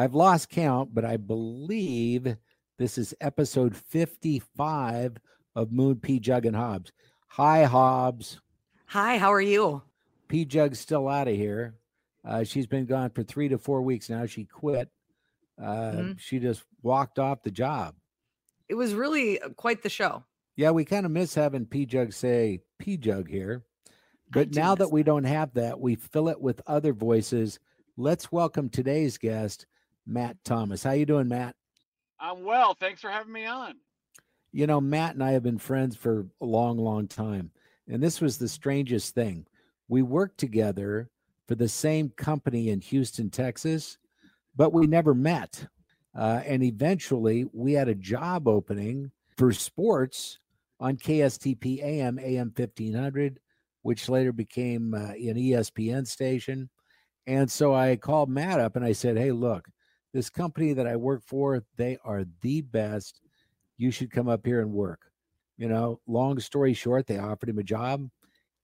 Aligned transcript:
I've 0.00 0.14
lost 0.14 0.48
count, 0.48 0.94
but 0.94 1.04
I 1.04 1.18
believe 1.18 2.34
this 2.78 2.96
is 2.96 3.14
episode 3.20 3.76
55 3.76 5.18
of 5.54 5.72
Moon 5.72 5.96
Pjugg 5.96 6.46
and 6.46 6.56
Hobbs. 6.56 6.90
Hi, 7.28 7.64
Hobbs. 7.64 8.40
Hi, 8.86 9.18
how 9.18 9.30
are 9.30 9.42
you? 9.42 9.82
Pjugg's 10.30 10.80
still 10.80 11.06
out 11.06 11.28
of 11.28 11.36
here. 11.36 11.74
Uh, 12.24 12.44
she's 12.44 12.66
been 12.66 12.86
gone 12.86 13.10
for 13.10 13.22
three 13.22 13.50
to 13.50 13.58
four 13.58 13.82
weeks 13.82 14.08
now. 14.08 14.24
She 14.24 14.46
quit. 14.46 14.88
Uh, 15.62 15.64
mm-hmm. 15.66 16.12
She 16.16 16.38
just 16.38 16.62
walked 16.80 17.18
off 17.18 17.42
the 17.42 17.50
job. 17.50 17.94
It 18.70 18.76
was 18.76 18.94
really 18.94 19.38
uh, 19.38 19.50
quite 19.50 19.82
the 19.82 19.90
show. 19.90 20.24
Yeah, 20.56 20.70
we 20.70 20.86
kind 20.86 21.04
of 21.04 21.12
miss 21.12 21.34
having 21.34 21.66
Pjugg 21.66 22.14
say 22.14 22.60
Pjugg 22.82 23.28
here. 23.28 23.64
But 24.30 24.54
now 24.54 24.74
that 24.76 24.90
we 24.90 25.02
don't 25.02 25.24
have 25.24 25.52
that, 25.54 25.78
we 25.78 25.96
fill 25.96 26.30
it 26.30 26.40
with 26.40 26.62
other 26.66 26.94
voices. 26.94 27.58
Let's 27.98 28.32
welcome 28.32 28.70
today's 28.70 29.18
guest, 29.18 29.66
Matt 30.10 30.36
Thomas. 30.44 30.82
How 30.82 30.92
you 30.92 31.06
doing, 31.06 31.28
Matt? 31.28 31.54
I'm 32.18 32.44
well. 32.44 32.74
Thanks 32.74 33.00
for 33.00 33.10
having 33.10 33.32
me 33.32 33.46
on. 33.46 33.76
You 34.52 34.66
know, 34.66 34.80
Matt 34.80 35.14
and 35.14 35.22
I 35.22 35.32
have 35.32 35.44
been 35.44 35.58
friends 35.58 35.96
for 35.96 36.26
a 36.40 36.44
long, 36.44 36.76
long 36.76 37.06
time. 37.06 37.52
And 37.88 38.02
this 38.02 38.20
was 38.20 38.36
the 38.36 38.48
strangest 38.48 39.14
thing. 39.14 39.46
We 39.88 40.02
worked 40.02 40.38
together 40.38 41.08
for 41.46 41.54
the 41.54 41.68
same 41.68 42.10
company 42.10 42.70
in 42.70 42.80
Houston, 42.80 43.30
Texas, 43.30 43.98
but 44.56 44.72
we 44.72 44.86
never 44.86 45.14
met. 45.14 45.66
Uh, 46.16 46.40
and 46.44 46.62
eventually 46.62 47.46
we 47.52 47.72
had 47.72 47.88
a 47.88 47.94
job 47.94 48.48
opening 48.48 49.10
for 49.36 49.52
sports 49.52 50.38
on 50.80 50.96
KSTP 50.96 51.82
AM, 51.82 52.18
AM 52.18 52.52
1500, 52.56 53.38
which 53.82 54.08
later 54.08 54.32
became 54.32 54.94
uh, 54.94 55.12
an 55.12 55.36
ESPN 55.36 56.06
station. 56.06 56.68
And 57.26 57.50
so 57.50 57.74
I 57.74 57.96
called 57.96 58.28
Matt 58.28 58.58
up 58.60 58.76
and 58.76 58.84
I 58.84 58.92
said, 58.92 59.16
Hey, 59.16 59.30
look, 59.30 59.68
this 60.12 60.30
company 60.30 60.72
that 60.72 60.86
I 60.86 60.96
work 60.96 61.22
for, 61.24 61.62
they 61.76 61.98
are 62.04 62.24
the 62.40 62.62
best. 62.62 63.20
You 63.76 63.90
should 63.90 64.10
come 64.10 64.28
up 64.28 64.44
here 64.44 64.60
and 64.60 64.72
work. 64.72 65.00
You 65.56 65.68
know, 65.68 66.00
long 66.06 66.38
story 66.40 66.74
short, 66.74 67.06
they 67.06 67.18
offered 67.18 67.48
him 67.48 67.58
a 67.58 67.62
job 67.62 68.08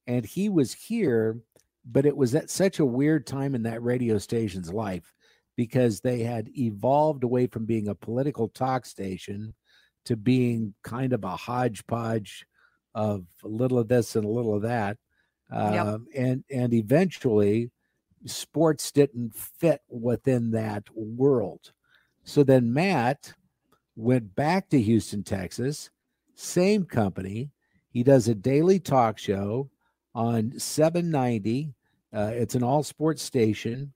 and 0.07 0.25
he 0.25 0.49
was 0.49 0.73
here, 0.73 1.39
but 1.85 2.07
it 2.07 2.17
was 2.17 2.35
at 2.35 2.51
such 2.51 2.79
a 2.79 2.87
weird 2.87 3.27
time 3.27 3.55
in 3.55 3.65
that 3.65 3.83
radio 3.83 4.19
station's 4.19 4.73
life 4.73 5.13
because 5.57 6.01
they 6.01 6.21
had 6.21 6.49
evolved 6.57 7.25
away 7.25 7.47
from 7.47 7.67
being 7.67 7.89
a 7.89 7.95
political 7.95 8.49
talk 8.49 8.87
station 8.87 9.55
to 10.05 10.17
being 10.17 10.75
kind 10.85 11.13
of 11.13 11.25
a 11.25 11.37
hodgepodge 11.37 12.47
of 12.95 13.25
a 13.45 13.49
little 13.49 13.79
of 13.79 13.89
this 13.89 14.17
and 14.17 14.25
a 14.25 14.29
little 14.29 14.55
of 14.55 14.63
that. 14.63 14.97
Yep. 15.53 15.87
Um, 15.87 16.07
and 16.17 16.45
and 16.51 16.75
eventually 16.75 17.71
sports 18.27 18.93
didn't 18.93 19.35
fit 19.35 19.83
within 19.89 20.51
that 20.53 20.85
world. 20.95 21.73
So 22.25 22.43
then 22.43 22.73
Matt 22.73 23.33
went 23.95 24.35
back 24.35 24.69
to 24.71 24.81
Houston, 24.81 25.23
Texas, 25.23 25.91
same 26.35 26.85
company. 26.85 27.51
He 27.91 28.03
does 28.03 28.29
a 28.29 28.35
daily 28.35 28.79
talk 28.79 29.19
show 29.19 29.71
on 30.15 30.59
790. 30.59 31.73
Uh, 32.13 32.31
it's 32.33 32.55
an 32.55 32.63
all 32.63 32.83
sports 32.83 33.23
station, 33.23 33.93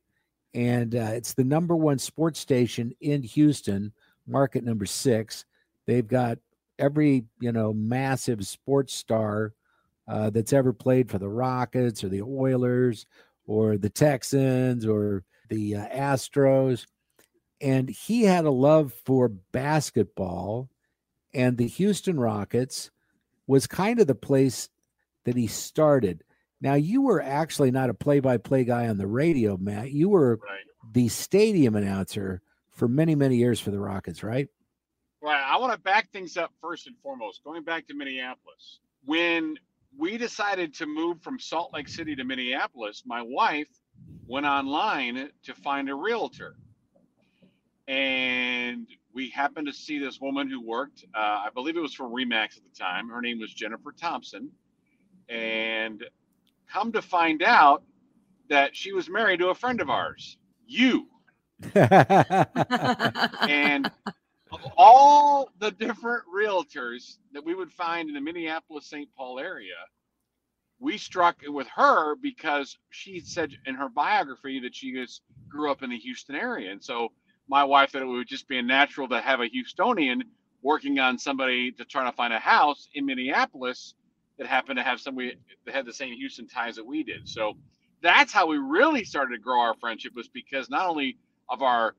and 0.54 0.94
uh, 0.94 1.10
it's 1.12 1.34
the 1.34 1.44
number 1.44 1.76
one 1.76 1.98
sports 1.98 2.40
station 2.40 2.92
in 3.00 3.22
Houston, 3.22 3.92
market 4.26 4.64
number 4.64 4.86
six. 4.86 5.44
They've 5.86 6.06
got 6.06 6.38
every, 6.78 7.24
you 7.40 7.52
know, 7.52 7.72
massive 7.72 8.46
sports 8.46 8.94
star 8.94 9.54
uh, 10.08 10.30
that's 10.30 10.52
ever 10.52 10.72
played 10.72 11.10
for 11.10 11.18
the 11.18 11.28
Rockets 11.28 12.02
or 12.02 12.08
the 12.08 12.22
Oilers 12.22 13.06
or 13.46 13.76
the 13.76 13.90
Texans 13.90 14.86
or 14.86 15.24
the 15.48 15.76
uh, 15.76 15.88
Astros. 15.88 16.86
And 17.60 17.88
he 17.88 18.22
had 18.22 18.44
a 18.44 18.50
love 18.50 18.92
for 19.04 19.28
basketball, 19.28 20.70
and 21.34 21.58
the 21.58 21.66
Houston 21.66 22.18
Rockets 22.18 22.90
was 23.46 23.66
kind 23.66 24.00
of 24.00 24.06
the 24.06 24.14
place 24.14 24.70
that 25.24 25.36
he 25.36 25.46
started. 25.46 26.24
Now, 26.60 26.74
you 26.74 27.02
were 27.02 27.20
actually 27.20 27.70
not 27.70 27.90
a 27.90 27.94
play 27.94 28.20
by 28.20 28.36
play 28.38 28.64
guy 28.64 28.88
on 28.88 28.98
the 28.98 29.06
radio, 29.06 29.56
Matt. 29.56 29.90
You 29.90 30.08
were 30.08 30.36
right. 30.36 30.60
the 30.92 31.08
stadium 31.08 31.74
announcer 31.74 32.42
for 32.70 32.88
many, 32.88 33.14
many 33.14 33.36
years 33.36 33.60
for 33.60 33.70
the 33.70 33.78
Rockets, 33.78 34.22
right? 34.22 34.48
Right. 35.22 35.42
I 35.46 35.58
want 35.58 35.72
to 35.72 35.78
back 35.78 36.10
things 36.12 36.36
up 36.36 36.52
first 36.62 36.86
and 36.86 36.96
foremost, 37.02 37.44
going 37.44 37.62
back 37.62 37.86
to 37.88 37.94
Minneapolis. 37.94 38.80
When 39.04 39.58
we 39.96 40.18
decided 40.18 40.74
to 40.74 40.86
move 40.86 41.22
from 41.22 41.38
Salt 41.38 41.72
Lake 41.74 41.88
City 41.88 42.16
to 42.16 42.24
Minneapolis. 42.24 43.02
My 43.06 43.22
wife 43.22 43.68
went 44.26 44.46
online 44.46 45.30
to 45.44 45.54
find 45.54 45.88
a 45.90 45.94
realtor. 45.94 46.56
And 47.88 48.86
we 49.12 49.30
happened 49.30 49.66
to 49.66 49.72
see 49.72 49.98
this 49.98 50.20
woman 50.20 50.48
who 50.48 50.64
worked, 50.64 51.04
uh, 51.14 51.18
I 51.18 51.48
believe 51.52 51.76
it 51.76 51.80
was 51.80 51.94
for 51.94 52.06
Remax 52.06 52.56
at 52.56 52.62
the 52.62 52.78
time. 52.78 53.08
Her 53.08 53.20
name 53.20 53.40
was 53.40 53.52
Jennifer 53.52 53.92
Thompson. 53.92 54.50
And 55.28 56.04
come 56.72 56.92
to 56.92 57.02
find 57.02 57.42
out 57.42 57.82
that 58.48 58.76
she 58.76 58.92
was 58.92 59.08
married 59.08 59.40
to 59.40 59.48
a 59.48 59.54
friend 59.54 59.80
of 59.80 59.90
ours, 59.90 60.38
you. 60.66 61.08
and 61.74 63.90
of 64.52 64.60
all 64.76 65.50
the 65.58 65.70
different 65.72 66.24
realtors 66.34 67.18
that 67.32 67.44
we 67.44 67.54
would 67.54 67.72
find 67.72 68.08
in 68.08 68.14
the 68.14 68.20
Minneapolis 68.20 68.86
St. 68.88 69.08
Paul 69.16 69.38
area, 69.38 69.74
we 70.78 70.96
struck 70.96 71.36
with 71.46 71.68
her 71.68 72.16
because 72.16 72.78
she 72.90 73.20
said 73.20 73.52
in 73.66 73.74
her 73.74 73.88
biography 73.88 74.60
that 74.60 74.74
she 74.74 74.92
just 74.92 75.22
grew 75.48 75.70
up 75.70 75.82
in 75.82 75.90
the 75.90 75.98
Houston 75.98 76.34
area. 76.34 76.72
And 76.72 76.82
so 76.82 77.12
my 77.48 77.64
wife 77.64 77.90
thought 77.90 78.02
it 78.02 78.06
would 78.06 78.28
just 78.28 78.48
be 78.48 78.60
natural 78.62 79.08
to 79.08 79.20
have 79.20 79.40
a 79.40 79.48
Houstonian 79.48 80.22
working 80.62 80.98
on 80.98 81.18
somebody 81.18 81.70
to 81.72 81.84
try 81.84 82.04
to 82.04 82.16
find 82.16 82.32
a 82.32 82.38
house 82.38 82.88
in 82.94 83.06
Minneapolis 83.06 83.94
that 84.38 84.46
happened 84.46 84.78
to 84.78 84.82
have 84.82 85.00
somebody 85.00 85.36
that 85.66 85.74
had 85.74 85.86
the 85.86 85.92
same 85.92 86.14
Houston 86.14 86.48
ties 86.48 86.76
that 86.76 86.86
we 86.86 87.02
did. 87.02 87.28
So 87.28 87.54
that's 88.02 88.32
how 88.32 88.46
we 88.46 88.56
really 88.56 89.04
started 89.04 89.36
to 89.36 89.42
grow 89.42 89.60
our 89.60 89.74
friendship 89.74 90.14
was 90.14 90.28
because 90.28 90.70
not 90.70 90.88
only 90.88 91.18
of 91.50 91.62
our 91.62 91.94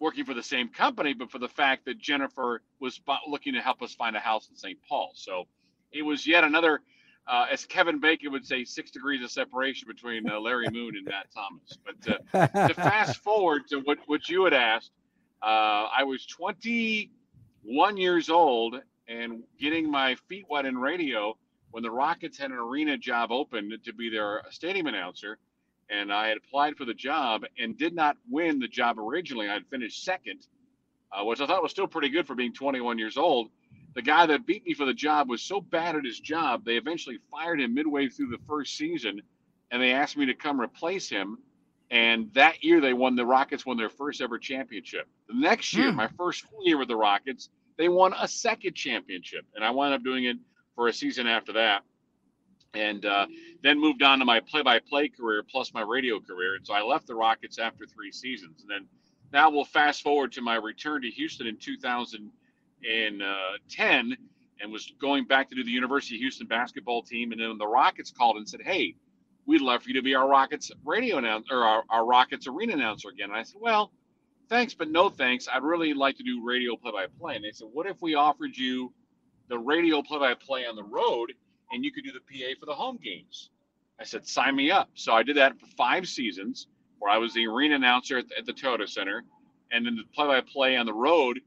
working 0.00 0.24
for 0.24 0.34
the 0.34 0.42
same 0.42 0.68
company, 0.68 1.14
but 1.14 1.30
for 1.30 1.38
the 1.38 1.48
fact 1.48 1.84
that 1.86 1.98
Jennifer 1.98 2.62
was 2.80 3.00
looking 3.28 3.54
to 3.54 3.60
help 3.60 3.82
us 3.82 3.94
find 3.94 4.16
a 4.16 4.20
house 4.20 4.48
in 4.50 4.56
St. 4.56 4.78
Paul. 4.88 5.12
So 5.14 5.44
it 5.92 6.02
was 6.02 6.26
yet 6.26 6.44
another, 6.44 6.80
uh, 7.26 7.46
as 7.50 7.64
Kevin 7.64 8.00
Bacon 8.00 8.32
would 8.32 8.46
say, 8.46 8.64
six 8.64 8.90
degrees 8.90 9.22
of 9.22 9.30
separation 9.30 9.88
between 9.88 10.28
uh, 10.28 10.40
Larry 10.40 10.66
Moon 10.70 10.96
and 10.96 11.04
Matt 11.04 11.26
Thomas. 11.32 11.78
But 11.84 12.48
uh, 12.52 12.68
to 12.68 12.74
fast 12.74 13.18
forward 13.18 13.68
to 13.68 13.80
what, 13.80 13.98
what 14.06 14.28
you 14.28 14.44
had 14.44 14.52
asked, 14.52 14.90
uh, 15.42 15.88
I 15.96 16.04
was 16.04 16.26
21 16.26 17.96
years 17.96 18.28
old 18.28 18.76
and 19.08 19.42
getting 19.58 19.90
my 19.90 20.16
feet 20.28 20.46
wet 20.48 20.66
in 20.66 20.78
radio 20.78 21.36
when 21.70 21.82
the 21.82 21.90
Rockets 21.90 22.38
had 22.38 22.50
an 22.50 22.56
arena 22.56 22.96
job 22.96 23.30
open 23.30 23.76
to 23.84 23.92
be 23.92 24.08
their 24.08 24.42
stadium 24.50 24.86
announcer 24.86 25.38
and 25.90 26.12
I 26.12 26.28
had 26.28 26.36
applied 26.36 26.76
for 26.76 26.84
the 26.84 26.94
job 26.94 27.44
and 27.58 27.76
did 27.76 27.94
not 27.94 28.16
win 28.30 28.58
the 28.58 28.68
job 28.68 28.98
originally. 28.98 29.48
I 29.48 29.54
had 29.54 29.66
finished 29.66 30.04
second, 30.04 30.46
uh, 31.12 31.24
which 31.24 31.40
I 31.40 31.46
thought 31.46 31.62
was 31.62 31.72
still 31.72 31.86
pretty 31.86 32.08
good 32.08 32.26
for 32.26 32.34
being 32.34 32.52
21 32.52 32.98
years 32.98 33.16
old. 33.16 33.50
The 33.94 34.02
guy 34.02 34.26
that 34.26 34.46
beat 34.46 34.66
me 34.66 34.74
for 34.74 34.86
the 34.86 34.94
job 34.94 35.28
was 35.28 35.42
so 35.42 35.60
bad 35.60 35.94
at 35.94 36.04
his 36.04 36.18
job, 36.18 36.64
they 36.64 36.76
eventually 36.76 37.18
fired 37.30 37.60
him 37.60 37.74
midway 37.74 38.08
through 38.08 38.30
the 38.30 38.42
first 38.46 38.76
season, 38.76 39.22
and 39.70 39.80
they 39.80 39.92
asked 39.92 40.16
me 40.16 40.26
to 40.26 40.34
come 40.34 40.60
replace 40.60 41.08
him. 41.08 41.38
And 41.90 42.32
that 42.32 42.64
year, 42.64 42.80
they 42.80 42.92
won. 42.92 43.14
The 43.14 43.26
Rockets 43.26 43.64
won 43.64 43.76
their 43.76 43.90
first 43.90 44.20
ever 44.20 44.38
championship. 44.38 45.06
The 45.28 45.34
next 45.34 45.74
year, 45.74 45.90
hmm. 45.90 45.96
my 45.96 46.08
first 46.08 46.44
full 46.46 46.66
year 46.66 46.78
with 46.78 46.88
the 46.88 46.96
Rockets, 46.96 47.50
they 47.76 47.88
won 47.88 48.14
a 48.18 48.26
second 48.26 48.74
championship, 48.74 49.44
and 49.54 49.64
I 49.64 49.70
wound 49.70 49.94
up 49.94 50.02
doing 50.02 50.24
it 50.24 50.38
for 50.74 50.88
a 50.88 50.92
season 50.92 51.26
after 51.26 51.52
that 51.52 51.82
and 52.74 53.06
uh, 53.06 53.26
then 53.62 53.80
moved 53.80 54.02
on 54.02 54.18
to 54.18 54.24
my 54.24 54.40
play-by-play 54.40 55.10
career 55.10 55.44
plus 55.48 55.72
my 55.72 55.82
radio 55.82 56.18
career. 56.20 56.56
And 56.56 56.66
so 56.66 56.74
I 56.74 56.82
left 56.82 57.06
the 57.06 57.14
Rockets 57.14 57.58
after 57.58 57.86
three 57.86 58.12
seasons, 58.12 58.60
and 58.62 58.70
then 58.70 58.86
now 59.32 59.48
we'll 59.50 59.64
fast 59.64 60.02
forward 60.02 60.32
to 60.32 60.42
my 60.42 60.56
return 60.56 61.00
to 61.02 61.10
Houston 61.10 61.46
in 61.46 61.56
2010, 61.56 64.16
and 64.60 64.72
was 64.72 64.92
going 65.00 65.24
back 65.24 65.48
to 65.48 65.56
do 65.56 65.64
the 65.64 65.70
University 65.70 66.16
of 66.16 66.20
Houston 66.20 66.46
basketball 66.46 67.02
team. 67.02 67.32
And 67.32 67.40
then 67.40 67.56
the 67.58 67.66
Rockets 67.66 68.12
called 68.12 68.36
and 68.36 68.48
said, 68.48 68.60
"Hey, 68.62 68.94
we'd 69.46 69.60
love 69.60 69.82
for 69.82 69.88
you 69.88 69.94
to 69.94 70.02
be 70.02 70.14
our 70.14 70.28
Rockets 70.28 70.70
radio 70.84 71.18
announcer 71.18 71.54
or 71.54 71.64
our, 71.64 71.82
our 71.90 72.06
Rockets 72.06 72.46
arena 72.46 72.74
announcer 72.74 73.08
again." 73.08 73.30
And 73.30 73.38
I 73.38 73.42
said, 73.42 73.60
"Well." 73.60 73.90
Thanks, 74.46 74.74
but 74.74 74.90
no 74.90 75.08
thanks. 75.08 75.48
I'd 75.50 75.62
really 75.62 75.94
like 75.94 76.18
to 76.18 76.22
do 76.22 76.44
radio 76.44 76.76
play 76.76 76.92
by 76.92 77.06
play. 77.18 77.36
And 77.36 77.42
they 77.42 77.50
said, 77.50 77.68
What 77.72 77.86
if 77.86 78.02
we 78.02 78.14
offered 78.14 78.54
you 78.54 78.92
the 79.48 79.58
radio 79.58 80.02
play 80.02 80.18
by 80.18 80.34
play 80.34 80.66
on 80.66 80.76
the 80.76 80.82
road 80.82 81.32
and 81.74 81.84
you 81.84 81.92
could 81.92 82.04
do 82.04 82.12
the 82.12 82.20
PA 82.20 82.58
for 82.58 82.66
the 82.66 82.74
home 82.74 82.98
games. 83.02 83.50
I 84.00 84.04
said, 84.04 84.26
sign 84.26 84.56
me 84.56 84.70
up. 84.70 84.88
So 84.94 85.12
I 85.12 85.22
did 85.22 85.36
that 85.36 85.58
for 85.58 85.66
five 85.76 86.06
seasons 86.06 86.68
where 86.98 87.12
I 87.12 87.18
was 87.18 87.34
the 87.34 87.46
arena 87.46 87.76
announcer 87.76 88.18
at 88.18 88.28
the, 88.28 88.38
at 88.38 88.46
the 88.46 88.52
Toyota 88.52 88.88
Center 88.88 89.24
and 89.70 89.84
then 89.84 89.96
the 89.96 90.04
play 90.14 90.26
by 90.26 90.40
play 90.40 90.76
on 90.76 90.86
the 90.86 90.94
road 90.94 91.40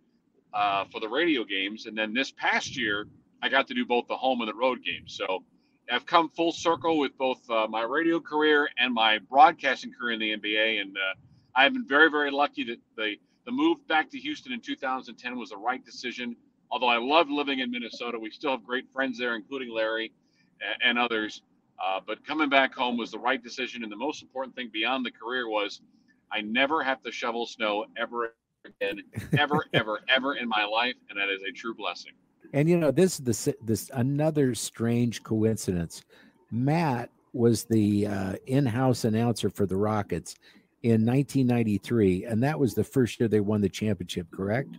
uh, 0.54 0.86
for 0.92 1.00
the 1.00 1.10
radio 1.10 1.44
games. 1.44 1.86
And 1.86 1.98
then 1.98 2.14
this 2.14 2.32
past 2.32 2.78
year, 2.78 3.08
I 3.42 3.50
got 3.50 3.68
to 3.68 3.74
do 3.74 3.86
both 3.86 4.08
the 4.08 4.18
home 4.18 4.42
and 4.42 4.50
the 4.50 4.54
road 4.54 4.84
games. 4.84 5.16
So 5.16 5.44
I've 5.92 6.06
come 6.06 6.30
full 6.30 6.52
circle 6.52 7.00
with 7.00 7.18
both 7.18 7.50
uh, 7.50 7.68
my 7.68 7.84
radio 7.84 8.20
career 8.20 8.70
and 8.78 8.94
my 8.94 9.20
broadcasting 9.20 9.94
career 9.94 10.14
in 10.14 10.20
the 10.20 10.38
NBA. 10.38 10.82
And 10.82 10.98
uh, 10.98 11.16
I've 11.56 11.74
been 11.74 11.88
very, 11.88 12.10
very 12.10 12.32
lucky 12.32 12.64
that 12.66 12.78
the 12.96 13.16
the 13.46 13.52
move 13.54 13.88
back 13.88 14.12
to 14.12 14.20
Houston 14.20 14.52
in 14.52 14.60
2010 14.60 15.38
was 15.38 15.52
the 15.52 15.58
right 15.58 15.84
decision. 15.86 16.36
Although 16.72 16.88
I 16.88 16.98
love 16.98 17.30
living 17.30 17.60
in 17.60 17.72
Minnesota, 17.72 18.20
we 18.20 18.30
still 18.30 18.52
have 18.52 18.64
great 18.64 18.86
friends 18.94 19.18
there, 19.18 19.36
including 19.36 19.74
Larry 19.74 20.12
and, 20.62 20.98
and 20.98 21.00
others. 21.00 21.42
Uh, 21.84 22.00
but 22.06 22.26
coming 22.26 22.50
back 22.50 22.74
home 22.74 22.98
was 22.98 23.12
the 23.12 23.20
right 23.20 23.42
decision, 23.42 23.84
and 23.84 23.92
the 23.92 23.98
most 23.98 24.22
important 24.22 24.56
thing 24.56 24.70
beyond 24.74 25.06
the 25.06 25.12
career 25.12 25.48
was 25.48 25.82
I 26.32 26.42
never 26.42 26.84
have 26.84 27.02
to 27.04 27.12
shovel 27.12 27.46
snow 27.46 27.86
ever 27.98 28.34
again, 28.66 29.02
ever, 29.38 29.66
ever, 29.74 30.00
ever 30.10 30.36
in 30.36 30.48
my 30.48 30.66
life, 30.66 30.96
and 31.10 31.20
that 31.20 31.30
is 31.30 31.42
a 31.48 31.52
true 31.52 31.74
blessing. 31.74 32.14
And 32.54 32.70
you 32.70 32.78
know, 32.78 32.92
this 32.92 33.20
is 33.20 33.26
this 33.26 33.50
this 33.62 33.92
another 33.94 34.56
strange 34.56 35.24
coincidence. 35.24 36.04
Matt 36.52 37.10
was 37.34 37.66
the 37.66 38.08
uh, 38.08 38.36
in-house 38.48 39.04
announcer 39.04 39.50
for 39.50 39.66
the 39.66 39.76
Rockets 39.76 40.36
in 40.84 41.06
1993, 41.06 42.26
and 42.26 42.42
that 42.42 42.58
was 42.58 42.74
the 42.74 42.84
first 42.84 43.20
year 43.20 43.28
they 43.28 43.42
won 43.42 43.62
the 43.62 43.70
championship. 43.70 44.28
Correct? 44.32 44.70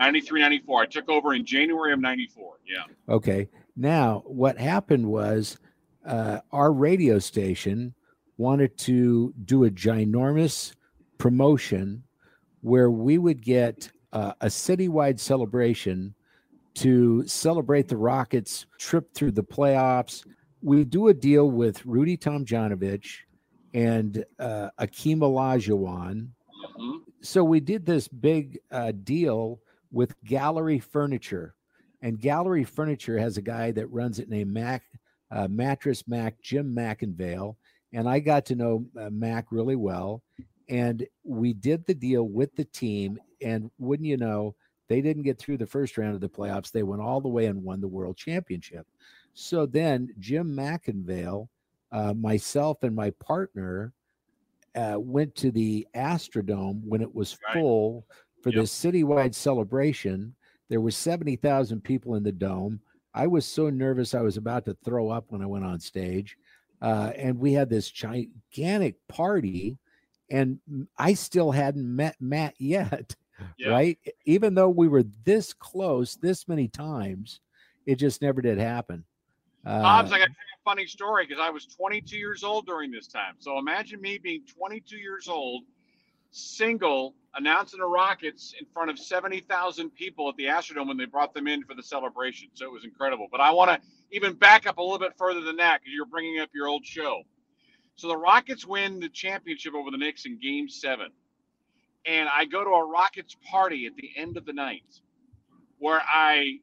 93, 0.00 0.40
94. 0.40 0.82
I 0.82 0.86
took 0.86 1.08
over 1.10 1.34
in 1.34 1.44
January 1.44 1.92
of 1.92 2.00
94. 2.00 2.54
Yeah. 2.66 3.14
Okay. 3.14 3.48
Now, 3.76 4.22
what 4.26 4.58
happened 4.58 5.06
was 5.06 5.58
uh, 6.06 6.40
our 6.52 6.72
radio 6.72 7.18
station 7.18 7.94
wanted 8.38 8.78
to 8.78 9.34
do 9.44 9.64
a 9.64 9.70
ginormous 9.70 10.72
promotion 11.18 12.02
where 12.62 12.90
we 12.90 13.18
would 13.18 13.42
get 13.42 13.90
uh, 14.14 14.32
a 14.40 14.46
citywide 14.46 15.20
celebration 15.20 16.14
to 16.72 17.26
celebrate 17.26 17.88
the 17.88 17.96
Rockets' 17.98 18.64
trip 18.78 19.12
through 19.12 19.32
the 19.32 19.44
playoffs. 19.44 20.26
We 20.62 20.84
do 20.84 21.08
a 21.08 21.14
deal 21.14 21.50
with 21.50 21.84
Rudy 21.84 22.16
Tomjanovich 22.16 23.18
and 23.74 24.24
uh, 24.38 24.70
Hakeem 24.78 25.20
Olajuwon. 25.20 26.28
Mm-hmm. 26.78 26.96
So 27.20 27.44
we 27.44 27.60
did 27.60 27.84
this 27.84 28.08
big 28.08 28.60
uh, 28.72 28.92
deal 28.92 29.60
with 29.92 30.14
Gallery 30.24 30.78
Furniture, 30.78 31.54
and 32.02 32.20
Gallery 32.20 32.64
Furniture 32.64 33.18
has 33.18 33.36
a 33.36 33.42
guy 33.42 33.70
that 33.72 33.86
runs 33.88 34.18
it 34.18 34.28
named 34.28 34.52
Mac 34.52 34.84
uh, 35.30 35.48
Mattress 35.48 36.08
Mac 36.08 36.40
Jim 36.42 36.74
McIngvale, 36.74 37.56
and 37.92 38.08
I 38.08 38.20
got 38.20 38.46
to 38.46 38.54
know 38.54 38.86
uh, 38.98 39.10
Mac 39.10 39.46
really 39.50 39.76
well. 39.76 40.22
And 40.68 41.06
we 41.24 41.52
did 41.52 41.84
the 41.86 41.94
deal 41.94 42.28
with 42.28 42.54
the 42.54 42.64
team, 42.64 43.18
and 43.42 43.70
wouldn't 43.78 44.06
you 44.06 44.16
know, 44.16 44.54
they 44.88 45.00
didn't 45.00 45.24
get 45.24 45.38
through 45.38 45.58
the 45.58 45.66
first 45.66 45.98
round 45.98 46.14
of 46.14 46.20
the 46.20 46.28
playoffs. 46.28 46.70
They 46.70 46.82
went 46.82 47.02
all 47.02 47.20
the 47.20 47.28
way 47.28 47.46
and 47.46 47.62
won 47.62 47.80
the 47.80 47.88
world 47.88 48.16
championship. 48.16 48.86
So 49.34 49.66
then 49.66 50.14
Jim 50.18 50.56
McIngvale, 50.56 51.48
uh, 51.92 52.14
myself, 52.14 52.82
and 52.82 52.94
my 52.94 53.10
partner 53.10 53.92
uh, 54.74 54.96
went 54.98 55.34
to 55.36 55.50
the 55.50 55.86
Astrodome 55.94 56.82
when 56.84 57.00
it 57.02 57.14
was 57.14 57.36
full 57.52 58.06
for 58.42 58.50
yep. 58.50 58.62
this 58.62 58.72
citywide 58.72 59.34
celebration. 59.34 60.34
There 60.68 60.80
were 60.80 60.90
70,000 60.90 61.82
people 61.82 62.14
in 62.14 62.22
the 62.22 62.32
dome. 62.32 62.80
I 63.12 63.26
was 63.26 63.44
so 63.44 63.70
nervous 63.70 64.14
I 64.14 64.20
was 64.20 64.36
about 64.36 64.64
to 64.66 64.76
throw 64.84 65.10
up 65.10 65.26
when 65.28 65.42
I 65.42 65.46
went 65.46 65.64
on 65.64 65.80
stage. 65.80 66.36
Uh, 66.80 67.12
and 67.16 67.38
we 67.38 67.52
had 67.52 67.68
this 67.68 67.90
gigantic 67.90 68.96
party, 69.08 69.76
and 70.30 70.58
I 70.96 71.14
still 71.14 71.50
hadn't 71.50 71.84
met 71.84 72.16
Matt 72.20 72.54
yet, 72.58 73.14
yeah. 73.58 73.70
right? 73.70 73.98
Even 74.24 74.54
though 74.54 74.70
we 74.70 74.88
were 74.88 75.04
this 75.24 75.52
close 75.52 76.16
this 76.16 76.48
many 76.48 76.68
times, 76.68 77.40
it 77.86 77.96
just 77.96 78.22
never 78.22 78.40
did 78.40 78.58
happen. 78.58 79.04
Uh, 79.66 79.82
Bob's, 79.82 80.12
I 80.12 80.18
got 80.18 80.28
a 80.28 80.34
funny 80.64 80.86
story 80.86 81.26
because 81.26 81.42
I 81.42 81.50
was 81.50 81.66
22 81.66 82.16
years 82.16 82.44
old 82.44 82.66
during 82.66 82.90
this 82.90 83.06
time. 83.06 83.34
So 83.38 83.58
imagine 83.58 84.00
me 84.00 84.16
being 84.16 84.44
22 84.46 84.96
years 84.96 85.28
old, 85.28 85.64
single, 86.30 87.14
announcing 87.34 87.80
the 87.80 87.86
Rockets 87.86 88.54
in 88.58 88.66
front 88.72 88.90
of 88.90 88.98
70,000 88.98 89.90
people 89.90 90.28
at 90.28 90.36
the 90.36 90.44
Astrodome 90.44 90.88
when 90.88 90.96
they 90.96 91.04
brought 91.04 91.34
them 91.34 91.46
in 91.46 91.64
for 91.64 91.74
the 91.74 91.82
celebration. 91.82 92.48
So 92.54 92.66
it 92.66 92.72
was 92.72 92.84
incredible. 92.84 93.28
But 93.30 93.40
I 93.40 93.50
want 93.50 93.70
to 93.70 93.88
even 94.12 94.34
back 94.34 94.66
up 94.66 94.78
a 94.78 94.82
little 94.82 94.98
bit 94.98 95.12
further 95.16 95.40
than 95.40 95.56
that 95.56 95.80
because 95.80 95.94
you're 95.94 96.06
bringing 96.06 96.40
up 96.40 96.50
your 96.54 96.68
old 96.68 96.84
show. 96.84 97.22
So 97.96 98.08
the 98.08 98.16
Rockets 98.16 98.66
win 98.66 99.00
the 99.00 99.08
championship 99.08 99.74
over 99.74 99.90
the 99.90 99.98
Knicks 99.98 100.24
in 100.24 100.38
game 100.38 100.68
seven. 100.68 101.08
And 102.06 102.28
I 102.32 102.46
go 102.46 102.64
to 102.64 102.70
a 102.70 102.86
Rockets 102.86 103.36
party 103.50 103.86
at 103.86 103.94
the 103.96 104.10
end 104.16 104.36
of 104.36 104.46
the 104.46 104.52
night 104.52 105.00
where 105.78 106.00
I 106.00 106.60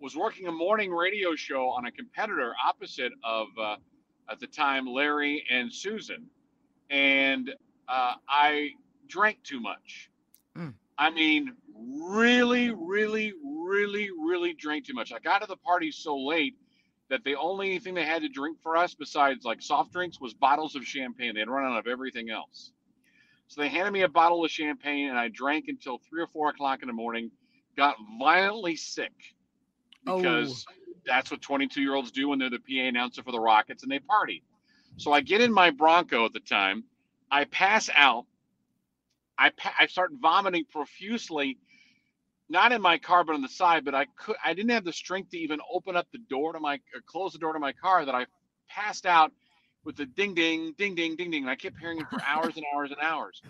was 0.00 0.14
working 0.14 0.46
a 0.46 0.52
morning 0.52 0.92
radio 0.92 1.34
show 1.34 1.68
on 1.68 1.86
a 1.86 1.90
competitor 1.90 2.52
opposite 2.66 3.12
of, 3.24 3.46
uh, 3.60 3.76
at 4.30 4.40
the 4.40 4.46
time, 4.46 4.86
Larry 4.86 5.44
and 5.50 5.72
Susan. 5.72 6.26
And 6.90 7.50
uh, 7.88 8.14
I 8.28 8.72
drank 9.08 9.42
too 9.42 9.60
much. 9.60 10.10
Mm. 10.56 10.74
I 10.96 11.10
mean, 11.10 11.54
really, 11.74 12.70
really, 12.70 13.32
really, 13.44 14.10
really 14.10 14.54
drank 14.54 14.86
too 14.86 14.94
much. 14.94 15.12
I 15.12 15.18
got 15.18 15.40
to 15.40 15.46
the 15.46 15.56
party 15.56 15.90
so 15.90 16.16
late 16.16 16.56
that 17.08 17.24
the 17.24 17.36
only 17.36 17.78
thing 17.78 17.94
they 17.94 18.04
had 18.04 18.22
to 18.22 18.28
drink 18.28 18.58
for 18.62 18.76
us, 18.76 18.94
besides 18.94 19.44
like 19.44 19.62
soft 19.62 19.92
drinks, 19.92 20.20
was 20.20 20.34
bottles 20.34 20.76
of 20.76 20.84
champagne. 20.84 21.34
They 21.34 21.40
had 21.40 21.48
run 21.48 21.70
out 21.70 21.78
of 21.78 21.86
everything 21.86 22.30
else. 22.30 22.72
So 23.46 23.62
they 23.62 23.68
handed 23.68 23.92
me 23.92 24.02
a 24.02 24.08
bottle 24.08 24.44
of 24.44 24.50
champagne, 24.50 25.08
and 25.08 25.18
I 25.18 25.28
drank 25.28 25.66
until 25.68 25.98
three 26.08 26.22
or 26.22 26.26
four 26.26 26.50
o'clock 26.50 26.82
in 26.82 26.88
the 26.88 26.92
morning. 26.92 27.30
Got 27.76 27.96
violently 28.18 28.76
sick 28.76 29.12
because 30.04 30.66
oh. 30.68 30.72
that's 31.06 31.30
what 31.30 31.40
22 31.40 31.80
year 31.80 31.94
olds 31.94 32.10
do 32.10 32.28
when 32.28 32.38
they're 32.38 32.50
the 32.50 32.58
PA 32.58 32.88
announcer 32.88 33.22
for 33.22 33.32
the 33.32 33.40
Rockets 33.40 33.82
and 33.82 33.92
they 33.92 34.00
party. 34.00 34.42
So 34.96 35.12
I 35.12 35.20
get 35.20 35.40
in 35.40 35.52
my 35.52 35.70
Bronco 35.70 36.26
at 36.26 36.32
the 36.32 36.40
time. 36.40 36.84
I 37.30 37.44
pass 37.44 37.88
out 37.94 38.26
I 39.38 39.52
I 39.78 39.86
start 39.86 40.12
vomiting 40.20 40.66
profusely, 40.70 41.58
not 42.48 42.72
in 42.72 42.82
my 42.82 42.98
car 42.98 43.24
but 43.24 43.34
on 43.34 43.42
the 43.42 43.48
side. 43.48 43.84
But 43.84 43.94
I 43.94 44.06
could 44.16 44.36
I 44.44 44.54
didn't 44.54 44.70
have 44.72 44.84
the 44.84 44.92
strength 44.92 45.30
to 45.32 45.38
even 45.38 45.60
open 45.72 45.96
up 45.96 46.08
the 46.12 46.18
door 46.18 46.54
to 46.54 46.60
my 46.60 46.80
close 47.06 47.32
the 47.34 47.38
door 47.40 47.54
to 47.54 47.60
my 47.60 47.72
car 47.74 48.04
that 48.06 48.14
I 48.14 48.26
passed 48.68 49.06
out 49.06 49.32
with 49.84 49.96
the 49.96 50.06
ding 50.06 50.34
ding 50.34 50.74
ding 50.78 50.94
ding 50.96 51.16
ding 51.16 51.30
ding. 51.30 51.44
And 51.44 51.50
I 51.50 51.56
kept 51.56 51.78
hearing 51.78 52.00
it 52.00 52.10
for 52.10 52.20
hours 52.26 52.56
and 52.56 52.66
hours 52.74 52.90
and 52.92 53.00
hours. 53.02 53.42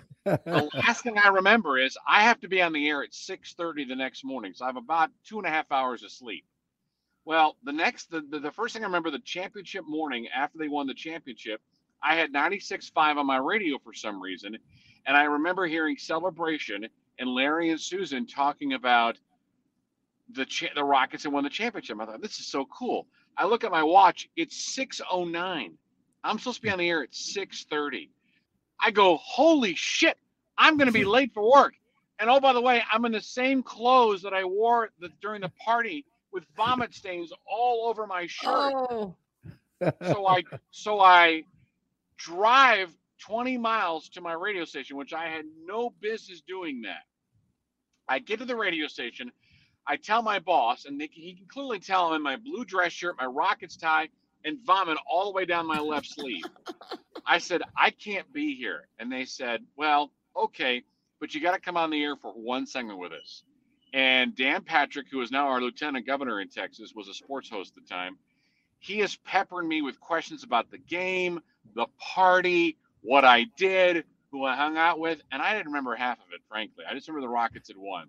the 0.50 0.70
last 0.86 1.02
thing 1.04 1.18
I 1.18 1.28
remember 1.28 1.78
is 1.78 1.98
I 2.08 2.22
have 2.24 2.40
to 2.40 2.48
be 2.48 2.62
on 2.62 2.72
the 2.72 2.88
air 2.88 3.02
at 3.04 3.10
6:30 3.14 3.88
the 3.88 3.96
next 3.96 4.24
morning, 4.24 4.54
so 4.54 4.64
I 4.64 4.68
have 4.68 4.76
about 4.76 5.10
two 5.24 5.38
and 5.38 5.46
a 5.46 5.50
half 5.50 5.72
hours 5.72 6.02
of 6.04 6.12
sleep. 6.12 6.44
Well, 7.24 7.56
the 7.64 7.72
next 7.72 8.10
the, 8.10 8.22
the, 8.22 8.40
the 8.40 8.52
first 8.52 8.74
thing 8.74 8.84
I 8.84 8.86
remember 8.86 9.10
the 9.10 9.20
championship 9.20 9.84
morning 9.86 10.28
after 10.34 10.58
they 10.58 10.68
won 10.68 10.86
the 10.86 10.94
championship, 10.94 11.62
I 12.02 12.14
had 12.16 12.32
96.5 12.32 13.16
on 13.16 13.26
my 13.26 13.38
radio 13.38 13.78
for 13.78 13.92
some 13.92 14.20
reason, 14.20 14.56
and 15.06 15.16
I 15.16 15.24
remember 15.24 15.66
hearing 15.66 15.96
Celebration 15.96 16.86
and 17.18 17.28
Larry 17.28 17.70
and 17.70 17.80
Susan 17.80 18.26
talking 18.26 18.74
about 18.74 19.18
the 20.30 20.44
cha- 20.44 20.74
the 20.74 20.84
Rockets 20.84 21.24
had 21.24 21.32
won 21.32 21.44
the 21.44 21.50
championship. 21.50 21.98
I 22.00 22.06
thought 22.06 22.22
this 22.22 22.38
is 22.38 22.46
so 22.46 22.66
cool. 22.66 23.06
I 23.36 23.46
look 23.46 23.64
at 23.64 23.70
my 23.70 23.82
watch; 23.82 24.28
it's 24.36 24.76
6:09. 24.76 25.76
I'm 26.24 26.38
supposed 26.38 26.56
to 26.56 26.62
be 26.62 26.70
on 26.70 26.78
the 26.78 26.88
air 26.88 27.02
at 27.02 27.12
6:30. 27.12 28.10
I 28.80 28.90
go, 28.90 29.16
holy 29.16 29.74
shit! 29.74 30.16
I'm 30.56 30.76
going 30.76 30.86
to 30.86 30.92
be 30.92 31.04
late 31.16 31.32
for 31.32 31.50
work. 31.50 31.74
And 32.20 32.28
oh, 32.28 32.40
by 32.40 32.52
the 32.52 32.60
way, 32.60 32.82
I'm 32.92 33.04
in 33.04 33.12
the 33.12 33.20
same 33.20 33.62
clothes 33.62 34.22
that 34.22 34.34
I 34.34 34.44
wore 34.44 34.90
the, 34.98 35.08
during 35.22 35.40
the 35.40 35.52
party 35.64 36.04
with 36.32 36.44
vomit 36.56 36.94
stains 36.94 37.32
all 37.46 37.88
over 37.88 38.06
my 38.06 38.26
shirt. 38.26 38.74
Oh. 38.74 39.14
so 40.02 40.26
I 40.26 40.42
so 40.70 41.00
I 41.00 41.44
drive 42.18 42.94
20 43.20 43.58
miles 43.58 44.08
to 44.10 44.20
my 44.20 44.34
radio 44.34 44.64
station, 44.64 44.96
which 44.96 45.14
I 45.14 45.28
had 45.28 45.46
no 45.64 45.90
business 46.00 46.42
doing 46.42 46.82
that. 46.82 47.04
I 48.08 48.18
get 48.20 48.38
to 48.40 48.44
the 48.44 48.56
radio 48.56 48.88
station. 48.88 49.32
I 49.86 49.96
tell 49.96 50.22
my 50.22 50.38
boss, 50.38 50.84
and 50.84 51.00
they, 51.00 51.08
he 51.12 51.34
can 51.34 51.46
clearly 51.48 51.80
tell 51.80 52.08
I'm 52.08 52.14
in 52.16 52.22
my 52.22 52.36
blue 52.36 52.64
dress 52.64 52.92
shirt, 52.92 53.16
my 53.18 53.26
Rockets 53.26 53.76
tie, 53.76 54.08
and 54.44 54.58
vomit 54.64 54.98
all 55.10 55.26
the 55.26 55.32
way 55.32 55.44
down 55.44 55.66
my 55.66 55.80
left 55.80 56.06
sleeve. 56.06 56.44
I 57.26 57.38
said, 57.38 57.62
I 57.76 57.90
can't 57.90 58.32
be 58.32 58.54
here. 58.56 58.88
And 58.98 59.10
they 59.12 59.24
said, 59.24 59.62
Well, 59.76 60.12
okay, 60.36 60.82
but 61.20 61.34
you 61.34 61.40
got 61.40 61.54
to 61.54 61.60
come 61.60 61.76
on 61.76 61.90
the 61.90 62.02
air 62.02 62.16
for 62.16 62.32
one 62.32 62.66
segment 62.66 62.98
with 62.98 63.12
us. 63.12 63.44
And 63.94 64.36
Dan 64.36 64.62
Patrick, 64.62 65.06
who 65.10 65.20
is 65.22 65.30
now 65.30 65.48
our 65.48 65.60
lieutenant 65.60 66.06
governor 66.06 66.40
in 66.40 66.48
Texas, 66.48 66.92
was 66.94 67.08
a 67.08 67.14
sports 67.14 67.48
host 67.50 67.74
at 67.76 67.84
the 67.84 67.88
time. 67.94 68.18
He 68.78 69.00
is 69.00 69.16
peppering 69.16 69.68
me 69.68 69.82
with 69.82 70.00
questions 70.00 70.44
about 70.44 70.70
the 70.70 70.78
game, 70.78 71.40
the 71.74 71.86
party, 71.98 72.76
what 73.02 73.24
I 73.24 73.44
did, 73.56 74.04
who 74.30 74.44
I 74.44 74.56
hung 74.56 74.76
out 74.76 74.98
with, 74.98 75.20
and 75.32 75.42
I 75.42 75.54
didn't 75.54 75.66
remember 75.66 75.94
half 75.94 76.18
of 76.18 76.32
it, 76.32 76.40
frankly. 76.48 76.84
I 76.88 76.94
just 76.94 77.08
remember 77.08 77.26
the 77.26 77.32
Rockets 77.32 77.68
had 77.68 77.76
won. 77.76 78.08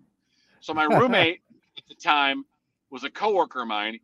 So 0.60 0.74
my 0.74 0.84
roommate 0.98 1.40
at 1.76 1.84
the 1.88 1.94
time 1.94 2.44
was 2.90 3.04
a 3.04 3.10
coworker 3.10 3.62
of 3.62 3.68
mine. 3.68 4.00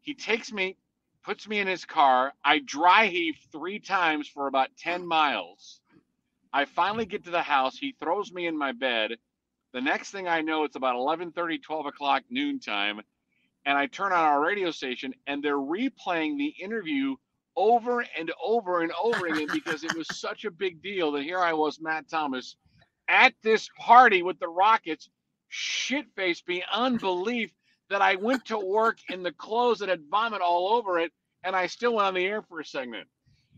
He 0.00 0.14
takes 0.14 0.52
me, 0.52 0.76
puts 1.22 1.48
me 1.48 1.58
in 1.58 1.66
his 1.66 1.84
car. 1.84 2.32
I 2.44 2.60
dry 2.60 3.06
heave 3.06 3.36
three 3.52 3.78
times 3.78 4.28
for 4.28 4.46
about 4.46 4.70
10 4.78 5.06
miles. 5.06 5.80
I 6.52 6.64
finally 6.64 7.06
get 7.06 7.24
to 7.24 7.30
the 7.30 7.42
house. 7.42 7.76
He 7.76 7.94
throws 8.00 8.32
me 8.32 8.46
in 8.46 8.56
my 8.56 8.72
bed. 8.72 9.12
The 9.72 9.80
next 9.80 10.10
thing 10.10 10.26
I 10.26 10.40
know, 10.40 10.64
it's 10.64 10.76
about 10.76 10.96
11:30, 10.96 11.62
12 11.62 11.86
o'clock 11.86 12.24
noontime, 12.28 13.02
and 13.66 13.76
I 13.76 13.86
turn 13.86 14.12
on 14.12 14.24
our 14.24 14.40
radio 14.40 14.70
station, 14.70 15.14
and 15.26 15.42
they're 15.42 15.56
replaying 15.56 16.38
the 16.38 16.54
interview 16.60 17.16
over 17.56 18.04
and 18.16 18.32
over 18.42 18.82
and 18.82 18.92
over 19.02 19.26
again 19.26 19.48
because 19.52 19.84
it 19.84 19.94
was 19.96 20.06
such 20.18 20.44
a 20.44 20.50
big 20.50 20.82
deal 20.82 21.12
that 21.12 21.22
here 21.22 21.38
I 21.38 21.52
was, 21.52 21.80
Matt 21.80 22.08
Thomas, 22.08 22.56
at 23.08 23.34
this 23.42 23.68
party 23.78 24.22
with 24.22 24.38
the 24.38 24.48
Rockets, 24.48 25.08
shit 25.48 26.06
faced 26.16 26.46
beyond 26.46 27.00
belief 27.00 27.50
that 27.90 28.00
I 28.00 28.14
went 28.14 28.44
to 28.46 28.58
work 28.58 28.98
in 29.08 29.22
the 29.22 29.32
clothes 29.32 29.80
that 29.80 29.88
had 29.88 30.08
vomit 30.08 30.40
all 30.40 30.74
over 30.74 30.98
it, 30.98 31.12
and 31.44 31.56
I 31.56 31.66
still 31.66 31.94
went 31.94 32.06
on 32.06 32.14
the 32.14 32.24
air 32.24 32.40
for 32.42 32.60
a 32.60 32.64
segment. 32.64 33.08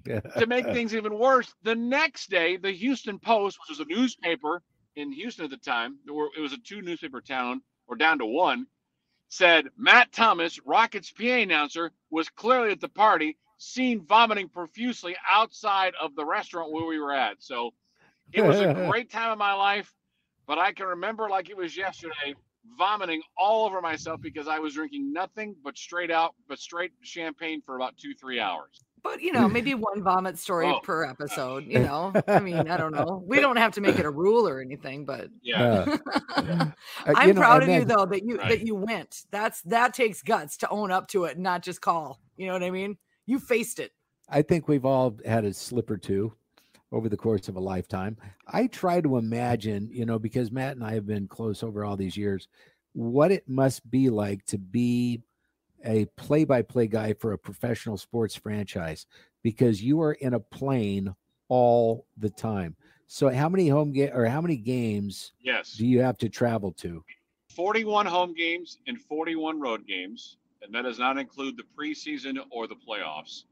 to 0.06 0.46
make 0.46 0.64
things 0.72 0.94
even 0.94 1.18
worse, 1.18 1.54
the 1.62 1.74
next 1.74 2.30
day, 2.30 2.56
the 2.56 2.72
Houston 2.72 3.18
Post, 3.18 3.58
which 3.60 3.78
was 3.78 3.86
a 3.86 3.90
newspaper 3.90 4.62
in 4.96 5.12
Houston 5.12 5.44
at 5.44 5.50
the 5.50 5.56
time, 5.58 5.98
it 6.06 6.40
was 6.40 6.52
a 6.52 6.58
two 6.58 6.80
newspaper 6.82 7.20
town 7.20 7.62
or 7.86 7.96
down 7.96 8.18
to 8.18 8.26
one, 8.26 8.66
said 9.32 9.70
Matt 9.78 10.12
Thomas, 10.12 10.60
Rockets 10.66 11.10
PA 11.10 11.24
announcer, 11.24 11.90
was 12.10 12.28
clearly 12.28 12.70
at 12.70 12.82
the 12.82 12.88
party, 12.90 13.38
seen 13.56 14.04
vomiting 14.04 14.50
profusely 14.50 15.16
outside 15.26 15.94
of 15.98 16.14
the 16.14 16.22
restaurant 16.22 16.70
where 16.70 16.84
we 16.84 17.00
were 17.00 17.14
at. 17.14 17.36
So 17.42 17.70
it 18.34 18.44
was 18.44 18.60
a 18.60 18.74
great 18.90 19.10
time 19.10 19.30
of 19.32 19.38
my 19.38 19.54
life, 19.54 19.90
but 20.46 20.58
I 20.58 20.72
can 20.72 20.84
remember 20.84 21.30
like 21.30 21.48
it 21.48 21.56
was 21.56 21.74
yesterday, 21.74 22.34
vomiting 22.76 23.22
all 23.38 23.64
over 23.64 23.80
myself 23.80 24.20
because 24.20 24.48
I 24.48 24.58
was 24.58 24.74
drinking 24.74 25.14
nothing 25.14 25.56
but 25.64 25.78
straight 25.78 26.10
out, 26.10 26.34
but 26.46 26.58
straight 26.58 26.92
champagne 27.00 27.62
for 27.62 27.74
about 27.74 27.96
two, 27.96 28.12
three 28.12 28.38
hours. 28.38 28.84
But 29.02 29.20
you 29.20 29.32
know, 29.32 29.48
maybe 29.48 29.74
one 29.74 30.02
vomit 30.02 30.38
story 30.38 30.68
oh, 30.68 30.80
per 30.80 31.04
episode. 31.04 31.66
You 31.66 31.80
know, 31.80 32.12
I 32.28 32.38
mean, 32.40 32.68
I 32.68 32.76
don't 32.76 32.92
know. 32.92 33.22
We 33.26 33.40
don't 33.40 33.56
have 33.56 33.72
to 33.72 33.80
make 33.80 33.98
it 33.98 34.06
a 34.06 34.10
rule 34.10 34.48
or 34.48 34.60
anything, 34.60 35.04
but 35.04 35.28
yeah. 35.42 35.96
Uh, 36.34 36.66
I'm 37.16 37.34
know, 37.34 37.40
proud 37.40 37.62
of 37.62 37.68
you 37.68 37.84
though 37.84 38.06
that 38.06 38.24
you 38.24 38.38
right. 38.38 38.48
that 38.48 38.66
you 38.66 38.74
went. 38.74 39.24
That's 39.30 39.62
that 39.62 39.94
takes 39.94 40.22
guts 40.22 40.56
to 40.58 40.68
own 40.70 40.90
up 40.90 41.08
to 41.08 41.24
it 41.24 41.34
and 41.34 41.42
not 41.42 41.62
just 41.62 41.80
call. 41.80 42.20
You 42.36 42.46
know 42.46 42.52
what 42.52 42.62
I 42.62 42.70
mean? 42.70 42.96
You 43.26 43.38
faced 43.38 43.78
it. 43.78 43.92
I 44.28 44.42
think 44.42 44.66
we've 44.66 44.84
all 44.84 45.16
had 45.24 45.44
a 45.44 45.52
slip 45.52 45.90
or 45.90 45.98
two 45.98 46.34
over 46.90 47.08
the 47.08 47.16
course 47.16 47.48
of 47.48 47.56
a 47.56 47.60
lifetime. 47.60 48.16
I 48.46 48.66
try 48.66 49.00
to 49.00 49.18
imagine, 49.18 49.88
you 49.92 50.04
know, 50.04 50.18
because 50.18 50.50
Matt 50.50 50.76
and 50.76 50.84
I 50.84 50.94
have 50.94 51.06
been 51.06 51.28
close 51.28 51.62
over 51.62 51.84
all 51.84 51.96
these 51.96 52.16
years, 52.16 52.48
what 52.92 53.32
it 53.32 53.48
must 53.48 53.88
be 53.90 54.10
like 54.10 54.44
to 54.46 54.58
be 54.58 55.22
a 55.84 56.06
play 56.16 56.44
by 56.44 56.62
play 56.62 56.86
guy 56.86 57.14
for 57.14 57.32
a 57.32 57.38
professional 57.38 57.96
sports 57.96 58.34
franchise 58.34 59.06
because 59.42 59.82
you 59.82 60.00
are 60.00 60.12
in 60.12 60.34
a 60.34 60.40
plane 60.40 61.14
all 61.48 62.06
the 62.16 62.30
time. 62.30 62.76
So 63.06 63.28
how 63.28 63.48
many 63.48 63.68
home 63.68 63.92
game 63.92 64.10
or 64.14 64.26
how 64.26 64.40
many 64.40 64.56
games 64.56 65.32
yes 65.42 65.74
do 65.74 65.86
you 65.86 66.00
have 66.00 66.16
to 66.18 66.28
travel 66.28 66.72
to? 66.78 67.04
41 67.54 68.06
home 68.06 68.32
games 68.34 68.78
and 68.86 68.98
41 68.98 69.60
road 69.60 69.86
games, 69.86 70.38
and 70.62 70.74
that 70.74 70.82
does 70.82 70.98
not 70.98 71.18
include 71.18 71.56
the 71.56 71.64
preseason 71.78 72.38
or 72.50 72.66
the 72.66 72.74
playoffs. 72.74 73.44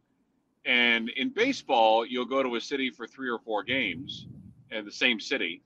And 0.64 1.10
in 1.10 1.30
baseball, 1.30 2.06
you'll 2.06 2.26
go 2.26 2.42
to 2.42 2.56
a 2.56 2.60
city 2.60 2.90
for 2.90 3.06
three 3.06 3.30
or 3.30 3.38
four 3.38 3.62
games 3.62 4.26
in 4.70 4.84
the 4.84 4.92
same 4.92 5.20
city. 5.20 5.62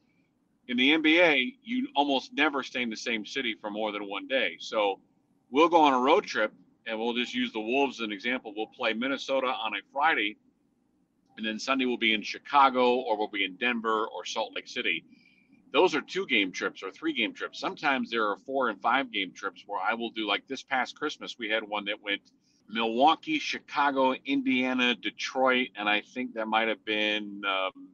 In 0.68 0.76
the 0.76 0.92
NBA, 0.92 1.56
you 1.62 1.88
almost 1.94 2.33
never 2.33 2.62
stay 2.62 2.83
in 2.83 2.90
the 2.90 2.97
same 2.97 3.26
city 3.26 3.54
for 3.61 3.71
more 3.71 3.92
than 3.92 4.09
one 4.09 4.26
day. 4.26 4.56
So 4.59 4.99
we'll 5.55 5.69
go 5.69 5.83
on 5.83 5.95
a 5.95 5.99
road 5.99 6.25
trip 6.25 6.53
and 6.85 6.99
we'll 6.99 7.15
just 7.15 7.33
use 7.33 7.53
the 7.53 7.61
Wolves 7.61 8.01
as 8.01 8.05
an 8.05 8.13
example. 8.13 8.53
We'll 8.57 8.67
play 8.67 8.93
Minnesota 8.93 9.47
on 9.47 9.73
a 9.75 9.79
Friday, 9.93 10.37
and 11.37 11.47
then 11.47 11.61
Sunday 11.61 11.87
we'll 11.87 11.97
be 11.97 12.13
in 12.13 12.23
Chicago 12.23 12.97
or 12.97 13.17
we'll 13.17 13.29
be 13.29 13.45
in 13.45 13.55
Denver 13.55 14.07
or 14.07 14.25
Salt 14.25 14.53
Lake 14.55 14.67
City. 14.67 15.05
Those 15.73 15.95
are 15.95 16.01
two 16.01 16.27
game 16.27 16.51
trips 16.51 16.83
or 16.83 16.91
three 16.91 17.13
game 17.13 17.33
trips. 17.33 17.61
Sometimes 17.61 18.11
there 18.11 18.27
are 18.27 18.37
four 18.45 18.69
and 18.69 18.81
five 18.83 19.13
game 19.13 19.33
trips 19.33 19.63
where 19.67 19.81
I 19.81 19.95
will 19.95 20.11
do 20.11 20.27
like 20.27 20.47
this 20.49 20.65
past 20.65 20.97
Christmas. 20.97 21.37
We 21.39 21.49
had 21.49 21.63
one 21.63 21.85
that 21.85 22.03
went 22.03 22.21
Milwaukee, 22.69 23.39
Chicago, 23.39 24.15
Indiana, 24.27 24.97
Detroit, 24.97 25.69
and 25.77 25.89
I 25.89 26.01
think 26.01 26.35
that 26.35 26.49
might 26.49 26.67
have 26.67 26.85
been 26.85 27.43
um, 27.47 27.89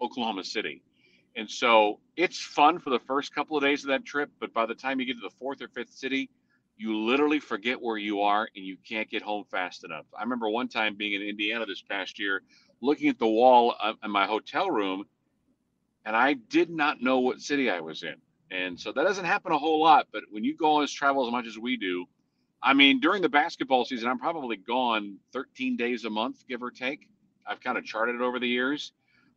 Oklahoma 0.00 0.44
City. 0.44 0.82
And 1.36 1.50
so 1.50 2.00
it's 2.16 2.40
fun 2.40 2.78
for 2.78 2.90
the 2.90 3.00
first 3.00 3.34
couple 3.34 3.58
of 3.58 3.62
days 3.62 3.84
of 3.84 3.88
that 3.88 4.06
trip, 4.06 4.30
but 4.40 4.54
by 4.54 4.64
the 4.64 4.74
time 4.74 5.00
you 5.00 5.06
get 5.06 5.16
to 5.16 5.28
the 5.28 5.34
fourth 5.38 5.60
or 5.60 5.68
fifth 5.68 5.92
city, 5.92 6.30
you 6.76 6.96
literally 6.96 7.38
forget 7.38 7.80
where 7.80 7.96
you 7.96 8.22
are 8.22 8.48
and 8.56 8.64
you 8.64 8.76
can't 8.88 9.08
get 9.08 9.22
home 9.22 9.44
fast 9.50 9.84
enough. 9.84 10.06
I 10.16 10.22
remember 10.22 10.48
one 10.48 10.68
time 10.68 10.96
being 10.96 11.12
in 11.12 11.22
Indiana 11.22 11.66
this 11.66 11.82
past 11.82 12.18
year, 12.18 12.42
looking 12.80 13.08
at 13.08 13.18
the 13.18 13.26
wall 13.26 13.74
in 14.02 14.10
my 14.10 14.26
hotel 14.26 14.70
room, 14.70 15.04
and 16.04 16.16
I 16.16 16.34
did 16.34 16.70
not 16.70 17.00
know 17.00 17.20
what 17.20 17.40
city 17.40 17.70
I 17.70 17.80
was 17.80 18.02
in. 18.02 18.16
And 18.50 18.78
so 18.78 18.92
that 18.92 19.04
doesn't 19.04 19.24
happen 19.24 19.52
a 19.52 19.58
whole 19.58 19.82
lot. 19.82 20.08
But 20.12 20.24
when 20.30 20.44
you 20.44 20.56
go 20.56 20.72
on 20.76 20.82
this 20.82 20.92
travel 20.92 21.26
as 21.26 21.32
much 21.32 21.46
as 21.46 21.58
we 21.58 21.76
do, 21.76 22.06
I 22.62 22.72
mean, 22.72 23.00
during 23.00 23.22
the 23.22 23.28
basketball 23.28 23.84
season, 23.84 24.08
I'm 24.08 24.18
probably 24.18 24.56
gone 24.56 25.18
13 25.32 25.76
days 25.76 26.04
a 26.04 26.10
month, 26.10 26.44
give 26.48 26.62
or 26.62 26.70
take. 26.70 27.08
I've 27.46 27.60
kind 27.60 27.76
of 27.76 27.84
charted 27.84 28.16
it 28.16 28.20
over 28.22 28.38
the 28.38 28.48
years. 28.48 28.92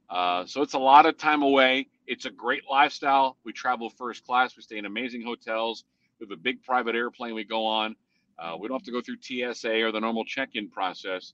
Uh, 0.10 0.46
so 0.46 0.62
it's 0.62 0.74
a 0.74 0.79
lot 0.79 1.06
of 1.06 1.17
time 1.17 1.41
away. 1.41 1.88
It's 2.06 2.25
a 2.25 2.29
great 2.29 2.63
lifestyle. 2.70 3.38
We 3.44 3.51
travel 3.51 3.89
first 3.89 4.25
class. 4.25 4.56
We 4.56 4.63
stay 4.63 4.77
in 4.77 4.86
amazing 4.86 5.24
hotels. 5.24 5.84
We 6.20 6.26
have 6.26 6.32
a 6.32 6.42
big 6.42 6.64
private 6.64 6.96
airplane 6.96 7.34
we 7.34 7.44
go 7.44 7.66
on. 7.66 7.96
Uh, 8.40 8.56
we 8.60 8.68
don't 8.68 8.78
have 8.78 8.86
to 8.86 8.92
go 8.92 9.02
through 9.02 9.18
TSA 9.22 9.84
or 9.84 9.92
the 9.92 10.00
normal 10.00 10.26
check-in 10.26 10.70
process. 10.70 11.34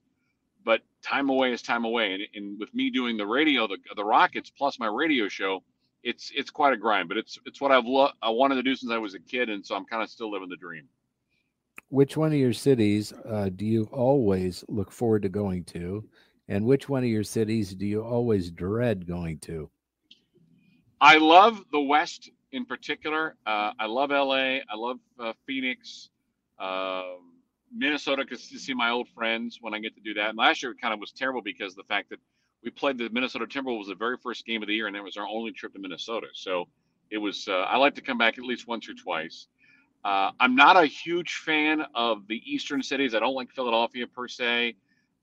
But 0.65 0.81
time 1.01 1.29
away 1.29 1.51
is 1.51 1.61
time 1.61 1.83
away, 1.83 2.13
and, 2.13 2.23
and 2.35 2.59
with 2.59 2.73
me 2.73 2.89
doing 2.89 3.17
the 3.17 3.25
radio, 3.25 3.67
the, 3.67 3.77
the 3.95 4.03
Rockets 4.03 4.49
plus 4.49 4.79
my 4.79 4.87
radio 4.87 5.27
show, 5.27 5.61
it's 6.03 6.31
it's 6.35 6.49
quite 6.49 6.71
a 6.73 6.77
grind. 6.77 7.09
But 7.09 7.17
it's 7.17 7.37
it's 7.45 7.59
what 7.59 7.71
I've 7.71 7.85
lo- 7.85 8.11
I 8.21 8.29
wanted 8.29 8.55
to 8.55 8.63
do 8.63 8.75
since 8.75 8.91
I 8.91 8.97
was 8.97 9.13
a 9.13 9.19
kid, 9.19 9.49
and 9.49 9.65
so 9.65 9.75
I'm 9.75 9.85
kind 9.85 10.01
of 10.01 10.09
still 10.09 10.31
living 10.31 10.47
the 10.47 10.55
dream. 10.55 10.87
Which 11.89 12.15
one 12.15 12.31
of 12.31 12.37
your 12.37 12.53
cities 12.53 13.13
uh, 13.29 13.49
do 13.53 13.65
you 13.65 13.89
always 13.91 14.63
look 14.69 14.91
forward 14.91 15.23
to 15.23 15.29
going 15.29 15.65
to, 15.65 16.07
and 16.47 16.65
which 16.65 16.87
one 16.87 17.03
of 17.03 17.09
your 17.09 17.23
cities 17.23 17.75
do 17.75 17.85
you 17.85 18.01
always 18.01 18.49
dread 18.49 19.05
going 19.05 19.39
to? 19.39 19.69
I 21.01 21.17
love 21.17 21.61
the 21.73 21.81
West 21.81 22.29
in 22.53 22.65
particular. 22.65 23.35
Uh, 23.45 23.71
I 23.77 23.87
love 23.87 24.11
LA. 24.11 24.59
I 24.69 24.75
love 24.75 24.99
uh, 25.19 25.33
Phoenix, 25.45 26.09
uh, 26.59 27.03
Minnesota, 27.75 28.23
because 28.23 28.47
to 28.49 28.59
see 28.59 28.73
my 28.73 28.91
old 28.91 29.09
friends 29.09 29.57
when 29.59 29.73
I 29.73 29.79
get 29.79 29.95
to 29.95 30.01
do 30.01 30.13
that. 30.13 30.29
And 30.29 30.37
last 30.37 30.63
year 30.63 30.71
it 30.71 30.79
kind 30.79 30.93
of 30.93 30.99
was 30.99 31.11
terrible 31.11 31.41
because 31.41 31.75
the 31.75 31.83
fact 31.83 32.09
that 32.11 32.19
we 32.63 32.69
played 32.69 32.97
the 32.97 33.09
Minnesota 33.09 33.45
Timberwolves 33.45 33.79
was 33.79 33.87
the 33.87 33.95
very 33.95 34.15
first 34.17 34.45
game 34.45 34.61
of 34.61 34.67
the 34.67 34.75
year, 34.75 34.87
and 34.87 34.95
that 34.95 35.03
was 35.03 35.17
our 35.17 35.27
only 35.27 35.51
trip 35.51 35.73
to 35.73 35.79
Minnesota. 35.79 36.27
So 36.33 36.65
it 37.11 37.17
was. 37.17 37.47
Uh, 37.47 37.61
I 37.61 37.77
like 37.77 37.95
to 37.95 38.01
come 38.01 38.17
back 38.17 38.37
at 38.37 38.45
least 38.45 38.67
once 38.67 38.87
or 38.87 38.93
twice. 38.93 39.47
Uh, 40.05 40.31
I'm 40.39 40.55
not 40.55 40.81
a 40.81 40.85
huge 40.85 41.41
fan 41.45 41.83
of 41.95 42.27
the 42.27 42.41
eastern 42.45 42.83
cities. 42.83 43.15
I 43.15 43.19
don't 43.19 43.35
like 43.35 43.49
Philadelphia 43.51 44.05
per 44.07 44.27
se. 44.27 44.75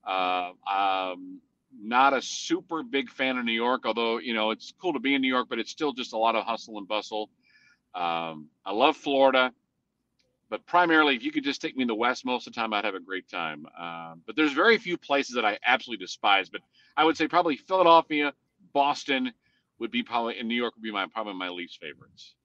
Uh, 0.05 0.51
um, 0.71 1.39
not 1.79 2.13
a 2.13 2.21
super 2.21 2.83
big 2.83 3.09
fan 3.09 3.37
of 3.37 3.45
New 3.45 3.51
York, 3.51 3.85
although 3.85 4.17
you 4.17 4.33
know 4.33 4.51
it's 4.51 4.73
cool 4.81 4.93
to 4.93 4.99
be 4.99 5.15
in 5.15 5.21
New 5.21 5.27
York, 5.27 5.47
but 5.49 5.59
it's 5.59 5.71
still 5.71 5.93
just 5.93 6.13
a 6.13 6.17
lot 6.17 6.35
of 6.35 6.45
hustle 6.45 6.77
and 6.77 6.87
bustle. 6.87 7.29
Um, 7.93 8.47
I 8.65 8.71
love 8.71 8.95
Florida, 8.95 9.51
but 10.51 10.65
primarily, 10.65 11.15
if 11.15 11.23
you 11.23 11.31
could 11.31 11.45
just 11.45 11.61
take 11.61 11.77
me 11.77 11.83
in 11.83 11.87
the 11.87 11.95
West 11.95 12.25
most 12.25 12.45
of 12.45 12.53
the 12.53 12.59
time, 12.59 12.73
I'd 12.73 12.83
have 12.83 12.93
a 12.93 12.99
great 12.99 13.29
time. 13.29 13.65
Um, 13.79 14.21
but 14.27 14.35
there's 14.35 14.51
very 14.51 14.77
few 14.77 14.97
places 14.97 15.33
that 15.35 15.45
I 15.45 15.57
absolutely 15.65 16.05
despise. 16.05 16.49
But 16.49 16.59
I 16.97 17.05
would 17.05 17.15
say 17.15 17.27
probably 17.27 17.55
Philadelphia, 17.55 18.33
Boston 18.73 19.31
would 19.79 19.91
be 19.91 20.03
probably, 20.03 20.37
and 20.37 20.49
New 20.49 20.55
York 20.55 20.75
would 20.75 20.83
be 20.83 20.91
my 20.91 21.07
probably 21.07 21.35
my 21.35 21.47
least 21.47 21.79
favorites. 21.79 22.35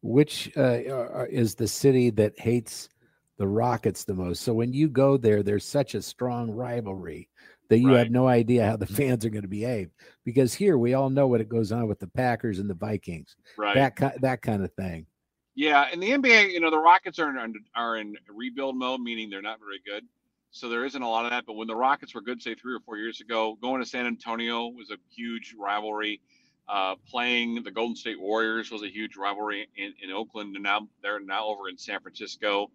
Which 0.00 0.50
uh, 0.56 1.26
is 1.28 1.54
the 1.54 1.68
city 1.68 2.08
that 2.10 2.38
hates 2.38 2.88
the 3.36 3.46
Rockets 3.46 4.04
the 4.04 4.14
most? 4.14 4.40
So 4.40 4.54
when 4.54 4.72
you 4.72 4.88
go 4.88 5.18
there, 5.18 5.42
there's 5.42 5.64
such 5.64 5.94
a 5.94 6.00
strong 6.00 6.50
rivalry 6.50 7.28
that 7.68 7.78
you 7.78 7.88
right. 7.88 7.98
have 7.98 8.10
no 8.10 8.26
idea 8.26 8.66
how 8.66 8.76
the 8.76 8.86
fans 8.86 9.24
are 9.24 9.30
going 9.30 9.42
to 9.42 9.48
behave 9.48 9.90
because 10.24 10.54
here 10.54 10.78
we 10.78 10.94
all 10.94 11.10
know 11.10 11.26
what 11.26 11.40
it 11.40 11.48
goes 11.48 11.72
on 11.72 11.86
with 11.86 11.98
the 11.98 12.06
Packers 12.06 12.58
and 12.58 12.68
the 12.68 12.74
Vikings, 12.74 13.36
right? 13.56 13.74
That 13.74 14.20
that 14.20 14.42
kind 14.42 14.64
of 14.64 14.72
thing. 14.74 15.06
Yeah, 15.54 15.86
and 15.92 16.00
the 16.00 16.10
NBA, 16.10 16.52
you 16.52 16.60
know, 16.60 16.70
the 16.70 16.78
Rockets 16.78 17.18
are 17.18 17.30
in, 17.30 17.54
are 17.74 17.96
in 17.96 18.14
rebuild 18.32 18.76
mode, 18.76 19.00
meaning 19.00 19.28
they're 19.28 19.42
not 19.42 19.58
very 19.58 19.80
good. 19.84 20.06
So 20.52 20.68
there 20.68 20.84
isn't 20.84 21.02
a 21.02 21.08
lot 21.08 21.24
of 21.24 21.32
that. 21.32 21.46
But 21.46 21.54
when 21.54 21.66
the 21.66 21.74
Rockets 21.74 22.14
were 22.14 22.20
good, 22.20 22.40
say 22.40 22.54
three 22.54 22.74
or 22.74 22.78
four 22.78 22.96
years 22.96 23.20
ago, 23.20 23.58
going 23.60 23.82
to 23.82 23.88
San 23.88 24.06
Antonio 24.06 24.68
was 24.68 24.92
a 24.92 24.96
huge 25.10 25.56
rivalry. 25.58 26.20
Uh, 26.68 26.94
playing 27.10 27.64
the 27.64 27.72
Golden 27.72 27.96
State 27.96 28.20
Warriors 28.20 28.70
was 28.70 28.82
a 28.84 28.88
huge 28.88 29.16
rivalry 29.16 29.68
in, 29.76 29.94
in 30.00 30.12
Oakland, 30.12 30.54
and 30.54 30.62
now 30.62 30.86
they're 31.02 31.18
now 31.18 31.46
over 31.46 31.68
in 31.68 31.76
San 31.76 31.98
Francisco. 32.00 32.70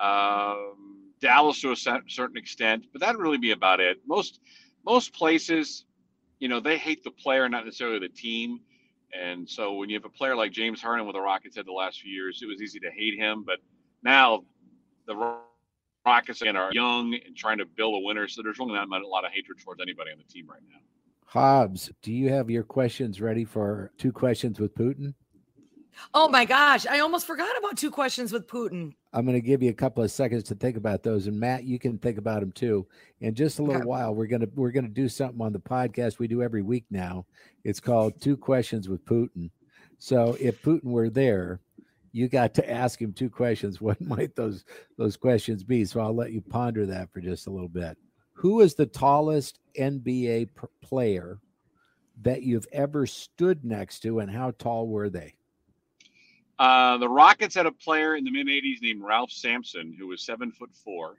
Um, 0.00 0.95
Dallas 1.20 1.60
to 1.62 1.72
a 1.72 1.76
certain 1.76 2.36
extent, 2.36 2.86
but 2.92 3.00
that'd 3.00 3.20
really 3.20 3.38
be 3.38 3.52
about 3.52 3.80
it. 3.80 3.98
Most 4.06 4.40
most 4.84 5.12
places, 5.12 5.84
you 6.38 6.48
know, 6.48 6.60
they 6.60 6.78
hate 6.78 7.02
the 7.02 7.10
player, 7.10 7.48
not 7.48 7.64
necessarily 7.64 7.98
the 7.98 8.08
team. 8.08 8.60
And 9.12 9.48
so 9.48 9.74
when 9.74 9.88
you 9.88 9.96
have 9.96 10.04
a 10.04 10.10
player 10.10 10.36
like 10.36 10.52
James 10.52 10.80
Harden 10.80 11.06
with 11.06 11.14
the 11.14 11.20
Rockets 11.20 11.56
had 11.56 11.66
the 11.66 11.72
last 11.72 12.00
few 12.00 12.12
years, 12.12 12.40
it 12.42 12.46
was 12.46 12.60
easy 12.60 12.78
to 12.80 12.90
hate 12.90 13.18
him. 13.18 13.44
But 13.44 13.58
now 14.02 14.44
the 15.06 15.38
Rockets 16.04 16.42
again 16.42 16.56
are 16.56 16.70
young 16.72 17.18
and 17.26 17.36
trying 17.36 17.58
to 17.58 17.64
build 17.64 17.94
a 17.94 18.06
winner, 18.06 18.28
so 18.28 18.42
there's 18.42 18.58
really 18.58 18.74
not 18.74 19.02
a 19.02 19.08
lot 19.08 19.24
of 19.24 19.32
hatred 19.32 19.58
towards 19.58 19.80
anybody 19.80 20.12
on 20.12 20.18
the 20.18 20.32
team 20.32 20.46
right 20.48 20.60
now. 20.70 20.78
Hobbs, 21.24 21.90
do 22.02 22.12
you 22.12 22.30
have 22.30 22.48
your 22.48 22.62
questions 22.62 23.20
ready 23.20 23.44
for 23.44 23.90
two 23.98 24.12
questions 24.12 24.60
with 24.60 24.74
Putin? 24.74 25.14
Oh 26.14 26.28
my 26.28 26.44
gosh, 26.44 26.86
I 26.86 27.00
almost 27.00 27.26
forgot 27.26 27.56
about 27.58 27.76
two 27.76 27.90
questions 27.90 28.32
with 28.32 28.46
Putin. 28.46 28.94
I'm 29.12 29.24
going 29.24 29.36
to 29.36 29.46
give 29.46 29.62
you 29.62 29.70
a 29.70 29.74
couple 29.74 30.02
of 30.02 30.10
seconds 30.10 30.44
to 30.44 30.54
think 30.54 30.76
about 30.76 31.02
those, 31.02 31.26
and 31.26 31.38
Matt, 31.38 31.64
you 31.64 31.78
can 31.78 31.98
think 31.98 32.18
about 32.18 32.40
them 32.40 32.52
too. 32.52 32.86
In 33.20 33.34
just 33.34 33.58
a 33.58 33.62
little 33.62 33.80
okay. 33.82 33.86
while, 33.86 34.14
we're 34.14 34.26
gonna 34.26 34.48
we're 34.54 34.72
gonna 34.72 34.88
do 34.88 35.08
something 35.08 35.40
on 35.40 35.52
the 35.52 35.58
podcast 35.58 36.18
we 36.18 36.28
do 36.28 36.42
every 36.42 36.62
week 36.62 36.84
now. 36.90 37.26
It's 37.64 37.80
called 37.80 38.20
Two 38.20 38.36
Questions 38.36 38.88
with 38.88 39.04
Putin. 39.04 39.50
So 39.98 40.36
if 40.40 40.62
Putin 40.62 40.90
were 40.90 41.10
there, 41.10 41.60
you 42.12 42.28
got 42.28 42.54
to 42.54 42.70
ask 42.70 43.00
him 43.00 43.12
two 43.12 43.30
questions. 43.30 43.80
What 43.86 44.00
might 44.00 44.34
those 44.34 44.64
those 44.98 45.16
questions 45.16 45.64
be? 45.64 45.84
So 45.84 46.00
I'll 46.00 46.14
let 46.14 46.32
you 46.32 46.40
ponder 46.40 46.86
that 46.86 47.12
for 47.12 47.20
just 47.20 47.46
a 47.46 47.50
little 47.50 47.68
bit. 47.68 47.96
Who 48.34 48.60
is 48.60 48.74
the 48.74 48.86
tallest 48.86 49.58
NBA 49.78 50.50
player 50.82 51.38
that 52.22 52.42
you've 52.42 52.66
ever 52.72 53.06
stood 53.06 53.64
next 53.64 54.00
to, 54.00 54.20
and 54.20 54.30
how 54.30 54.52
tall 54.52 54.88
were 54.88 55.08
they? 55.08 55.35
Uh, 56.58 56.96
the 56.98 57.08
Rockets 57.08 57.54
had 57.54 57.66
a 57.66 57.72
player 57.72 58.16
in 58.16 58.24
the 58.24 58.30
mid 58.30 58.46
'80s 58.46 58.80
named 58.80 59.02
Ralph 59.02 59.30
Sampson, 59.30 59.94
who 59.98 60.06
was 60.06 60.24
seven 60.24 60.50
foot 60.50 60.74
four, 60.74 61.18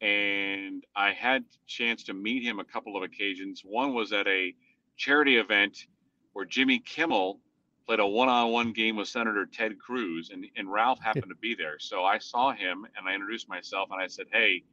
and 0.00 0.84
I 0.96 1.12
had 1.12 1.42
a 1.42 1.66
chance 1.66 2.02
to 2.04 2.14
meet 2.14 2.42
him 2.42 2.58
a 2.58 2.64
couple 2.64 2.96
of 2.96 3.02
occasions. 3.02 3.62
One 3.64 3.94
was 3.94 4.12
at 4.12 4.26
a 4.26 4.54
charity 4.96 5.36
event 5.36 5.86
where 6.32 6.44
Jimmy 6.44 6.80
Kimmel 6.80 7.40
played 7.86 8.00
a 8.00 8.06
one-on-one 8.06 8.72
game 8.72 8.96
with 8.96 9.06
Senator 9.08 9.46
Ted 9.46 9.78
Cruz, 9.78 10.30
and, 10.32 10.44
and 10.56 10.70
Ralph 10.70 10.98
happened 11.00 11.28
to 11.28 11.36
be 11.36 11.54
there. 11.54 11.78
So 11.78 12.04
I 12.04 12.18
saw 12.18 12.52
him 12.52 12.84
and 12.96 13.08
I 13.08 13.14
introduced 13.14 13.48
myself 13.48 13.90
and 13.92 14.00
I 14.00 14.08
said, 14.08 14.26
"Hey, 14.32 14.64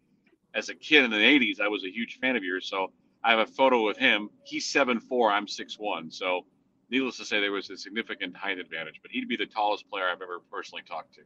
as 0.55 0.69
a 0.69 0.75
kid 0.75 1.03
in 1.03 1.11
the 1.11 1.17
'80s, 1.17 1.61
I 1.61 1.67
was 1.67 1.83
a 1.83 1.91
huge 1.91 2.17
fan 2.19 2.35
of 2.35 2.43
yours." 2.43 2.67
So 2.67 2.91
I 3.23 3.29
have 3.29 3.39
a 3.39 3.45
photo 3.45 3.85
with 3.85 3.97
him. 3.97 4.29
He's 4.43 4.65
seven 4.65 4.99
four. 4.99 5.31
I'm 5.31 5.47
six 5.47 5.77
one. 5.77 6.09
So 6.09 6.45
needless 6.89 7.17
to 7.17 7.25
say, 7.25 7.39
there 7.39 7.51
was 7.51 7.69
a 7.69 7.77
significant 7.77 8.35
height 8.35 8.59
advantage. 8.59 8.99
But 9.01 9.11
he'd 9.11 9.27
be 9.27 9.37
the 9.37 9.45
tallest 9.45 9.89
player 9.89 10.07
I've 10.07 10.21
ever 10.21 10.39
personally 10.51 10.83
talked 10.87 11.15
to. 11.15 11.21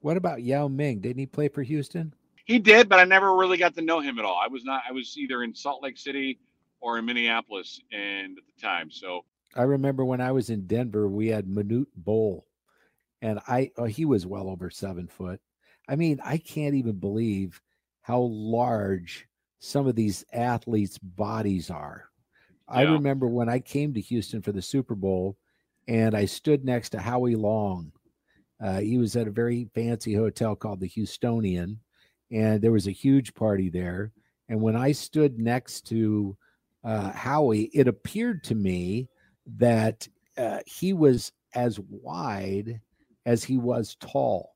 What 0.00 0.16
about 0.16 0.42
Yao 0.42 0.68
Ming? 0.68 1.00
Didn't 1.00 1.18
he 1.18 1.26
play 1.26 1.48
for 1.48 1.62
Houston? 1.62 2.14
He 2.44 2.58
did, 2.58 2.88
but 2.88 2.98
I 2.98 3.04
never 3.04 3.36
really 3.36 3.58
got 3.58 3.74
to 3.74 3.82
know 3.82 4.00
him 4.00 4.18
at 4.18 4.24
all. 4.24 4.40
I 4.42 4.48
was 4.48 4.64
not. 4.64 4.82
I 4.88 4.92
was 4.92 5.16
either 5.18 5.42
in 5.42 5.54
Salt 5.54 5.82
Lake 5.82 5.98
City 5.98 6.38
or 6.80 6.98
in 6.98 7.04
Minneapolis, 7.04 7.80
and 7.92 8.38
at 8.38 8.44
the 8.46 8.62
time, 8.62 8.90
so 8.90 9.24
I 9.54 9.62
remember 9.62 10.04
when 10.04 10.20
I 10.20 10.32
was 10.32 10.50
in 10.50 10.66
Denver, 10.66 11.08
we 11.08 11.28
had 11.28 11.46
Manute 11.46 11.88
Bol, 11.96 12.46
and 13.20 13.40
I 13.48 13.70
oh, 13.76 13.84
he 13.84 14.04
was 14.04 14.26
well 14.26 14.48
over 14.48 14.70
seven 14.70 15.08
foot. 15.08 15.40
I 15.88 15.96
mean, 15.96 16.20
I 16.24 16.38
can't 16.38 16.74
even 16.74 16.98
believe 16.98 17.60
how 18.02 18.20
large 18.20 19.26
some 19.58 19.86
of 19.86 19.96
these 19.96 20.24
athletes' 20.32 20.98
bodies 20.98 21.70
are. 21.70 22.07
I 22.68 22.82
remember 22.82 23.26
when 23.26 23.48
I 23.48 23.60
came 23.60 23.94
to 23.94 24.00
Houston 24.00 24.42
for 24.42 24.52
the 24.52 24.62
Super 24.62 24.94
Bowl, 24.94 25.36
and 25.86 26.14
I 26.14 26.26
stood 26.26 26.64
next 26.64 26.90
to 26.90 27.00
Howie 27.00 27.34
Long. 27.34 27.92
Uh, 28.62 28.80
he 28.80 28.98
was 28.98 29.16
at 29.16 29.26
a 29.26 29.32
very 29.32 29.68
fancy 29.74 30.14
hotel 30.14 30.54
called 30.54 30.80
the 30.80 30.88
Houstonian, 30.88 31.76
and 32.30 32.60
there 32.60 32.72
was 32.72 32.86
a 32.86 32.92
huge 32.92 33.34
party 33.34 33.70
there. 33.70 34.12
And 34.48 34.60
when 34.60 34.76
I 34.76 34.92
stood 34.92 35.38
next 35.38 35.86
to 35.88 36.36
uh, 36.84 37.12
Howie, 37.12 37.70
it 37.72 37.88
appeared 37.88 38.44
to 38.44 38.54
me 38.54 39.08
that 39.56 40.06
uh, 40.36 40.60
he 40.66 40.92
was 40.92 41.32
as 41.54 41.80
wide 41.88 42.80
as 43.24 43.44
he 43.44 43.56
was 43.56 43.96
tall. 44.00 44.54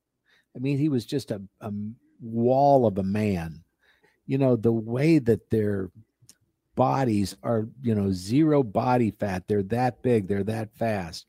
I 0.54 0.59
mean, 0.59 0.78
he 0.78 0.88
was 0.88 1.07
just 1.07 1.31
a, 1.31 1.40
a 1.61 1.73
wall 2.21 2.87
of 2.87 2.99
a 2.99 3.02
man. 3.02 3.64
You 4.26 4.38
know, 4.38 4.57
the 4.57 4.73
way 4.73 5.19
that 5.19 5.50
their 5.50 5.90
bodies 6.75 7.37
are, 7.43 7.69
you 7.83 7.95
know, 7.95 8.12
zero 8.12 8.62
body 8.62 9.11
fat, 9.11 9.45
they're 9.47 9.62
that 9.64 10.02
big, 10.02 10.29
they're 10.29 10.45
that 10.45 10.75
fast. 10.76 11.26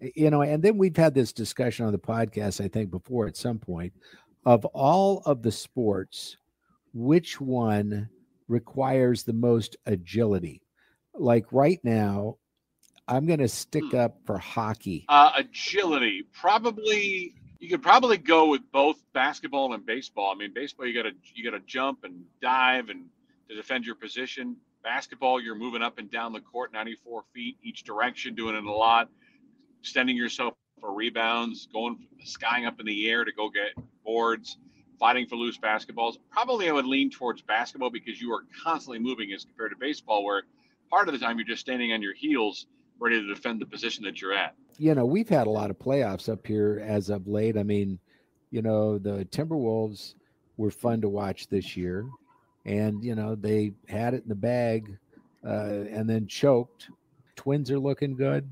You 0.00 0.30
know, 0.30 0.42
and 0.42 0.62
then 0.62 0.76
we've 0.76 0.96
had 0.96 1.14
this 1.14 1.32
discussion 1.32 1.86
on 1.86 1.92
the 1.92 1.98
podcast, 1.98 2.62
I 2.62 2.68
think, 2.68 2.90
before 2.90 3.26
at 3.26 3.36
some 3.36 3.58
point 3.58 3.92
of 4.46 4.64
all 4.66 5.22
of 5.26 5.42
the 5.42 5.52
sports, 5.52 6.36
which 6.94 7.40
one 7.40 8.08
requires 8.48 9.24
the 9.24 9.32
most 9.32 9.76
agility? 9.86 10.62
Like 11.14 11.52
right 11.52 11.80
now, 11.82 12.36
I'm 13.08 13.26
going 13.26 13.40
to 13.40 13.48
stick 13.48 13.84
hmm. 13.90 13.98
up 13.98 14.18
for 14.24 14.38
hockey. 14.38 15.04
Uh, 15.08 15.32
agility, 15.36 16.26
probably. 16.32 17.34
You 17.58 17.70
could 17.70 17.82
probably 17.82 18.18
go 18.18 18.50
with 18.50 18.60
both 18.70 19.02
basketball 19.14 19.72
and 19.72 19.84
baseball. 19.84 20.30
I 20.30 20.38
mean, 20.38 20.52
baseball 20.54 20.86
you 20.86 20.94
got 20.94 21.08
to 21.08 21.14
you 21.34 21.42
got 21.42 21.56
to 21.56 21.64
jump 21.66 22.04
and 22.04 22.22
dive 22.40 22.90
and 22.90 23.06
to 23.48 23.56
defend 23.56 23.86
your 23.86 23.94
position. 23.94 24.56
Basketball, 24.86 25.40
you're 25.40 25.56
moving 25.56 25.82
up 25.82 25.98
and 25.98 26.08
down 26.12 26.32
the 26.32 26.40
court 26.40 26.72
94 26.72 27.24
feet 27.34 27.58
each 27.60 27.82
direction, 27.82 28.36
doing 28.36 28.54
it 28.54 28.62
a 28.62 28.72
lot, 28.72 29.08
extending 29.80 30.16
yourself 30.16 30.54
for 30.80 30.94
rebounds, 30.94 31.66
going 31.72 32.06
skying 32.22 32.66
up 32.66 32.78
in 32.78 32.86
the 32.86 33.10
air 33.10 33.24
to 33.24 33.32
go 33.32 33.50
get 33.50 33.84
boards, 34.04 34.58
fighting 35.00 35.26
for 35.26 35.34
loose 35.34 35.58
basketballs. 35.58 36.18
Probably 36.30 36.68
I 36.68 36.72
would 36.72 36.86
lean 36.86 37.10
towards 37.10 37.42
basketball 37.42 37.90
because 37.90 38.20
you 38.20 38.32
are 38.32 38.44
constantly 38.62 39.00
moving 39.00 39.32
as 39.32 39.44
compared 39.44 39.72
to 39.72 39.76
baseball, 39.76 40.24
where 40.24 40.44
part 40.88 41.08
of 41.08 41.14
the 41.14 41.18
time 41.18 41.36
you're 41.36 41.48
just 41.48 41.62
standing 41.62 41.92
on 41.92 42.00
your 42.00 42.14
heels 42.14 42.68
ready 43.00 43.20
to 43.20 43.26
defend 43.26 43.60
the 43.60 43.66
position 43.66 44.04
that 44.04 44.22
you're 44.22 44.34
at. 44.34 44.54
You 44.78 44.94
know, 44.94 45.04
we've 45.04 45.28
had 45.28 45.48
a 45.48 45.50
lot 45.50 45.70
of 45.70 45.80
playoffs 45.80 46.28
up 46.32 46.46
here 46.46 46.80
as 46.86 47.10
of 47.10 47.26
late. 47.26 47.58
I 47.58 47.64
mean, 47.64 47.98
you 48.52 48.62
know, 48.62 48.98
the 48.98 49.26
Timberwolves 49.32 50.14
were 50.56 50.70
fun 50.70 51.00
to 51.00 51.08
watch 51.08 51.48
this 51.48 51.76
year, 51.76 52.06
and 52.66 53.02
you 53.02 53.14
know 53.14 53.34
they 53.34 53.72
had 53.88 54.12
it 54.12 54.24
in 54.24 54.28
the 54.28 54.34
bag, 54.34 54.98
uh, 55.46 55.84
and 55.90 56.08
then 56.08 56.26
choked. 56.26 56.90
Twins 57.36 57.70
are 57.70 57.78
looking 57.78 58.14
good. 58.14 58.48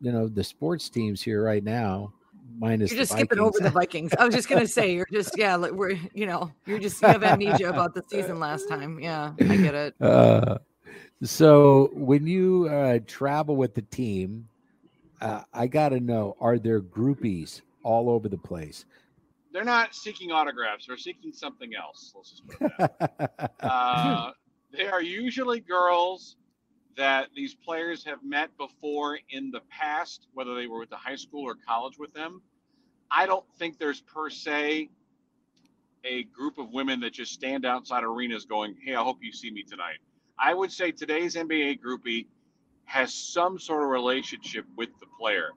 You 0.00 0.12
know, 0.12 0.28
the 0.28 0.42
sports 0.42 0.88
teams 0.88 1.22
here 1.22 1.44
right 1.44 1.62
now 1.62 2.12
minus 2.58 2.90
you're 2.90 3.00
just 3.00 3.12
skipping 3.12 3.38
over 3.38 3.58
the 3.60 3.70
Vikings. 3.70 4.12
I 4.18 4.24
was 4.24 4.34
just 4.34 4.48
gonna 4.48 4.66
say 4.66 4.94
you're 4.94 5.08
just 5.12 5.36
yeah, 5.38 5.56
like 5.56 5.72
we're 5.72 5.98
you 6.14 6.26
know 6.26 6.50
you're 6.66 6.78
just 6.78 7.00
you 7.02 7.08
have 7.08 7.22
amnesia 7.22 7.68
about 7.68 7.94
the 7.94 8.02
season 8.08 8.38
last 8.40 8.68
time. 8.68 8.98
Yeah, 9.00 9.32
I 9.40 9.56
get 9.56 9.74
it. 9.74 9.94
Uh, 10.08 10.58
so 11.22 11.90
when 11.92 12.26
you 12.26 12.68
uh, 12.70 13.00
travel 13.06 13.56
with 13.56 13.74
the 13.74 13.82
team, 13.82 14.48
uh, 15.20 15.42
I 15.52 15.66
got 15.66 15.90
to 15.90 16.00
know: 16.00 16.36
Are 16.40 16.58
there 16.58 16.80
groupies 16.80 17.60
all 17.82 18.08
over 18.08 18.28
the 18.28 18.38
place? 18.38 18.84
They're 19.58 19.64
not 19.64 19.92
seeking 19.92 20.30
autographs; 20.30 20.86
they're 20.86 20.96
seeking 20.96 21.32
something 21.32 21.72
else. 21.74 22.12
Let's 22.14 22.30
just 22.30 22.46
put 22.46 22.62
it 22.62 22.72
that. 22.78 23.52
uh, 23.60 24.30
they 24.72 24.86
are 24.86 25.02
usually 25.02 25.58
girls 25.58 26.36
that 26.96 27.30
these 27.34 27.56
players 27.56 28.04
have 28.04 28.22
met 28.22 28.56
before 28.56 29.18
in 29.30 29.50
the 29.50 29.62
past, 29.68 30.28
whether 30.32 30.54
they 30.54 30.68
were 30.68 30.78
with 30.78 30.90
the 30.90 30.96
high 30.96 31.16
school 31.16 31.42
or 31.42 31.56
college 31.56 31.98
with 31.98 32.14
them. 32.14 32.40
I 33.10 33.26
don't 33.26 33.44
think 33.58 33.80
there's 33.80 34.00
per 34.00 34.30
se 34.30 34.90
a 36.04 36.22
group 36.22 36.58
of 36.58 36.70
women 36.70 37.00
that 37.00 37.12
just 37.12 37.32
stand 37.32 37.66
outside 37.66 38.04
arenas 38.04 38.44
going, 38.44 38.76
"Hey, 38.80 38.94
I 38.94 39.02
hope 39.02 39.18
you 39.22 39.32
see 39.32 39.50
me 39.50 39.64
tonight." 39.64 39.98
I 40.38 40.54
would 40.54 40.70
say 40.70 40.92
today's 40.92 41.34
NBA 41.34 41.80
groupie 41.80 42.28
has 42.84 43.12
some 43.12 43.58
sort 43.58 43.82
of 43.82 43.88
relationship 43.88 44.66
with 44.76 44.90
the 45.00 45.06
player. 45.18 45.50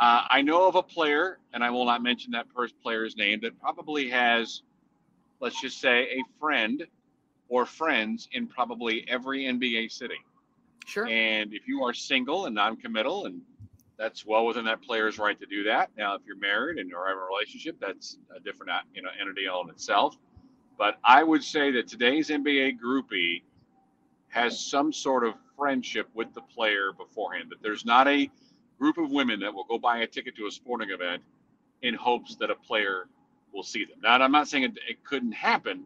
Uh, 0.00 0.24
I 0.30 0.40
know 0.40 0.66
of 0.66 0.76
a 0.76 0.82
player, 0.82 1.38
and 1.52 1.62
I 1.62 1.68
will 1.68 1.84
not 1.84 2.02
mention 2.02 2.32
that 2.32 2.46
first 2.56 2.74
player's 2.82 3.18
name, 3.18 3.40
that 3.42 3.60
probably 3.60 4.08
has, 4.08 4.62
let's 5.40 5.60
just 5.60 5.78
say, 5.78 6.04
a 6.04 6.22
friend 6.40 6.86
or 7.50 7.66
friends 7.66 8.26
in 8.32 8.46
probably 8.46 9.04
every 9.08 9.44
NBA 9.44 9.92
city. 9.92 10.14
Sure. 10.86 11.06
And 11.06 11.52
if 11.52 11.68
you 11.68 11.84
are 11.84 11.92
single 11.92 12.46
and 12.46 12.54
non-committal, 12.54 13.26
and 13.26 13.42
that's 13.98 14.24
well 14.24 14.46
within 14.46 14.64
that 14.64 14.80
player's 14.80 15.18
right 15.18 15.38
to 15.38 15.44
do 15.44 15.64
that. 15.64 15.90
Now, 15.98 16.14
if 16.14 16.22
you're 16.26 16.38
married 16.38 16.78
and 16.78 16.88
you're 16.88 17.06
have 17.06 17.18
a 17.18 17.20
relationship, 17.20 17.76
that's 17.78 18.16
a 18.34 18.40
different 18.40 18.72
you 18.94 19.02
know 19.02 19.10
entity 19.20 19.46
all 19.46 19.62
in 19.64 19.68
itself. 19.68 20.16
But 20.78 20.98
I 21.04 21.22
would 21.22 21.44
say 21.44 21.70
that 21.72 21.86
today's 21.86 22.30
NBA 22.30 22.78
groupie 22.82 23.42
has 24.28 24.58
some 24.58 24.94
sort 24.94 25.24
of 25.24 25.34
friendship 25.54 26.08
with 26.14 26.32
the 26.32 26.40
player 26.40 26.92
beforehand. 26.96 27.50
That 27.50 27.60
there's 27.62 27.84
not 27.84 28.08
a 28.08 28.30
group 28.80 28.98
of 28.98 29.10
women 29.10 29.38
that 29.40 29.52
will 29.52 29.64
go 29.64 29.78
buy 29.78 29.98
a 29.98 30.06
ticket 30.06 30.34
to 30.36 30.46
a 30.46 30.50
sporting 30.50 30.90
event 30.90 31.22
in 31.82 31.94
hopes 31.94 32.36
that 32.36 32.50
a 32.50 32.54
player 32.54 33.06
will 33.52 33.62
see 33.62 33.84
them. 33.84 33.98
Now, 34.02 34.14
I'm 34.14 34.32
not 34.32 34.48
saying 34.48 34.64
it, 34.64 34.78
it 34.88 35.04
couldn't 35.04 35.32
happen, 35.32 35.84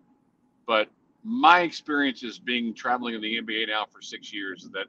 but 0.67 0.89
my 1.25 1.61
experience 1.61 2.23
is 2.23 2.39
being 2.39 2.73
traveling 2.73 3.15
in 3.15 3.21
the 3.21 3.41
NBA 3.41 3.69
now 3.69 3.87
for 3.91 4.01
six 4.01 4.33
years 4.33 4.65
is 4.65 4.71
that 4.71 4.87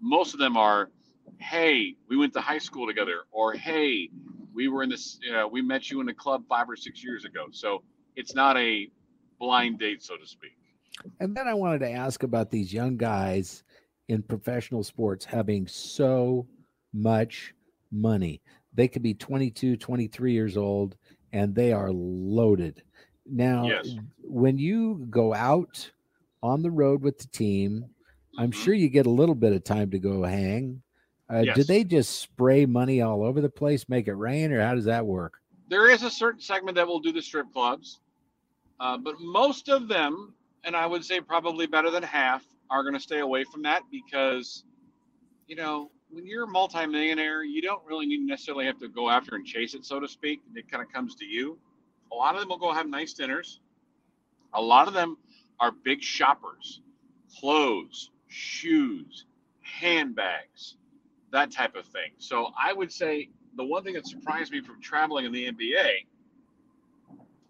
most 0.00 0.34
of 0.34 0.40
them 0.40 0.56
are, 0.56 0.90
hey, 1.38 1.94
we 2.08 2.16
went 2.16 2.32
to 2.32 2.40
high 2.40 2.58
school 2.58 2.86
together, 2.86 3.20
or 3.30 3.52
hey, 3.52 4.10
we 4.52 4.68
were 4.68 4.82
in 4.82 4.88
this, 4.88 5.20
uh, 5.34 5.46
we 5.46 5.62
met 5.62 5.90
you 5.90 6.00
in 6.00 6.08
a 6.08 6.14
club 6.14 6.44
five 6.48 6.68
or 6.68 6.76
six 6.76 7.04
years 7.04 7.24
ago. 7.24 7.46
So 7.52 7.82
it's 8.16 8.34
not 8.34 8.56
a 8.56 8.88
blind 9.38 9.78
date, 9.78 10.02
so 10.02 10.16
to 10.16 10.26
speak. 10.26 10.56
And 11.20 11.36
then 11.36 11.46
I 11.46 11.54
wanted 11.54 11.80
to 11.80 11.90
ask 11.90 12.22
about 12.22 12.50
these 12.50 12.72
young 12.72 12.96
guys 12.96 13.62
in 14.08 14.22
professional 14.22 14.82
sports 14.82 15.24
having 15.24 15.66
so 15.66 16.46
much 16.94 17.52
money. 17.90 18.40
They 18.72 18.88
could 18.88 19.02
be 19.02 19.14
22, 19.14 19.76
23 19.76 20.32
years 20.32 20.56
old 20.56 20.96
and 21.32 21.54
they 21.54 21.72
are 21.72 21.90
loaded. 21.92 22.82
Now, 23.26 23.66
yes. 23.66 23.96
when 24.22 24.56
you 24.58 25.06
go 25.10 25.34
out 25.34 25.90
on 26.42 26.62
the 26.62 26.70
road 26.70 27.02
with 27.02 27.18
the 27.18 27.26
team, 27.28 27.86
I'm 28.38 28.50
mm-hmm. 28.50 28.62
sure 28.62 28.74
you 28.74 28.88
get 28.88 29.06
a 29.06 29.10
little 29.10 29.34
bit 29.34 29.52
of 29.52 29.64
time 29.64 29.90
to 29.90 29.98
go 29.98 30.22
hang. 30.22 30.82
Uh, 31.32 31.38
yes. 31.38 31.56
Did 31.56 31.66
they 31.66 31.84
just 31.84 32.20
spray 32.20 32.66
money 32.66 33.00
all 33.00 33.24
over 33.24 33.40
the 33.40 33.48
place, 33.48 33.88
make 33.88 34.08
it 34.08 34.14
rain, 34.14 34.52
or 34.52 34.60
how 34.60 34.74
does 34.74 34.84
that 34.84 35.06
work? 35.06 35.40
There 35.68 35.90
is 35.90 36.02
a 36.02 36.10
certain 36.10 36.40
segment 36.40 36.76
that 36.76 36.86
will 36.86 37.00
do 37.00 37.12
the 37.12 37.22
strip 37.22 37.50
clubs, 37.52 38.00
uh, 38.78 38.98
but 38.98 39.20
most 39.20 39.70
of 39.70 39.88
them, 39.88 40.34
and 40.64 40.76
I 40.76 40.86
would 40.86 41.04
say 41.04 41.20
probably 41.20 41.66
better 41.66 41.90
than 41.90 42.02
half, 42.02 42.44
are 42.70 42.82
going 42.82 42.94
to 42.94 43.00
stay 43.00 43.20
away 43.20 43.44
from 43.44 43.62
that 43.62 43.82
because, 43.90 44.64
you 45.46 45.56
know, 45.56 45.90
when 46.14 46.26
you're 46.26 46.44
a 46.44 46.48
multimillionaire, 46.48 47.42
you 47.42 47.60
don't 47.60 47.84
really 47.84 48.06
need 48.06 48.20
necessarily 48.20 48.66
have 48.66 48.78
to 48.78 48.88
go 48.88 49.10
after 49.10 49.34
and 49.34 49.44
chase 49.44 49.74
it, 49.74 49.84
so 49.84 49.98
to 49.98 50.06
speak. 50.06 50.40
It 50.54 50.70
kind 50.70 50.82
of 50.82 50.92
comes 50.92 51.16
to 51.16 51.24
you. 51.24 51.58
A 52.12 52.14
lot 52.14 52.34
of 52.34 52.40
them 52.40 52.48
will 52.48 52.58
go 52.58 52.72
have 52.72 52.88
nice 52.88 53.12
dinners. 53.14 53.60
A 54.52 54.62
lot 54.62 54.86
of 54.86 54.94
them 54.94 55.18
are 55.58 55.72
big 55.72 56.02
shoppers, 56.02 56.80
clothes, 57.40 58.10
shoes, 58.28 59.24
handbags, 59.62 60.76
that 61.32 61.50
type 61.50 61.74
of 61.74 61.84
thing. 61.86 62.12
So 62.18 62.50
I 62.62 62.72
would 62.72 62.92
say 62.92 63.30
the 63.56 63.64
one 63.64 63.82
thing 63.82 63.94
that 63.94 64.06
surprised 64.06 64.52
me 64.52 64.60
from 64.60 64.80
traveling 64.80 65.24
in 65.24 65.32
the 65.32 65.50
NBA 65.50 66.06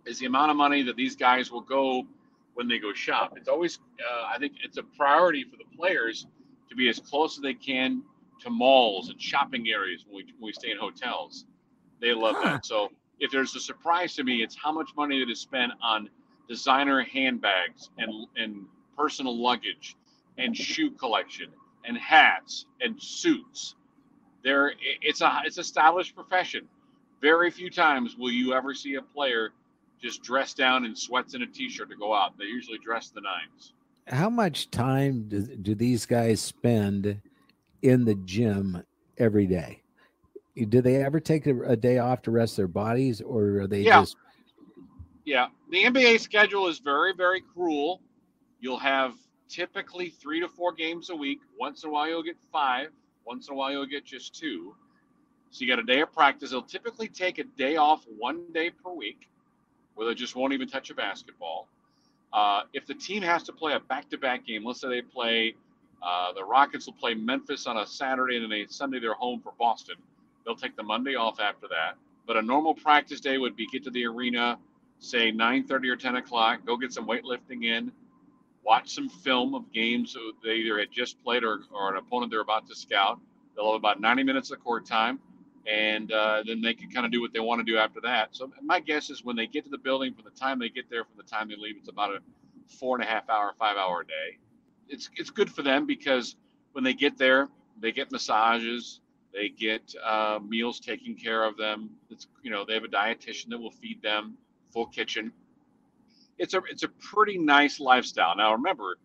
is 0.07 0.19
the 0.19 0.27
amount 0.27 0.51
of 0.51 0.57
money 0.57 0.83
that 0.85 0.97
these 0.97 1.17
guys 1.17 1.51
will 1.51 1.61
go 1.61 2.07
when 2.55 2.69
they 2.69 2.79
go 2.79 2.95
shop. 2.95 3.35
It's 3.37 3.49
always, 3.49 3.79
uh, 4.01 4.27
I 4.35 4.39
think, 4.39 4.55
it's 4.65 4.79
a 4.79 4.83
priority 4.83 5.45
for 5.45 5.57
the 5.57 5.77
players 5.77 6.27
to 6.71 6.75
be 6.75 6.89
as 6.89 6.99
close 6.99 7.37
as 7.37 7.43
they 7.43 7.55
can 7.55 8.03
to 8.41 8.51
malls 8.51 9.09
and 9.11 9.21
shopping 9.21 9.69
areas 9.69 10.05
when 10.09 10.25
we, 10.25 10.33
when 10.39 10.49
we 10.49 10.53
stay 10.53 10.71
in 10.71 10.79
hotels. 10.79 11.47
They 12.01 12.13
love 12.13 12.37
huh. 12.39 12.45
that. 12.45 12.67
So 12.67 12.91
if 13.21 13.31
there's 13.31 13.55
a 13.55 13.61
surprise 13.61 14.15
to 14.17 14.25
me, 14.25 14.43
it's 14.43 14.57
how 14.57 14.73
much 14.73 14.91
money 14.97 15.21
that 15.21 15.31
is 15.31 15.41
spent 15.41 15.73
on 15.83 16.09
designer 16.49 17.03
handbags 17.03 17.91
and 17.99 18.27
and 18.37 18.67
personal 18.97 19.37
luggage 19.37 19.97
and 20.39 20.57
shoe 20.57 20.91
collection 20.91 21.49
and 21.85 21.97
hats 21.97 22.67
and 22.81 23.01
suits. 23.01 23.77
There, 24.43 24.73
it's 25.01 25.21
a 25.21 25.43
it's 25.45 25.59
a 25.59 25.65
stylish 25.65 26.15
profession. 26.15 26.69
Very 27.21 27.51
few 27.51 27.71
times 27.71 28.17
will 28.19 28.31
you 28.31 28.53
ever 28.53 28.75
see 28.75 28.97
a 28.97 29.03
player 29.03 29.53
just 30.03 30.23
dress 30.23 30.53
down 30.53 30.85
in 30.85 30.95
sweats 30.95 31.33
and 31.33 31.43
a 31.43 31.47
t-shirt 31.47 31.89
to 31.89 31.97
go 31.97 32.13
out. 32.13 32.37
They 32.37 32.45
usually 32.45 32.79
dress 32.79 33.09
the 33.09 33.23
nines. 33.23 33.73
How 34.07 34.29
much 34.29 34.71
time 34.71 35.29
do, 35.29 35.41
do 35.41 35.75
these 35.75 36.05
guys 36.05 36.43
spend 36.43 37.23
in 37.85 38.05
the 38.05 38.15
gym 38.15 38.83
every 39.19 39.47
day? 39.47 39.83
Do 40.69 40.81
they 40.81 40.97
ever 40.97 41.21
take 41.21 41.47
a, 41.47 41.63
a 41.63 41.77
day 41.77 41.99
off 41.99 42.23
to 42.23 42.31
rest 42.31 42.57
their 42.57 42.69
bodies, 42.69 43.21
or 43.21 43.61
are 43.61 43.67
they 43.67 43.83
yeah. 43.83 44.01
just? 44.01 44.17
Yeah, 45.25 45.49
the 45.71 45.85
NBA 45.85 46.21
schedule 46.21 46.67
is 46.69 46.79
very, 46.79 47.13
very 47.15 47.41
cruel. 47.41 48.01
You'll 48.61 48.79
have 48.79 49.15
typically 49.49 50.11
three 50.11 50.41
to 50.41 50.49
four 50.49 50.73
games 50.73 51.11
a 51.11 51.17
week. 51.17 51.41
Once 51.59 51.85
in 51.85 51.91
a 51.91 51.93
while, 51.93 52.09
you'll 52.09 52.23
get 52.23 52.37
five. 52.53 52.89
Once 53.27 53.49
in 53.49 53.55
a 53.55 53.57
while, 53.57 53.73
you'll 53.73 53.87
get 53.87 54.05
just 54.05 54.35
two. 54.35 54.75
So 55.51 55.65
you 55.65 55.69
got 55.71 55.79
a 55.79 55.85
day 55.85 56.01
of 56.01 56.13
practice. 56.13 56.51
They'll 56.51 56.63
typically 56.63 57.09
take 57.09 57.39
a 57.39 57.45
day 57.45 57.77
off 57.77 58.05
one 58.19 58.45
day 58.53 58.71
per 58.71 58.93
week, 58.93 59.29
where 59.95 60.07
they 60.07 60.15
just 60.15 60.37
won't 60.37 60.53
even 60.53 60.69
touch 60.69 60.91
a 60.91 60.95
basketball. 60.95 61.69
Uh, 62.33 62.63
if 62.73 62.87
the 62.87 62.95
team 62.95 63.23
has 63.23 63.43
to 63.45 63.53
play 63.53 63.75
a 63.75 63.81
back-to-back 63.81 64.47
game, 64.47 64.65
let's 64.65 64.81
say 64.81 64.89
they 64.89 65.03
play 65.03 65.55
uh, 66.05 66.33
the 66.35 66.45
Rockets 66.45 66.87
will 66.87 66.95
play 66.95 67.15
Memphis 67.15 67.67
on 67.67 67.79
a 67.79 67.87
Saturday 67.87 68.37
and 68.37 68.45
then 68.45 68.53
a 68.53 68.67
Sunday 68.69 69.01
they're 69.01 69.15
home 69.15 69.41
for 69.41 69.53
Boston. 69.59 69.97
They'll 70.45 70.57
take 70.57 70.77
the 70.77 70.83
Monday 70.83 71.15
off 71.15 71.41
after 71.41 71.67
that. 71.69 71.97
But 72.27 72.37
a 72.37 72.43
normal 72.43 72.75
practice 72.75 73.21
day 73.21 73.39
would 73.39 73.57
be 73.57 73.67
get 73.67 73.85
to 73.85 73.91
the 73.91 74.07
arena, 74.07 74.59
say 74.99 75.33
9:30 75.33 75.89
or 75.89 75.97
10 75.97 76.17
o'clock, 76.17 76.67
go 76.67 76.77
get 76.77 76.93
some 76.93 77.07
weightlifting 77.07 77.65
in, 77.65 77.93
watch 78.65 78.95
some 78.95 79.09
film 79.09 79.55
of 79.55 79.71
games 79.73 80.17
they 80.43 80.55
either 80.57 80.79
had 80.79 80.91
just 80.91 81.23
played 81.23 81.45
or, 81.45 81.61
or 81.73 81.91
an 81.91 81.97
opponent 81.99 82.31
they're 82.31 82.41
about 82.41 82.67
to 82.69 82.75
scout. 82.75 83.21
They'll 83.55 83.73
have 83.73 83.77
about 83.77 84.01
90 84.01 84.25
minutes 84.25 84.51
of 84.51 84.63
court 84.63 84.87
time, 84.87 85.21
and 85.67 86.11
uh, 86.13 86.43
then 86.47 86.61
they 86.61 86.75
can 86.75 86.91
kind 86.91 87.07
of 87.07 87.13
do 87.13 87.21
what 87.21 87.33
they 87.33 87.41
want 87.41 87.65
to 87.65 87.71
do 87.71 87.79
after 87.79 88.01
that. 88.03 88.35
So 88.35 88.51
my 88.63 88.81
guess 88.81 89.11
is 89.11 89.25
when 89.25 89.37
they 89.37 89.47
get 89.47 89.65
to 89.65 89.71
the 89.71 89.79
building, 89.79 90.15
from 90.15 90.25
the 90.25 90.39
time 90.39 90.59
they 90.59 90.69
get 90.69 90.91
there, 90.91 91.05
from 91.05 91.17
the 91.17 91.23
time 91.23 91.49
they 91.49 91.57
leave, 91.57 91.77
it's 91.79 91.89
about 91.89 92.11
a 92.15 92.19
four 92.79 92.97
and 92.97 93.05
a 93.05 93.09
half 93.09 93.29
hour, 93.31 93.53
five 93.59 93.77
hour 93.77 94.03
day. 94.05 94.39
It's 94.89 95.11
it's 95.17 95.31
good 95.31 95.51
for 95.51 95.63
them 95.63 95.87
because 95.87 96.37
when 96.73 96.85
they 96.85 96.95
get 96.95 97.19
there, 97.19 97.49
they 97.81 97.93
get 97.93 98.13
massages, 98.13 99.01
they 99.33 99.49
get 99.49 99.95
uh, 100.05 100.39
meals 100.47 100.81
taken 100.81 101.15
care 101.15 101.45
of 101.45 101.57
them. 101.57 101.91
It's 102.11 102.27
you 102.43 102.51
know 102.51 102.65
they 102.65 102.75
have 102.75 102.85
a 102.85 102.89
dietitian 102.89 103.51
that 103.51 103.59
will 103.59 103.71
feed 103.71 104.03
them, 104.03 104.37
full 104.73 104.87
kitchen 104.87 105.33
it's 106.39 106.55
a 106.55 106.63
it's 106.69 106.83
a 106.83 106.89
pretty 106.89 107.39
nice 107.39 107.81
lifestyle. 107.81 108.37
Now 108.37 108.53
remember, 108.53 108.99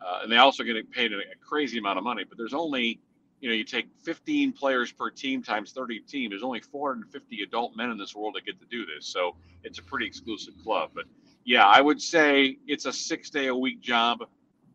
uh, 0.00 0.20
and 0.22 0.32
they 0.32 0.36
also 0.36 0.64
get 0.64 0.90
paid 0.90 1.12
a, 1.12 1.16
a, 1.16 1.36
crazy 1.46 1.78
amount 1.78 1.98
of 1.98 2.04
money. 2.04 2.24
But 2.28 2.38
there's 2.38 2.54
only, 2.54 3.00
you 3.40 3.48
know, 3.48 3.54
you 3.54 3.64
take 3.64 3.88
15 4.02 4.52
players 4.52 4.92
per 4.92 5.10
team 5.10 5.42
times 5.42 5.72
30 5.72 6.00
team. 6.00 6.30
There's 6.30 6.42
only 6.42 6.60
450 6.60 7.42
adult 7.42 7.76
men 7.76 7.90
in 7.90 7.98
this 7.98 8.14
world 8.14 8.34
that 8.34 8.46
get 8.46 8.58
to 8.60 8.66
do 8.66 8.86
this. 8.86 9.06
So 9.06 9.36
it's 9.64 9.78
a 9.78 9.82
pretty 9.82 10.06
exclusive 10.06 10.54
club. 10.62 10.90
But 10.94 11.04
yeah, 11.44 11.66
I 11.66 11.80
would 11.80 12.00
say 12.00 12.58
it's 12.66 12.86
a 12.86 12.92
six 12.92 13.30
day 13.30 13.48
a 13.48 13.54
week 13.54 13.80
job 13.80 14.20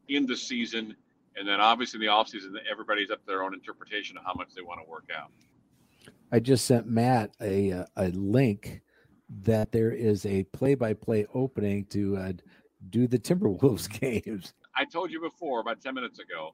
in 0.09 0.25
the 0.25 0.35
season. 0.35 0.95
And 1.35 1.47
then 1.47 1.61
obviously 1.61 1.97
in 1.97 2.01
the 2.01 2.07
off 2.07 2.29
season, 2.29 2.57
everybody's 2.69 3.11
up 3.11 3.19
to 3.21 3.27
their 3.27 3.43
own 3.43 3.53
interpretation 3.53 4.17
of 4.17 4.23
how 4.25 4.33
much 4.33 4.53
they 4.55 4.61
want 4.61 4.81
to 4.83 4.89
work 4.89 5.09
out. 5.15 5.31
I 6.31 6.39
just 6.39 6.65
sent 6.65 6.87
Matt 6.87 7.31
a 7.41 7.85
a 7.95 8.07
link 8.09 8.81
that 9.43 9.71
there 9.71 9.91
is 9.91 10.25
a 10.25 10.43
play-by-play 10.43 11.27
opening 11.33 11.85
to 11.85 12.17
uh, 12.17 12.33
do 12.89 13.07
the 13.07 13.19
Timberwolves 13.19 13.89
games. 13.99 14.53
I 14.75 14.85
told 14.85 15.11
you 15.11 15.21
before 15.21 15.59
about 15.59 15.81
ten 15.81 15.93
minutes 15.93 16.19
ago. 16.19 16.53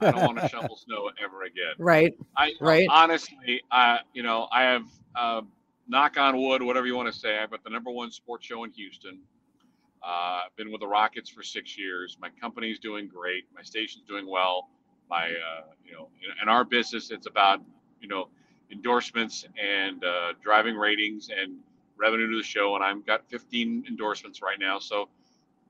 I 0.00 0.10
don't 0.10 0.34
want 0.34 0.38
to 0.38 0.48
shovel 0.50 0.76
snow 0.76 1.10
ever 1.22 1.44
again. 1.44 1.74
Right. 1.78 2.12
I 2.36 2.52
right. 2.60 2.86
Honestly, 2.90 3.62
I 3.70 4.00
you 4.12 4.22
know 4.22 4.48
I 4.52 4.62
have 4.62 4.84
uh, 5.16 5.42
knock 5.88 6.16
on 6.18 6.36
wood, 6.40 6.62
whatever 6.62 6.86
you 6.86 6.96
want 6.96 7.12
to 7.12 7.18
say. 7.18 7.38
I've 7.38 7.50
got 7.50 7.64
the 7.64 7.70
number 7.70 7.90
one 7.90 8.10
sports 8.10 8.46
show 8.46 8.64
in 8.64 8.70
Houston. 8.72 9.20
Uh, 10.02 10.42
I've 10.46 10.56
been 10.56 10.70
with 10.70 10.80
the 10.80 10.86
Rockets 10.86 11.28
for 11.28 11.42
six 11.42 11.78
years. 11.78 12.16
My 12.20 12.30
company's 12.40 12.78
doing 12.78 13.08
great. 13.08 13.44
My 13.54 13.62
station's 13.62 14.04
doing 14.06 14.28
well. 14.28 14.68
My 15.10 15.26
uh, 15.26 15.62
you 15.84 15.92
know 15.92 16.08
in 16.42 16.48
our 16.48 16.64
business, 16.64 17.10
it's 17.10 17.26
about 17.26 17.60
you 18.00 18.08
know 18.08 18.28
endorsements 18.70 19.46
and 19.60 20.04
uh, 20.04 20.32
driving 20.42 20.76
ratings 20.76 21.30
and 21.30 21.56
revenue 21.96 22.30
to 22.30 22.36
the 22.36 22.42
show, 22.42 22.74
and 22.76 22.84
I've 22.84 23.04
got 23.04 23.28
15 23.28 23.84
endorsements 23.88 24.40
right 24.42 24.58
now. 24.58 24.78
So 24.78 25.08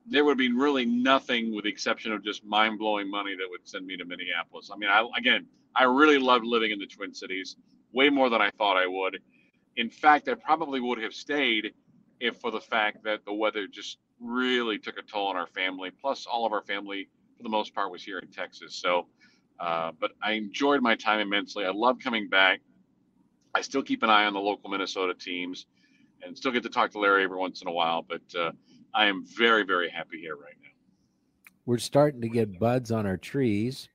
there 0.06 0.24
would 0.24 0.38
be 0.38 0.52
really 0.52 0.84
nothing, 0.84 1.54
with 1.54 1.64
the 1.64 1.70
exception 1.70 2.12
of 2.12 2.22
just 2.24 2.44
mind 2.44 2.78
blowing 2.78 3.10
money, 3.10 3.34
that 3.36 3.46
would 3.48 3.60
send 3.64 3.86
me 3.86 3.96
to 3.96 4.04
Minneapolis. 4.04 4.70
I 4.72 4.76
mean, 4.76 4.90
I 4.90 5.06
again, 5.16 5.46
I 5.74 5.84
really 5.84 6.18
loved 6.18 6.44
living 6.44 6.70
in 6.70 6.78
the 6.78 6.86
Twin 6.86 7.14
Cities, 7.14 7.56
way 7.92 8.10
more 8.10 8.30
than 8.30 8.40
I 8.40 8.50
thought 8.50 8.76
I 8.76 8.86
would. 8.86 9.20
In 9.76 9.90
fact, 9.90 10.28
I 10.28 10.34
probably 10.34 10.80
would 10.80 11.00
have 11.00 11.14
stayed 11.14 11.72
if 12.20 12.36
for 12.38 12.50
the 12.50 12.60
fact 12.60 13.04
that 13.04 13.24
the 13.24 13.32
weather 13.32 13.66
just 13.66 13.98
really 14.20 14.78
took 14.78 14.98
a 14.98 15.02
toll 15.02 15.28
on 15.28 15.36
our 15.36 15.46
family. 15.46 15.90
Plus, 15.90 16.26
all 16.26 16.46
of 16.46 16.52
our 16.52 16.62
family, 16.62 17.08
for 17.36 17.42
the 17.42 17.48
most 17.48 17.74
part, 17.74 17.90
was 17.90 18.02
here 18.02 18.18
in 18.18 18.28
Texas. 18.28 18.74
So, 18.74 19.06
uh, 19.60 19.92
but 19.98 20.12
I 20.22 20.32
enjoyed 20.32 20.82
my 20.82 20.94
time 20.94 21.20
immensely. 21.20 21.64
I 21.64 21.70
love 21.70 21.98
coming 21.98 22.28
back. 22.28 22.60
I 23.54 23.60
still 23.60 23.82
keep 23.82 24.02
an 24.02 24.10
eye 24.10 24.24
on 24.24 24.34
the 24.34 24.40
local 24.40 24.70
Minnesota 24.70 25.14
teams 25.14 25.66
and 26.22 26.36
still 26.36 26.52
get 26.52 26.62
to 26.64 26.68
talk 26.68 26.90
to 26.92 26.98
Larry 26.98 27.24
every 27.24 27.36
once 27.36 27.62
in 27.62 27.68
a 27.68 27.72
while. 27.72 28.02
But 28.02 28.22
uh, 28.38 28.52
I 28.94 29.06
am 29.06 29.24
very, 29.24 29.64
very 29.64 29.88
happy 29.88 30.20
here 30.20 30.36
right 30.36 30.54
now. 30.62 30.68
We're 31.66 31.78
starting 31.78 32.20
to 32.22 32.28
get 32.28 32.58
buds 32.58 32.90
on 32.90 33.06
our 33.06 33.16
trees, 33.16 33.88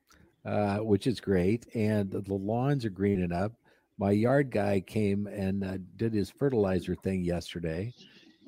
uh, 0.45 0.77
which 0.77 1.07
is 1.07 1.19
great, 1.19 1.65
and 1.73 2.11
the 2.11 2.33
lawns 2.33 2.85
are 2.85 2.89
greening 2.89 3.31
up. 3.31 3.53
My 3.97 4.11
yard 4.11 4.51
guy 4.51 4.79
came 4.79 5.27
and 5.27 5.63
uh, 5.63 5.77
did 5.95 6.13
his 6.13 6.29
fertilizer 6.29 6.95
thing 6.95 7.23
yesterday, 7.23 7.93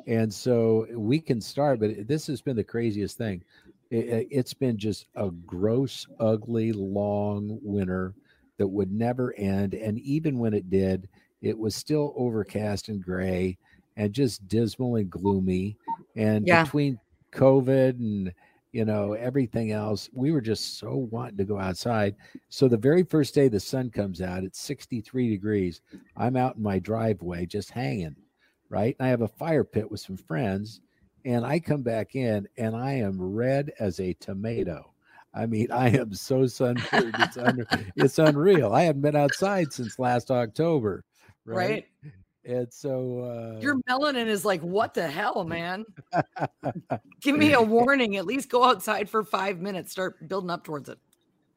and 0.07 0.33
so 0.33 0.87
we 0.93 1.19
can 1.19 1.41
start. 1.41 1.79
But 1.79 2.07
this 2.07 2.27
has 2.27 2.41
been 2.41 2.55
the 2.55 2.63
craziest 2.63 3.17
thing. 3.17 3.43
It, 3.91 4.27
it's 4.31 4.53
been 4.53 4.77
just 4.77 5.07
a 5.15 5.29
gross, 5.29 6.07
ugly, 6.19 6.71
long 6.71 7.59
winter 7.61 8.13
that 8.57 8.67
would 8.67 8.91
never 8.91 9.33
end, 9.33 9.73
and 9.73 9.99
even 9.99 10.39
when 10.39 10.53
it 10.53 10.69
did, 10.69 11.09
it 11.41 11.57
was 11.57 11.75
still 11.75 12.13
overcast 12.17 12.89
and 12.89 13.03
gray 13.03 13.57
and 13.97 14.13
just 14.13 14.47
dismal 14.47 14.95
and 14.95 15.09
gloomy. 15.09 15.77
And 16.15 16.47
yeah. 16.47 16.63
between 16.63 16.99
COVID 17.33 17.99
and 17.99 18.33
you 18.71 18.85
know 18.85 19.13
everything 19.13 19.71
else, 19.71 20.09
we 20.13 20.31
were 20.31 20.41
just 20.41 20.79
so 20.79 21.07
wanting 21.11 21.37
to 21.37 21.45
go 21.45 21.59
outside. 21.59 22.15
So 22.49 22.67
the 22.67 22.77
very 22.77 23.03
first 23.03 23.33
day 23.33 23.47
the 23.47 23.59
sun 23.59 23.89
comes 23.89 24.21
out, 24.21 24.43
it's 24.43 24.59
63 24.59 25.29
degrees. 25.29 25.81
I'm 26.17 26.35
out 26.35 26.57
in 26.57 26.63
my 26.63 26.79
driveway 26.79 27.45
just 27.45 27.71
hanging, 27.71 28.15
right? 28.69 28.95
And 28.99 29.07
I 29.07 29.09
have 29.09 29.21
a 29.21 29.27
fire 29.27 29.63
pit 29.63 29.89
with 29.89 29.99
some 29.99 30.17
friends, 30.17 30.81
and 31.23 31.45
I 31.45 31.59
come 31.59 31.81
back 31.81 32.15
in 32.15 32.47
and 32.57 32.75
I 32.75 32.93
am 32.93 33.19
red 33.19 33.73
as 33.79 33.99
a 33.99 34.13
tomato. 34.13 34.91
I 35.33 35.47
mean, 35.47 35.71
I 35.71 35.89
am 35.89 36.13
so 36.13 36.47
sunburned. 36.47 37.15
It's, 37.19 37.37
un- 37.37 37.67
it's 37.97 38.19
unreal. 38.19 38.73
I 38.73 38.83
haven't 38.83 39.01
been 39.01 39.15
outside 39.15 39.73
since 39.73 39.99
last 39.99 40.31
October. 40.31 41.03
Right. 41.45 41.69
right. 42.03 42.11
And 42.45 42.71
so 42.71 43.55
uh, 43.55 43.59
your 43.59 43.75
melanin 43.89 44.27
is 44.27 44.45
like, 44.45 44.61
what 44.61 44.93
the 44.93 45.07
hell, 45.07 45.43
man? 45.47 45.83
Give 47.21 47.35
me 47.35 47.53
a 47.53 47.61
warning. 47.61 48.17
At 48.17 48.25
least 48.25 48.49
go 48.49 48.63
outside 48.63 49.09
for 49.09 49.23
five 49.23 49.59
minutes. 49.59 49.91
Start 49.91 50.27
building 50.29 50.51
up 50.51 50.63
towards 50.63 50.87
it. 50.89 50.99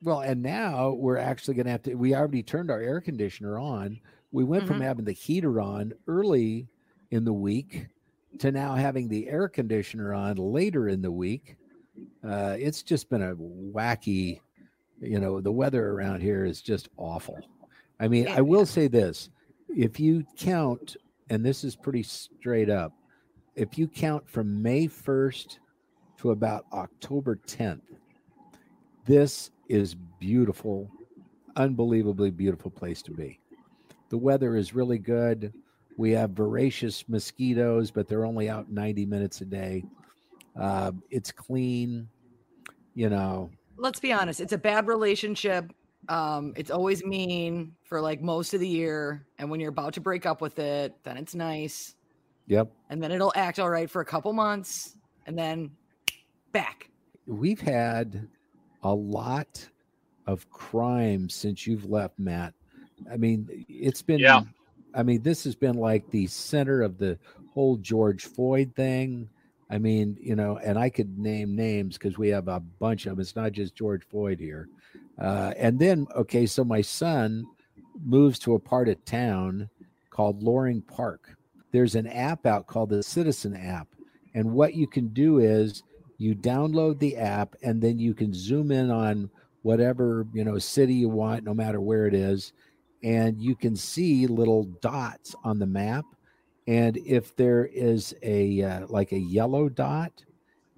Well, 0.02 0.20
and 0.20 0.42
now 0.42 0.92
we're 0.92 1.18
actually 1.18 1.54
going 1.54 1.66
to 1.66 1.72
have 1.72 1.82
to. 1.82 1.94
We 1.94 2.14
already 2.14 2.42
turned 2.42 2.70
our 2.70 2.80
air 2.80 3.00
conditioner 3.00 3.58
on. 3.58 4.00
We 4.32 4.44
went 4.44 4.64
mm-hmm. 4.64 4.74
from 4.74 4.80
having 4.80 5.04
the 5.04 5.12
heater 5.12 5.60
on 5.60 5.92
early 6.06 6.68
in 7.10 7.24
the 7.24 7.32
week 7.32 7.86
to 8.38 8.52
now 8.52 8.74
having 8.74 9.08
the 9.08 9.28
air 9.28 9.48
conditioner 9.48 10.14
on 10.14 10.36
later 10.36 10.88
in 10.88 11.02
the 11.02 11.10
week. 11.10 11.56
Uh, 12.24 12.56
it's 12.58 12.82
just 12.82 13.08
been 13.08 13.22
a 13.22 13.34
wacky, 13.34 14.40
you 15.00 15.18
know, 15.18 15.40
the 15.40 15.50
weather 15.50 15.90
around 15.90 16.20
here 16.20 16.44
is 16.44 16.60
just 16.60 16.88
awful. 16.96 17.38
I 17.98 18.08
mean, 18.08 18.28
I 18.28 18.40
will 18.40 18.66
say 18.66 18.86
this 18.86 19.30
if 19.68 19.98
you 19.98 20.24
count, 20.36 20.96
and 21.30 21.44
this 21.44 21.64
is 21.64 21.76
pretty 21.76 22.02
straight 22.02 22.70
up, 22.70 22.92
if 23.54 23.76
you 23.76 23.88
count 23.88 24.28
from 24.28 24.62
May 24.62 24.86
1st 24.86 25.58
to 26.18 26.30
about 26.30 26.66
October 26.72 27.38
10th, 27.46 27.80
this 29.04 29.50
is 29.68 29.96
beautiful, 30.20 30.90
unbelievably 31.56 32.30
beautiful 32.30 32.70
place 32.70 33.02
to 33.02 33.10
be. 33.10 33.40
The 34.10 34.18
weather 34.18 34.56
is 34.56 34.74
really 34.74 34.98
good. 34.98 35.52
We 35.98 36.12
have 36.12 36.30
voracious 36.30 37.08
mosquitoes, 37.08 37.90
but 37.90 38.06
they're 38.06 38.24
only 38.24 38.48
out 38.48 38.70
90 38.70 39.04
minutes 39.04 39.40
a 39.40 39.44
day. 39.44 39.84
Uh, 40.58 40.92
it's 41.10 41.32
clean, 41.32 42.08
you 42.94 43.10
know. 43.10 43.50
Let's 43.76 43.98
be 43.98 44.12
honest, 44.12 44.40
it's 44.40 44.52
a 44.52 44.58
bad 44.58 44.86
relationship. 44.86 45.72
Um, 46.08 46.54
it's 46.56 46.70
always 46.70 47.04
mean 47.04 47.74
for 47.82 48.00
like 48.00 48.22
most 48.22 48.54
of 48.54 48.60
the 48.60 48.68
year. 48.68 49.26
And 49.38 49.50
when 49.50 49.58
you're 49.58 49.70
about 49.70 49.92
to 49.94 50.00
break 50.00 50.24
up 50.24 50.40
with 50.40 50.60
it, 50.60 50.94
then 51.02 51.16
it's 51.16 51.34
nice. 51.34 51.96
Yep. 52.46 52.70
And 52.90 53.02
then 53.02 53.10
it'll 53.10 53.32
act 53.34 53.58
all 53.58 53.68
right 53.68 53.90
for 53.90 54.00
a 54.00 54.04
couple 54.04 54.32
months 54.32 54.96
and 55.26 55.36
then 55.36 55.68
back. 56.52 56.90
We've 57.26 57.60
had 57.60 58.28
a 58.84 58.94
lot 58.94 59.68
of 60.28 60.48
crime 60.50 61.28
since 61.28 61.66
you've 61.66 61.86
left, 61.86 62.20
Matt. 62.20 62.54
I 63.12 63.16
mean, 63.16 63.66
it's 63.68 64.00
been, 64.00 64.20
yeah. 64.20 64.42
I 64.98 65.04
mean, 65.04 65.22
this 65.22 65.44
has 65.44 65.54
been 65.54 65.76
like 65.76 66.10
the 66.10 66.26
center 66.26 66.82
of 66.82 66.98
the 66.98 67.16
whole 67.54 67.76
George 67.76 68.24
Floyd 68.24 68.72
thing. 68.74 69.28
I 69.70 69.78
mean, 69.78 70.18
you 70.20 70.34
know, 70.34 70.58
and 70.58 70.76
I 70.76 70.90
could 70.90 71.16
name 71.16 71.54
names 71.54 71.96
because 71.96 72.18
we 72.18 72.30
have 72.30 72.48
a 72.48 72.58
bunch 72.58 73.06
of 73.06 73.12
them. 73.12 73.20
It's 73.20 73.36
not 73.36 73.52
just 73.52 73.76
George 73.76 74.02
Floyd 74.10 74.40
here. 74.40 74.68
Uh, 75.16 75.52
and 75.56 75.78
then, 75.78 76.08
okay, 76.16 76.46
so 76.46 76.64
my 76.64 76.80
son 76.80 77.46
moves 78.04 78.40
to 78.40 78.54
a 78.54 78.58
part 78.58 78.88
of 78.88 79.04
town 79.04 79.68
called 80.10 80.42
Loring 80.42 80.82
Park. 80.82 81.36
There's 81.70 81.94
an 81.94 82.08
app 82.08 82.44
out 82.44 82.66
called 82.66 82.90
the 82.90 83.04
Citizen 83.04 83.54
app. 83.54 83.86
And 84.34 84.52
what 84.52 84.74
you 84.74 84.88
can 84.88 85.08
do 85.08 85.38
is 85.38 85.84
you 86.16 86.34
download 86.34 86.98
the 86.98 87.18
app 87.18 87.54
and 87.62 87.80
then 87.80 88.00
you 88.00 88.14
can 88.14 88.34
zoom 88.34 88.72
in 88.72 88.90
on 88.90 89.30
whatever 89.62 90.26
you 90.32 90.44
know 90.44 90.58
city 90.58 90.94
you 90.94 91.08
want 91.08 91.44
no 91.44 91.52
matter 91.52 91.80
where 91.80 92.06
it 92.06 92.14
is 92.14 92.52
and 93.02 93.40
you 93.40 93.54
can 93.54 93.76
see 93.76 94.26
little 94.26 94.64
dots 94.80 95.34
on 95.44 95.58
the 95.58 95.66
map. 95.66 96.04
And 96.66 96.96
if 96.98 97.34
there 97.36 97.66
is 97.66 98.14
a 98.22 98.62
uh, 98.62 98.86
like 98.88 99.12
a 99.12 99.18
yellow 99.18 99.68
dot 99.68 100.12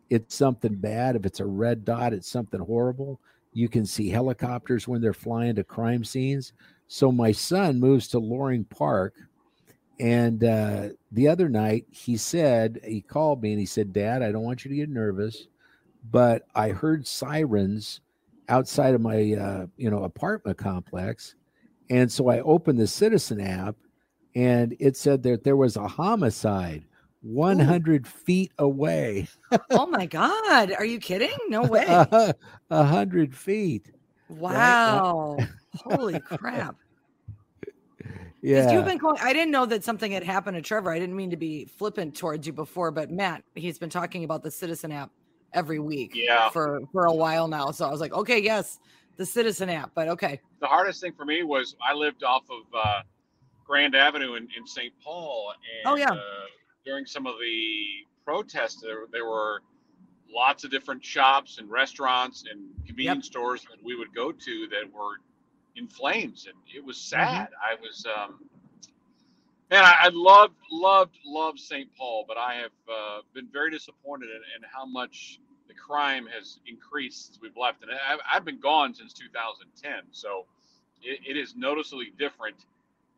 it's 0.09 0.35
something 0.35 0.75
bad. 0.75 1.15
If 1.15 1.25
it's 1.25 1.39
a 1.41 1.47
red 1.47 1.85
dot 1.85 2.13
it's 2.13 2.29
something 2.29 2.61
horrible. 2.61 3.21
You 3.53 3.69
can 3.69 3.87
see 3.87 4.09
helicopters 4.09 4.89
when 4.89 5.01
they're 5.01 5.13
flying 5.13 5.55
to 5.57 5.65
crime 5.65 6.05
scenes. 6.05 6.53
So 6.89 7.13
my 7.13 7.33
son 7.33 7.79
moves 7.79 8.09
to 8.09 8.19
loring 8.19 8.65
park 8.65 9.15
and 10.01 10.43
uh, 10.43 10.89
the 11.13 11.29
other 11.29 11.51
night, 11.51 11.85
he 11.91 12.17
said, 12.17 12.81
he 12.83 13.03
called 13.03 13.43
me 13.43 13.51
and 13.51 13.61
he 13.61 13.67
said, 13.67 13.93
Dad, 13.93 14.23
I 14.23 14.33
don't 14.33 14.43
want 14.43 14.65
you 14.65 14.71
to 14.71 14.77
get 14.77 14.89
nervous, 14.89 15.47
but 16.11 16.47
I 16.55 16.71
heard 16.71 17.07
sirens 17.07 18.01
outside 18.49 18.95
of 18.95 19.03
my, 19.03 19.35
uh, 19.35 19.67
you 19.77 19.91
know, 19.91 20.05
apartment 20.05 20.57
complex. 20.57 21.35
And 21.91 22.11
so 22.11 22.29
I 22.29 22.41
opened 22.41 22.79
the 22.79 22.87
Citizen 22.87 23.41
app 23.41 23.77
and 24.35 24.77
it 24.79 24.97
said 24.97 25.23
that 25.25 25.45
there 25.45 25.57
was 25.57 25.77
a 25.77 25.89
homicide 25.89 26.85
100 27.23 28.07
Ooh. 28.07 28.09
feet 28.09 28.53
away. 28.59 29.29
oh 29.71 29.87
my 29.87 30.07
God. 30.07 30.73
Are 30.73 30.85
you 30.85 30.99
kidding? 30.99 31.37
No 31.49 31.63
way. 31.63 31.85
A 32.71 32.85
hundred 32.85 33.37
feet. 33.37 33.91
Wow. 34.29 35.37
Right? 35.39 35.49
Holy 35.77 36.21
crap. 36.25 36.77
Yeah. 38.43 38.73
You've 38.73 38.87
been 38.87 38.99
calling, 38.99 39.21
I 39.23 39.35
didn't 39.35 39.51
know 39.51 39.67
that 39.67 39.85
something 39.85 40.13
had 40.13 40.23
happened 40.23 40.55
to 40.55 40.63
Trevor. 40.63 40.91
I 40.91 40.99
didn't 40.99 41.17
mean 41.17 41.31
to 41.31 41.37
be 41.37 41.67
flippant 41.67 42.17
towards 42.17 42.47
you 42.47 42.55
before, 42.55 42.91
but 42.91 43.11
Matt, 43.11 43.45
he's 43.55 43.79
been 43.79 43.91
talking 43.91 44.25
about 44.25 44.43
the 44.43 44.51
Citizen 44.51 44.93
app 44.93 45.11
every 45.53 45.79
week 45.79 46.13
yeah. 46.15 46.49
for 46.49 46.81
for 46.93 47.07
a 47.07 47.13
while 47.13 47.49
now. 47.49 47.71
So 47.71 47.87
I 47.87 47.91
was 47.91 48.01
like, 48.01 48.15
okay, 48.15 48.41
yes, 48.41 48.79
the 49.17 49.27
Citizen 49.27 49.69
app, 49.69 49.91
but 49.95 50.09
okay. 50.09 50.41
The 50.61 50.67
hardest 50.67 51.01
thing 51.01 51.13
for 51.13 51.25
me 51.25 51.43
was 51.43 51.77
I 51.87 51.95
lived 51.95 52.25
off 52.25 52.45
of 52.51 52.63
uh, 52.75 53.03
Grand 53.67 53.95
Avenue 53.95 54.35
in, 54.35 54.49
in 54.57 54.67
St. 54.67 54.93
Paul. 55.03 55.53
And, 55.53 55.93
oh, 55.93 55.97
yeah. 55.97 56.11
Uh, 56.13 56.19
during 56.85 57.07
some 57.07 57.27
of 57.27 57.35
the 57.39 58.07
protests, 58.25 58.81
there, 58.81 59.05
there 59.13 59.27
were 59.27 59.63
lots 60.33 60.65
of 60.65 60.71
different 60.71 61.05
shops 61.05 61.59
and 61.59 61.71
restaurants 61.71 62.45
and 62.51 62.69
convenience 62.87 63.27
yep. 63.27 63.33
stores 63.33 63.63
that 63.63 63.83
we 63.83 63.97
would 63.97 64.15
go 64.15 64.33
to 64.33 64.69
that 64.69 64.93
were 64.93 65.17
in 65.77 65.87
flames, 65.89 66.47
and 66.47 66.57
it 66.75 66.85
was 66.85 66.97
mm-hmm. 66.97 67.21
sad. 67.21 67.49
Mm-hmm. 67.49 67.79
I 67.79 67.81
was, 67.81 68.07
um, 68.07 68.41
man, 69.71 69.85
I, 69.85 69.95
I 70.03 70.11
loved, 70.13 70.55
loved, 70.71 71.19
loved 71.25 71.59
St. 71.59 71.89
Paul, 71.97 72.25
but 72.27 72.37
I 72.37 72.55
have 72.55 72.73
uh, 72.89 73.21
been 73.35 73.49
very 73.53 73.71
disappointed 73.71 74.29
in, 74.31 74.37
in, 74.37 74.69
how 74.73 74.87
much 74.87 75.41
the 75.71 75.75
crime 75.75 76.27
has 76.27 76.59
increased 76.67 77.27
since 77.27 77.39
we've 77.41 77.57
left. 77.57 77.83
And 77.83 77.93
I've, 77.93 78.19
I've 78.35 78.45
been 78.45 78.59
gone 78.59 78.93
since 78.93 79.13
2010, 79.13 79.93
so 80.11 80.45
it, 81.01 81.21
it 81.25 81.37
is 81.37 81.55
noticeably 81.55 82.13
different 82.19 82.57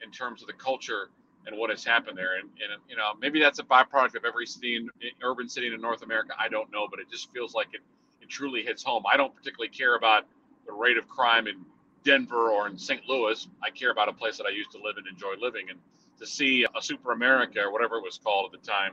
in 0.05 0.11
terms 0.11 0.43
of 0.43 0.49
the 0.49 0.55
culture 0.55 1.09
and 1.47 1.57
what 1.57 1.71
has 1.71 1.83
happened 1.83 2.19
there. 2.19 2.37
And, 2.37 2.51
and 2.61 2.81
you 2.89 2.97
know, 2.97 3.13
maybe 3.19 3.41
that's 3.41 3.59
a 3.59 3.63
byproduct 3.63 4.17
of 4.17 4.27
every 4.27 4.47
city, 4.47 4.87
urban 5.23 5.49
city 5.49 5.73
in 5.73 5.81
North 5.81 6.03
America. 6.03 6.35
I 6.39 6.49
don't 6.49 6.71
know, 6.71 6.87
but 6.91 7.01
it 7.01 7.11
just 7.11 7.33
feels 7.33 7.55
like 7.55 7.69
it, 7.73 7.81
it 8.21 8.29
truly 8.29 8.63
hits 8.63 8.83
home. 8.83 9.05
I 9.11 9.17
don't 9.17 9.35
particularly 9.35 9.71
care 9.71 9.97
about 9.97 10.27
the 10.67 10.73
rate 10.73 10.99
of 10.99 11.09
crime 11.09 11.47
in 11.47 11.65
Denver 12.05 12.51
or 12.51 12.69
in 12.69 12.77
St. 12.79 13.01
Louis. 13.09 13.49
I 13.65 13.71
care 13.71 13.91
about 13.91 14.11
a 14.11 14.13
place 14.13 14.37
that 14.37 14.45
I 14.45 14.51
used 14.51 14.73
to 14.73 14.79
live 14.79 14.99
and 14.99 15.07
enjoy 15.07 15.35
living. 15.41 15.71
And 15.71 15.79
to 16.19 16.27
see 16.27 16.67
a 16.77 16.83
Super 16.83 17.13
America 17.13 17.61
or 17.61 17.73
whatever 17.73 17.97
it 17.97 18.03
was 18.03 18.19
called 18.23 18.53
at 18.53 18.61
the 18.61 18.71
time 18.71 18.93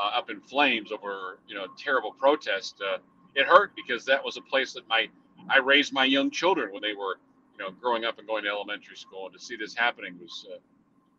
uh, 0.00 0.18
up 0.18 0.30
in 0.30 0.40
flames 0.40 0.92
over 0.92 1.38
you 1.48 1.54
know 1.54 1.66
terrible 1.78 2.12
protest, 2.12 2.80
uh, 2.82 2.98
it 3.34 3.46
hurt 3.46 3.72
because 3.76 4.04
that 4.06 4.24
was 4.24 4.36
a 4.36 4.42
place 4.42 4.72
that 4.74 4.88
my 4.88 5.08
I 5.48 5.58
raised 5.58 5.92
my 5.92 6.04
young 6.04 6.30
children 6.30 6.72
when 6.72 6.82
they 6.82 6.94
were 6.94 7.18
you 7.58 7.64
know 7.64 7.70
growing 7.72 8.04
up 8.04 8.18
and 8.18 8.26
going 8.26 8.44
to 8.44 8.50
elementary 8.50 8.96
school. 8.96 9.26
And 9.26 9.34
to 9.34 9.40
see 9.40 9.56
this 9.56 9.74
happening 9.74 10.16
was 10.20 10.46
uh, 10.52 10.58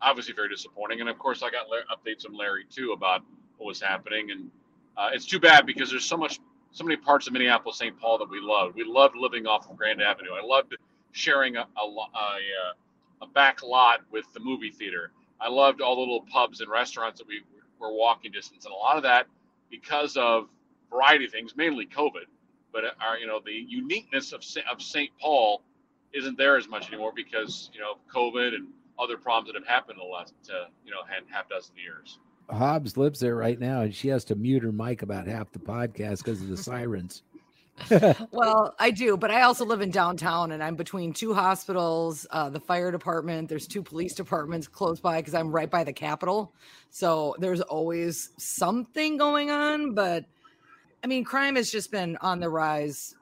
obviously 0.01 0.33
very 0.33 0.49
disappointing. 0.49 1.01
And 1.01 1.09
of 1.09 1.19
course, 1.19 1.43
I 1.43 1.49
got 1.51 1.67
updates 1.91 2.23
from 2.23 2.35
Larry 2.35 2.65
too 2.69 2.93
about 2.93 3.21
what 3.57 3.67
was 3.67 3.81
happening. 3.81 4.31
And 4.31 4.49
uh, 4.97 5.09
it's 5.13 5.25
too 5.25 5.39
bad 5.39 5.65
because 5.65 5.89
there's 5.89 6.05
so 6.05 6.17
much 6.17 6.39
so 6.71 6.83
many 6.85 6.97
parts 6.97 7.27
of 7.27 7.33
Minneapolis, 7.33 7.77
St. 7.77 7.99
Paul 7.99 8.17
that 8.19 8.29
we 8.29 8.39
loved. 8.41 8.75
We 8.75 8.83
loved 8.85 9.15
living 9.17 9.45
off 9.45 9.69
of 9.69 9.77
Grand 9.77 10.01
Avenue. 10.01 10.31
I 10.31 10.45
loved 10.45 10.75
sharing 11.11 11.57
a, 11.57 11.61
a, 11.77 11.81
a, 11.85 13.23
a 13.23 13.27
back 13.27 13.61
lot 13.61 14.01
with 14.11 14.25
the 14.33 14.39
movie 14.39 14.71
theater. 14.71 15.11
I 15.41 15.49
loved 15.49 15.81
all 15.81 15.95
the 15.95 16.01
little 16.01 16.25
pubs 16.31 16.61
and 16.61 16.71
restaurants 16.71 17.19
that 17.19 17.27
we 17.27 17.41
were 17.81 17.93
walking 17.93 18.31
distance, 18.31 18.65
and 18.65 18.73
a 18.73 18.77
lot 18.77 18.97
of 18.97 19.03
that 19.03 19.27
because 19.69 20.15
of 20.17 20.47
variety 20.91 21.25
of 21.25 21.31
things, 21.31 21.55
mainly 21.55 21.85
COVID. 21.85 22.25
But 22.71 22.83
our, 23.01 23.17
you 23.17 23.27
know, 23.27 23.41
the 23.43 23.51
uniqueness 23.51 24.31
of 24.31 24.43
of 24.71 24.81
St. 24.81 25.09
Paul 25.19 25.61
isn't 26.13 26.37
there 26.37 26.57
as 26.57 26.67
much 26.67 26.87
anymore 26.89 27.11
because 27.15 27.69
you 27.73 27.79
know 27.79 27.95
COVID 28.13 28.53
and 28.55 28.67
other 28.99 29.17
problems 29.17 29.47
that 29.47 29.59
have 29.59 29.67
happened 29.67 29.99
in 30.01 30.07
the 30.07 30.13
last 30.13 30.33
uh, 30.49 30.67
you 30.85 30.91
know 30.91 30.99
half 31.07 31.49
dozen 31.49 31.75
years. 31.75 32.19
Hobbs 32.49 32.97
lives 32.97 33.19
there 33.19 33.35
right 33.35 33.59
now, 33.59 33.81
and 33.81 33.95
she 33.95 34.09
has 34.09 34.25
to 34.25 34.35
mute 34.35 34.63
her 34.63 34.71
mic 34.71 35.01
about 35.01 35.27
half 35.27 35.51
the 35.51 35.59
podcast 35.59 36.17
because 36.17 36.41
of 36.41 36.49
the 36.49 36.57
sirens. 36.57 37.23
well, 38.31 38.75
I 38.79 38.91
do, 38.91 39.17
but 39.17 39.31
I 39.31 39.41
also 39.41 39.65
live 39.65 39.81
in 39.81 39.91
downtown 39.91 40.51
and 40.51 40.63
I'm 40.63 40.75
between 40.75 41.13
two 41.13 41.33
hospitals, 41.33 42.27
uh, 42.31 42.49
the 42.49 42.59
fire 42.59 42.91
department. 42.91 43.49
There's 43.49 43.67
two 43.67 43.81
police 43.81 44.13
departments 44.13 44.67
close 44.67 44.99
by 44.99 45.19
because 45.19 45.33
I'm 45.33 45.51
right 45.51 45.69
by 45.69 45.83
the 45.83 45.93
Capitol. 45.93 46.53
So 46.89 47.35
there's 47.39 47.61
always 47.61 48.29
something 48.37 49.17
going 49.17 49.51
on. 49.51 49.93
But 49.93 50.25
I 51.03 51.07
mean, 51.07 51.23
crime 51.23 51.55
has 51.55 51.71
just 51.71 51.91
been 51.91 52.17
on 52.17 52.39
the 52.39 52.49
rise 52.49 53.15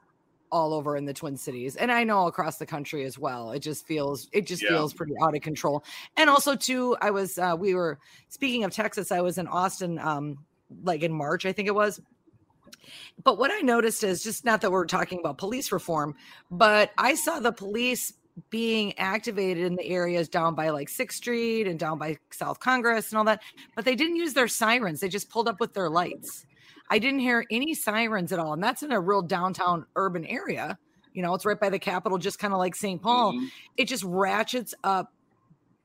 all 0.52 0.74
over 0.74 0.96
in 0.96 1.04
the 1.04 1.14
Twin 1.14 1.36
Cities, 1.36 1.76
and 1.76 1.92
I 1.92 2.04
know 2.04 2.26
across 2.26 2.58
the 2.58 2.66
country 2.66 3.04
as 3.04 3.18
well. 3.18 3.52
It 3.52 3.60
just 3.60 3.86
feels 3.86 4.28
it 4.32 4.46
just 4.46 4.62
yeah. 4.62 4.70
feels 4.70 4.92
pretty 4.92 5.14
out 5.22 5.34
of 5.34 5.42
control. 5.42 5.84
And 6.16 6.28
also, 6.28 6.56
too, 6.56 6.96
I 7.00 7.10
was 7.10 7.38
uh, 7.38 7.56
we 7.58 7.74
were 7.74 7.98
speaking 8.28 8.64
of 8.64 8.72
Texas. 8.72 9.12
I 9.12 9.20
was 9.20 9.38
in 9.38 9.46
Austin, 9.46 9.98
um, 9.98 10.38
like 10.82 11.02
in 11.02 11.12
March, 11.12 11.46
I 11.46 11.52
think 11.52 11.68
it 11.68 11.74
was 11.74 12.00
but 13.22 13.38
what 13.38 13.50
I 13.50 13.60
noticed 13.60 14.04
is 14.04 14.22
just 14.22 14.44
not 14.44 14.60
that 14.60 14.70
we're 14.70 14.86
talking 14.86 15.18
about 15.18 15.38
police 15.38 15.72
reform, 15.72 16.14
but 16.50 16.90
I 16.98 17.14
saw 17.14 17.40
the 17.40 17.52
police 17.52 18.14
being 18.48 18.96
activated 18.98 19.64
in 19.64 19.76
the 19.76 19.86
areas 19.86 20.28
down 20.28 20.54
by 20.54 20.70
like 20.70 20.88
6th 20.88 21.12
Street 21.12 21.66
and 21.66 21.78
down 21.78 21.98
by 21.98 22.16
South 22.30 22.60
Congress 22.60 23.10
and 23.10 23.18
all 23.18 23.24
that, 23.24 23.42
but 23.76 23.84
they 23.84 23.94
didn't 23.94 24.16
use 24.16 24.32
their 24.32 24.48
sirens. 24.48 25.00
They 25.00 25.08
just 25.08 25.28
pulled 25.28 25.48
up 25.48 25.60
with 25.60 25.74
their 25.74 25.90
lights. 25.90 26.46
I 26.88 26.98
didn't 26.98 27.20
hear 27.20 27.44
any 27.50 27.74
sirens 27.74 28.32
at 28.32 28.38
all. 28.38 28.52
And 28.52 28.62
that's 28.62 28.82
in 28.82 28.92
a 28.92 29.00
real 29.00 29.22
downtown 29.22 29.86
urban 29.94 30.24
area. 30.24 30.78
You 31.12 31.22
know, 31.22 31.34
it's 31.34 31.44
right 31.44 31.58
by 31.58 31.70
the 31.70 31.78
Capitol, 31.78 32.18
just 32.18 32.38
kind 32.38 32.52
of 32.52 32.58
like 32.58 32.74
St. 32.74 33.02
Paul. 33.02 33.34
Mhm. 33.34 33.48
It 33.76 33.84
just 33.86 34.04
ratchets 34.04 34.74
up, 34.84 35.12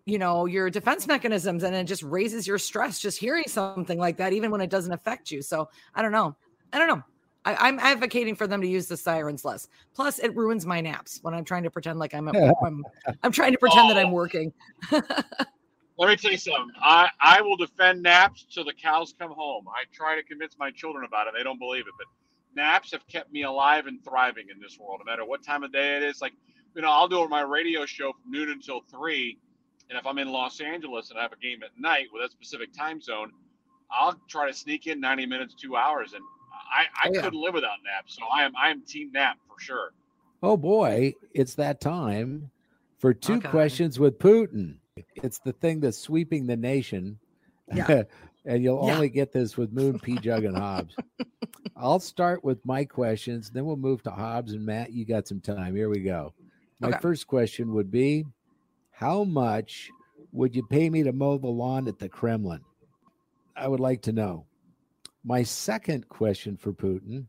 you 0.05 0.17
know, 0.17 0.45
your 0.45 0.69
defense 0.69 1.07
mechanisms 1.07 1.63
and 1.63 1.75
it 1.75 1.85
just 1.85 2.03
raises 2.03 2.47
your 2.47 2.57
stress 2.57 2.99
just 2.99 3.17
hearing 3.19 3.45
something 3.47 3.99
like 3.99 4.17
that, 4.17 4.33
even 4.33 4.51
when 4.51 4.61
it 4.61 4.69
doesn't 4.69 4.93
affect 4.93 5.31
you. 5.31 5.41
So 5.41 5.67
I 5.93 6.01
don't 6.01 6.11
know. 6.11 6.35
I 6.75 6.79
don't 6.79 6.89
know. 6.89 7.03
I, 7.45 7.55
I'm 7.69 7.79
advocating 7.79 8.35
for 8.35 8.47
them 8.47 8.59
to 8.61 8.67
use 8.67 8.87
the 8.87 8.97
sirens 8.97 9.45
less. 9.45 9.69
Plus, 9.93 10.19
it 10.19 10.35
ruins 10.35 10.65
my 10.65 10.81
naps 10.81 11.19
when 11.21 11.33
I'm 11.33 11.45
trying 11.45 11.63
to 11.63 11.71
pretend 11.71 11.99
like 11.99 12.13
I'm 12.13 12.27
at, 12.27 12.35
I'm, 12.65 12.83
I'm 13.23 13.31
trying 13.31 13.53
to 13.53 13.57
pretend 13.57 13.89
that 13.89 13.97
I'm 13.97 14.07
Oh. 14.07 14.11
working. 14.11 14.51
Let 14.91 16.09
me 16.09 16.15
tell 16.17 16.31
you 16.31 16.37
something. 16.37 16.67
I, 16.83 17.07
I 17.21 17.41
will 17.41 17.55
defend 17.55 18.03
naps 18.03 18.45
till 18.53 18.65
the 18.65 18.73
cows 18.73 19.13
come 19.17 19.31
home. 19.31 19.65
I 19.69 19.83
try 19.93 20.17
to 20.17 20.23
convince 20.23 20.57
my 20.59 20.69
children 20.69 21.05
about 21.05 21.27
it. 21.27 21.33
They 21.37 21.43
don't 21.43 21.57
believe 21.57 21.85
it, 21.87 21.93
but 21.97 22.07
naps 22.53 22.91
have 22.91 23.07
kept 23.07 23.31
me 23.31 23.43
alive 23.43 23.85
and 23.85 24.03
thriving 24.03 24.47
in 24.53 24.59
this 24.59 24.77
world, 24.77 24.99
no 25.05 25.09
matter 25.09 25.23
what 25.23 25.41
time 25.41 25.63
of 25.63 25.71
day 25.71 25.95
it 25.95 26.03
is. 26.03 26.21
Like, 26.21 26.33
you 26.75 26.81
know, 26.81 26.89
I'll 26.91 27.07
do 27.07 27.25
my 27.29 27.41
radio 27.43 27.85
show 27.85 28.11
from 28.11 28.29
noon 28.29 28.49
until 28.51 28.81
three. 28.91 29.39
And 29.89 29.97
if 29.97 30.05
I'm 30.05 30.17
in 30.17 30.27
Los 30.27 30.59
Angeles 30.59 31.11
and 31.11 31.19
I 31.19 31.21
have 31.21 31.31
a 31.31 31.37
game 31.37 31.63
at 31.63 31.69
night 31.79 32.07
with 32.11 32.25
a 32.25 32.29
specific 32.29 32.73
time 32.73 32.99
zone, 32.99 33.31
I'll 33.89 34.19
try 34.27 34.47
to 34.47 34.53
sneak 34.53 34.87
in 34.87 34.99
90 34.99 35.25
minutes, 35.27 35.55
two 35.55 35.77
hours. 35.77 36.11
And 36.11 36.23
I, 36.71 36.85
I 37.03 37.09
Oh, 37.09 37.11
yeah. 37.13 37.21
couldn't 37.21 37.41
live 37.41 37.53
without 37.53 37.77
Nap. 37.83 38.05
So 38.07 38.23
I 38.33 38.43
am 38.43 38.53
I 38.55 38.69
am 38.69 38.81
team 38.83 39.11
nap 39.11 39.37
for 39.47 39.59
sure. 39.59 39.91
Oh 40.43 40.57
boy, 40.57 41.13
it's 41.33 41.55
that 41.55 41.81
time 41.81 42.51
for 42.99 43.13
two 43.13 43.35
Okay. 43.37 43.49
questions 43.49 43.99
with 43.99 44.19
Putin. 44.19 44.77
It's 45.15 45.39
the 45.39 45.53
thing 45.53 45.79
that's 45.79 45.97
sweeping 45.97 46.45
the 46.47 46.55
nation. 46.57 47.19
Yeah. 47.73 48.03
and 48.45 48.63
you'll 48.63 48.85
Yeah. 48.85 48.93
only 48.95 49.09
get 49.09 49.31
this 49.31 49.57
with 49.57 49.71
Moon, 49.73 49.99
Pjugg, 49.99 50.45
and 50.47 50.55
Hobbs. 50.55 50.95
I'll 51.77 51.99
start 51.99 52.43
with 52.43 52.63
my 52.65 52.85
questions, 52.85 53.49
then 53.51 53.65
we'll 53.65 53.75
move 53.75 54.01
to 54.03 54.11
Hobbs 54.11 54.53
and 54.53 54.65
Matt. 54.65 54.93
You 54.93 55.03
got 55.05 55.27
some 55.27 55.41
time. 55.41 55.75
Here 55.75 55.89
we 55.89 55.99
go. 56.01 56.33
My 56.79 56.89
Okay. 56.89 56.99
first 56.99 57.27
question 57.27 57.73
would 57.73 57.91
be 57.91 58.25
How 58.91 59.23
much 59.25 59.89
would 60.31 60.55
you 60.55 60.63
pay 60.63 60.89
me 60.89 61.03
to 61.03 61.11
mow 61.11 61.37
the 61.37 61.47
lawn 61.47 61.87
at 61.87 61.99
the 61.99 62.07
Kremlin? 62.09 62.61
I 63.57 63.67
would 63.67 63.79
like 63.79 64.01
to 64.03 64.11
know. 64.13 64.45
My 65.27 65.41
second 65.41 66.07
question 66.07 66.55
for 66.55 66.71
Putin 66.71 67.25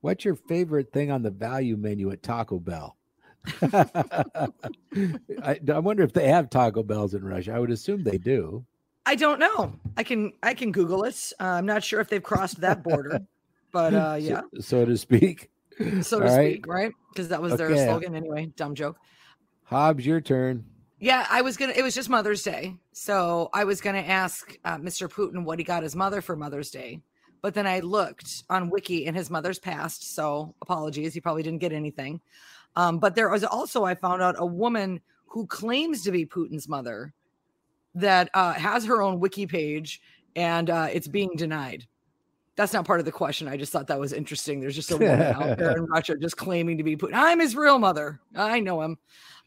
What's 0.00 0.24
your 0.24 0.36
favorite 0.36 0.92
thing 0.92 1.10
on 1.10 1.22
the 1.22 1.30
value 1.30 1.76
menu 1.76 2.12
at 2.12 2.22
Taco 2.22 2.60
Bell? 2.60 2.96
I, 3.62 5.58
I 5.72 5.78
wonder 5.80 6.04
if 6.04 6.12
they 6.12 6.28
have 6.28 6.48
Taco 6.48 6.84
Bells 6.84 7.14
in 7.14 7.24
Russia. 7.24 7.54
I 7.54 7.58
would 7.58 7.72
assume 7.72 8.04
they 8.04 8.18
do. 8.18 8.64
I 9.04 9.16
don't 9.16 9.40
know. 9.40 9.72
I 9.96 10.04
can 10.04 10.32
I 10.42 10.54
can 10.54 10.70
Google 10.70 11.04
it. 11.04 11.32
Uh, 11.40 11.44
I'm 11.44 11.66
not 11.66 11.82
sure 11.82 12.00
if 12.00 12.08
they've 12.08 12.22
crossed 12.22 12.60
that 12.60 12.84
border, 12.84 13.20
but 13.72 13.94
uh, 13.94 14.16
yeah, 14.20 14.42
so, 14.60 14.84
to 14.84 14.96
speak. 14.96 15.50
so 16.02 16.20
to 16.20 16.26
all 16.26 16.34
speak, 16.34 16.66
right? 16.68 16.92
Because 17.12 17.28
that 17.28 17.42
was 17.42 17.56
their 17.56 17.74
slogan 17.76 18.14
anyway. 18.14 18.46
Dumb 18.56 18.74
joke. 18.74 18.96
Hobbs, 19.64 20.06
your 20.06 20.20
turn. 20.20 20.64
Yeah, 20.98 21.26
I 21.28 21.42
was 21.42 21.56
gonna. 21.56 21.72
It 21.74 21.82
was 21.82 21.94
just 21.94 22.08
Mother's 22.08 22.42
Day, 22.42 22.76
so 22.92 23.50
I 23.52 23.64
was 23.64 23.80
gonna 23.80 23.98
ask 23.98 24.56
uh, 24.64 24.78
Mr. 24.78 25.08
Putin 25.08 25.44
what 25.44 25.58
he 25.58 25.64
got 25.64 25.82
his 25.82 25.94
mother 25.94 26.20
for 26.20 26.36
Mother's 26.36 26.70
Day, 26.70 27.00
but 27.46 27.54
then 27.54 27.64
I 27.64 27.78
looked 27.78 28.42
on 28.50 28.70
Wiki 28.70 29.06
and 29.06 29.16
his 29.16 29.30
mother's 29.30 29.60
passed. 29.60 30.16
So 30.16 30.52
apologies, 30.62 31.14
he 31.14 31.20
probably 31.20 31.44
didn't 31.44 31.60
get 31.60 31.72
anything. 31.72 32.20
Um, 32.74 32.98
but 32.98 33.14
there 33.14 33.28
was 33.28 33.44
also 33.44 33.84
I 33.84 33.94
found 33.94 34.20
out 34.20 34.34
a 34.38 34.44
woman 34.44 35.00
who 35.26 35.46
claims 35.46 36.02
to 36.02 36.10
be 36.10 36.26
Putin's 36.26 36.68
mother 36.68 37.14
that 37.94 38.30
uh, 38.34 38.54
has 38.54 38.84
her 38.86 39.00
own 39.00 39.20
Wiki 39.20 39.46
page, 39.46 40.02
and 40.34 40.70
uh, 40.70 40.88
it's 40.92 41.06
being 41.06 41.30
denied. 41.36 41.86
That's 42.56 42.72
not 42.72 42.84
part 42.84 42.98
of 42.98 43.06
the 43.06 43.12
question. 43.12 43.46
I 43.46 43.56
just 43.56 43.70
thought 43.70 43.86
that 43.86 44.00
was 44.00 44.12
interesting. 44.12 44.58
There's 44.60 44.74
just 44.74 44.90
a 44.90 44.96
woman 44.96 45.20
out 45.22 45.56
there 45.56 45.76
in 45.76 45.84
Russia 45.88 46.16
just 46.16 46.36
claiming 46.36 46.76
to 46.78 46.82
be 46.82 46.96
Putin. 46.96 47.14
I'm 47.14 47.38
his 47.38 47.54
real 47.54 47.78
mother. 47.78 48.18
I 48.34 48.58
know 48.58 48.82
him. 48.82 48.98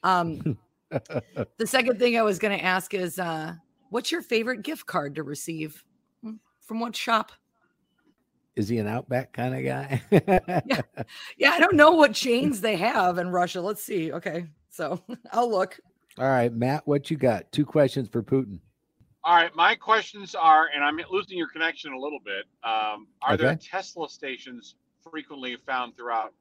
Um, 0.04 0.58
the 0.90 1.68
second 1.68 2.00
thing 2.00 2.18
I 2.18 2.22
was 2.22 2.40
going 2.40 2.58
to 2.58 2.64
ask 2.64 2.94
is, 2.94 3.20
uh, 3.20 3.56
what's 3.90 4.10
your 4.10 4.22
favorite 4.22 4.62
gift 4.62 4.86
card 4.86 5.16
to 5.16 5.24
receive? 5.24 5.84
Hmm, 6.24 6.36
From 6.62 6.80
what 6.80 6.96
shop? 6.96 7.34
Is 8.60 8.68
he 8.68 8.78
an 8.80 8.88
Outback 8.88 9.32
kind 9.32 9.56
of 9.56 9.64
guy? 9.64 10.02
Yeah, 10.66 10.82
yeah, 11.38 11.52
I 11.52 11.60
don't 11.62 11.78
know 11.78 11.92
what 11.92 12.14
chains 12.26 12.60
they 12.60 12.76
have 12.76 13.18
in 13.18 13.30
Russia. 13.30 13.62
Let's 13.62 13.82
see. 13.82 14.12
Okay, 14.12 14.48
so 14.70 15.02
I'll 15.32 15.50
look. 15.50 15.80
All 16.18 16.26
right, 16.28 16.52
Matt, 16.52 16.86
what 16.86 17.10
you 17.10 17.16
got? 17.16 17.50
Two 17.54 17.66
questions 17.66 18.10
for 18.10 18.22
Putin. 18.22 18.60
All 19.24 19.38
right, 19.38 19.56
my 19.56 19.76
questions 19.76 20.36
are, 20.36 20.68
and 20.76 20.84
I'm 20.84 21.00
losing 21.10 21.38
your 21.38 21.48
connection 21.48 21.94
a 21.94 21.98
little 21.98 22.20
bit. 22.20 22.44
Um, 22.70 23.08
are 23.22 23.38
there 23.38 23.56
Tesla 23.56 24.10
stations 24.10 24.76
frequently 25.10 25.56
found 25.66 25.96
throughout 25.96 26.34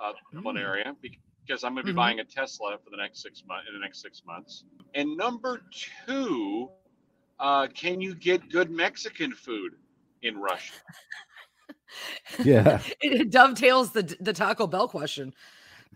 uh, 0.00 0.12
the 0.32 0.40
Mm. 0.40 0.58
area? 0.58 0.96
Because 1.00 1.62
I'm 1.62 1.74
going 1.74 1.86
to 1.86 1.92
be 1.92 1.92
Mhm. 1.92 1.96
buying 1.96 2.18
a 2.18 2.24
Tesla 2.24 2.76
for 2.82 2.90
the 2.90 2.96
next 2.96 3.22
six 3.22 3.44
months. 3.46 3.68
In 3.68 3.74
the 3.74 3.80
next 3.80 4.02
six 4.02 4.22
months. 4.26 4.64
And 4.94 5.16
number 5.16 5.62
two, 6.06 6.70
uh, 7.38 7.68
can 7.68 8.00
you 8.00 8.16
get 8.16 8.48
good 8.50 8.68
Mexican 8.72 9.30
food 9.32 9.76
in 10.22 10.38
Russia? 10.38 10.74
Yeah. 12.44 12.80
It, 13.00 13.20
it 13.20 13.30
dovetails 13.30 13.92
the 13.92 14.14
the 14.20 14.32
Taco 14.32 14.66
Bell 14.66 14.88
question. 14.88 15.32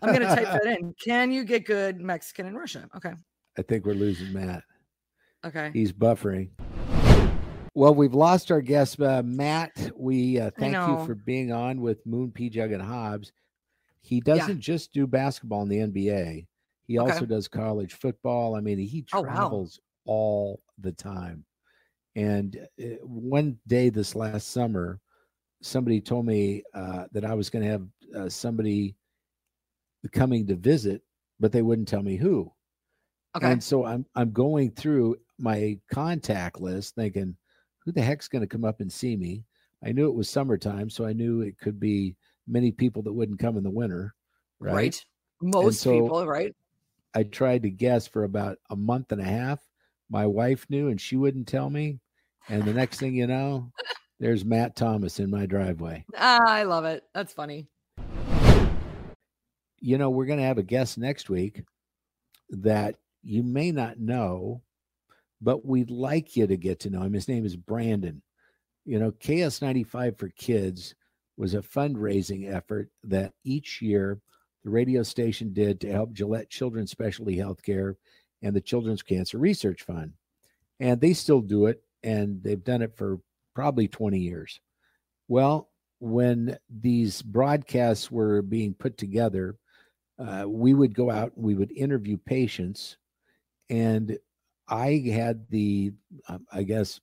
I'm 0.03 0.09
going 0.15 0.21
to 0.21 0.35
type 0.35 0.45
that 0.53 0.67
in. 0.67 0.95
Can 1.05 1.33
you 1.33 1.45
get 1.45 1.65
good 1.65 2.01
Mexican 2.01 2.47
in 2.47 2.55
Russia? 2.55 2.89
Okay. 2.97 3.13
I 3.59 3.63
think 3.63 3.87
we're 3.87 3.95
losing 3.95 4.33
Matt. 4.33 4.63
Okay. 5.45 5.71
He's 5.73 5.93
buffering. 5.93 6.51
Well, 7.75 7.95
we've 7.95 8.15
lost 8.15 8.51
our 8.51 8.61
guest, 8.61 9.01
uh, 9.01 9.23
Matt. 9.25 9.91
We 9.97 10.41
uh, 10.41 10.51
thank 10.59 10.75
you 10.75 11.05
for 11.07 11.15
being 11.15 11.53
on 11.53 11.81
with 11.81 12.05
Moon, 12.07 12.31
Pjugg, 12.31 12.73
and 12.73 12.83
Hobbs. 12.83 13.33
He 14.03 14.21
doesn't 14.21 14.61
just 14.61 14.93
do 14.93 15.07
basketball 15.07 15.63
in 15.63 15.69
the 15.69 15.79
NBA. 15.79 16.47
He 16.87 16.99
Okay. 16.99 17.11
also 17.13 17.27
does 17.27 17.49
college 17.49 17.95
football. 17.95 18.55
I 18.55 18.61
mean, 18.61 18.79
he 18.79 19.05
Oh, 19.13 19.21
wow. 19.23 19.27
travels 19.35 19.81
all 20.07 20.61
the 20.79 20.93
time. 20.93 21.45
And 22.15 22.57
uh, 22.83 22.85
one 23.05 23.59
day 23.67 23.91
this 23.91 24.15
last 24.15 24.49
summer, 24.53 25.01
somebody 25.67 26.01
told 26.01 26.27
me 26.27 26.63
uh, 26.75 27.05
that 27.13 27.25
I 27.25 27.35
was 27.35 27.51
going 27.51 27.65
to 27.65 27.71
have 27.71 27.87
uh, 28.17 28.29
somebody 28.29 28.97
coming 30.13 30.47
to 30.47 30.55
visit, 30.57 31.03
but 31.41 31.53
they 31.53 31.63
wouldn't 31.63 31.89
tell 31.89 32.03
me 32.03 32.17
who. 32.17 32.53
Okay. 33.37 33.53
And 33.53 33.63
so 33.63 33.85
I'm 33.85 34.07
I'm 34.15 34.33
going 34.33 34.71
through 34.71 35.17
my 35.39 35.79
contact 35.93 36.61
list 36.61 36.95
thinking, 36.95 37.37
who 37.85 37.93
the 37.93 38.01
heck's 38.03 38.29
going 38.29 38.41
to 38.41 38.49
come 38.49 38.65
up 38.65 38.81
and 38.81 38.91
see 38.91 39.17
me? 39.17 39.45
I 39.85 39.93
knew 39.93 40.09
it 40.09 40.15
was 40.15 40.31
summertime, 40.31 40.89
so 40.89 41.05
I 41.05 41.13
knew 41.13 41.43
it 41.43 41.59
could 41.59 41.79
be 41.79 42.17
many 42.49 42.73
people 42.73 43.03
that 43.03 43.13
wouldn't 43.13 43.39
come 43.39 43.57
in 43.57 43.63
the 43.63 43.71
winter. 43.71 44.15
Right. 44.59 44.75
right. 44.75 45.05
Most 45.43 45.81
so- 45.81 45.93
people, 45.93 46.27
right? 46.27 46.55
I 47.15 47.23
tried 47.23 47.63
to 47.63 47.71
guess 47.71 48.07
for 48.07 48.25
about 48.25 48.59
a 48.69 48.77
month 48.77 49.11
and 49.11 49.23
a 49.23 49.25
half. 49.25 49.59
My 50.11 50.27
wife 50.27 50.67
knew 50.69 50.89
and 50.89 51.01
she 51.01 51.17
wouldn't 51.17 51.49
tell 51.49 51.71
me. 51.71 51.99
And 52.49 52.63
the 52.63 52.75
next 52.75 53.01
thing 53.01 53.15
you 53.15 53.27
know, 53.27 53.73
there's 54.19 54.45
Matt 54.45 54.77
Thomas 54.77 55.21
in 55.21 55.31
my 55.31 55.47
driveway. 55.47 56.05
Ah, 56.17 56.41
I 56.47 56.63
love 56.63 56.85
it. 56.85 57.05
That's 57.15 57.33
funny. 57.33 57.69
you 59.81 59.99
know, 59.99 60.11
we're 60.11 60.27
going 60.27 60.39
to 60.39 60.45
have 60.45 60.59
a 60.59 60.63
guest 60.63 60.99
next 60.99 61.29
week 61.29 61.63
that 62.51 62.97
you 63.23 63.43
may 63.43 63.71
not 63.73 63.99
know, 63.99 64.63
but 65.41 65.65
we'd 65.67 65.91
like 65.91 66.37
you 66.37 66.47
to 66.47 66.57
get 66.57 66.81
to 66.81 66.91
know 66.91 67.03
him. 67.03 67.13
His 67.13 67.29
name 67.29 67.45
is 67.45 67.57
Brandon. 67.57 68.23
You 68.85 68.99
know, 68.99 69.11
KS95 69.13 70.19
for 70.19 70.29
Kids 70.31 70.95
was 71.37 71.55
a 71.55 71.61
fundraising 71.61 72.53
effort 72.53 72.89
that 73.05 73.33
each 73.45 73.83
year 73.83 74.21
the 74.65 74.71
radio 74.71 75.03
station 75.03 75.53
did 75.53 75.81
to 75.81 75.93
help 75.93 76.13
Gillette 76.13 76.49
Children's 76.49 76.91
Specialty 76.91 77.37
Healthcare 77.37 77.95
and 78.43 78.55
the 78.55 78.61
Children's 78.61 79.03
Cancer 79.03 79.39
Research 79.39 79.83
Fund. 79.83 80.13
And 80.81 81.01
they 81.01 81.13
still 81.13 81.41
do 81.41 81.67
it, 81.67 81.83
and 82.03 82.43
they've 82.43 82.63
done 82.63 82.83
it 82.83 82.97
for 82.97 83.19
probably 83.57 83.88
20 83.88 84.19
years. 84.19 84.61
Well, 85.29 85.71
when 85.99 86.59
these 86.69 87.23
broadcasts 87.23 88.11
were 88.11 88.42
being 88.42 88.75
put 88.75 88.99
together, 88.99 89.57
uh, 90.19 90.45
we 90.47 90.75
would 90.75 90.95
go 90.95 91.11
out 91.11 91.33
and 91.37 91.45
we 91.45 91.55
would 91.55 91.73
interview 91.73 92.16
patients 92.19 92.99
and 93.69 94.19
i 94.69 95.03
had 95.12 95.49
the 95.51 95.92
um, 96.29 96.47
i 96.53 96.62
guess 96.62 97.01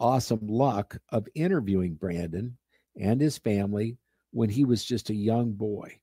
awesome 0.00 0.46
luck 0.46 0.96
of 1.10 1.26
interviewing 1.34 1.94
brandon 1.94 2.56
and 3.00 3.20
his 3.20 3.38
family 3.38 3.96
when 4.32 4.50
he 4.50 4.64
was 4.64 4.84
just 4.84 5.10
a 5.10 5.14
young 5.14 5.52
boy 5.52 5.98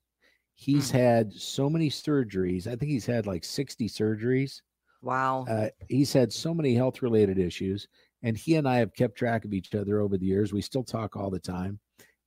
he's 0.55 0.91
had 0.91 1.31
so 1.33 1.69
many 1.69 1.89
surgeries 1.89 2.67
i 2.67 2.75
think 2.75 2.91
he's 2.91 3.05
had 3.05 3.27
like 3.27 3.43
60 3.43 3.87
surgeries 3.87 4.61
Wow. 5.01 5.45
uh, 5.47 5.69
he's 5.87 6.11
had 6.11 6.33
so 6.33 6.53
many 6.53 6.73
health 6.73 7.01
related 7.03 7.37
issues 7.37 7.87
and 8.25 8.35
he 8.37 8.55
and 8.55 8.67
i 8.67 8.77
have 8.77 8.93
kept 8.93 9.17
track 9.17 9.45
of 9.45 9.53
each 9.53 9.73
other 9.73 9.99
over 10.01 10.17
the 10.17 10.25
years 10.25 10.51
we 10.51 10.61
still 10.61 10.83
talk 10.83 11.15
all 11.15 11.29
the 11.29 11.39
time 11.39 11.79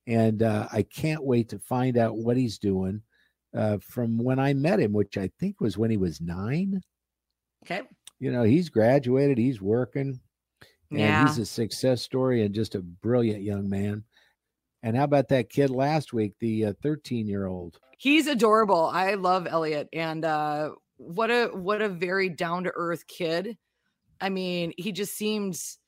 and 0.07 0.41
uh, 0.41 0.67
i 0.71 0.81
can't 0.81 1.23
wait 1.23 1.49
to 1.49 1.59
find 1.59 1.97
out 1.97 2.17
what 2.17 2.37
he's 2.37 2.57
doing 2.57 3.01
uh, 3.55 3.77
from 3.79 4.17
when 4.17 4.39
i 4.39 4.53
met 4.53 4.79
him 4.79 4.93
which 4.93 5.17
i 5.17 5.29
think 5.39 5.59
was 5.61 5.77
when 5.77 5.91
he 5.91 5.97
was 5.97 6.21
nine 6.21 6.81
okay. 7.65 7.81
you 8.19 8.31
know 8.31 8.43
he's 8.43 8.69
graduated 8.69 9.37
he's 9.37 9.61
working 9.61 10.19
and 10.91 10.99
Yeah. 10.99 11.27
he's 11.27 11.37
a 11.37 11.45
success 11.45 12.01
story 12.01 12.41
and 12.43 12.55
just 12.55 12.73
a 12.73 12.81
brilliant 12.81 13.43
young 13.43 13.69
man 13.69 14.03
and 14.81 14.95
how 14.95 15.03
about 15.03 15.27
that 15.27 15.49
kid 15.49 15.69
last 15.69 16.13
week 16.13 16.33
the 16.39 16.73
13 16.81 17.27
year 17.27 17.45
old 17.45 17.79
He's 18.01 18.27
adorable. 18.27 18.85
I 18.85 19.15
love 19.15 19.45
Elliot, 19.45 19.89
and 19.91 20.23
uh, 20.23 20.69
what 20.95 21.29
a 21.29 21.47
what 21.47 21.81
a 21.81 21.89
very 21.89 22.29
down 22.29 22.63
to 22.63 22.71
earth 22.73 23.05
kid. 23.07 23.57
I 24.21 24.29
mean, 24.29 24.71
he 24.77 24.93
just 24.93 25.17
seems 25.17 25.78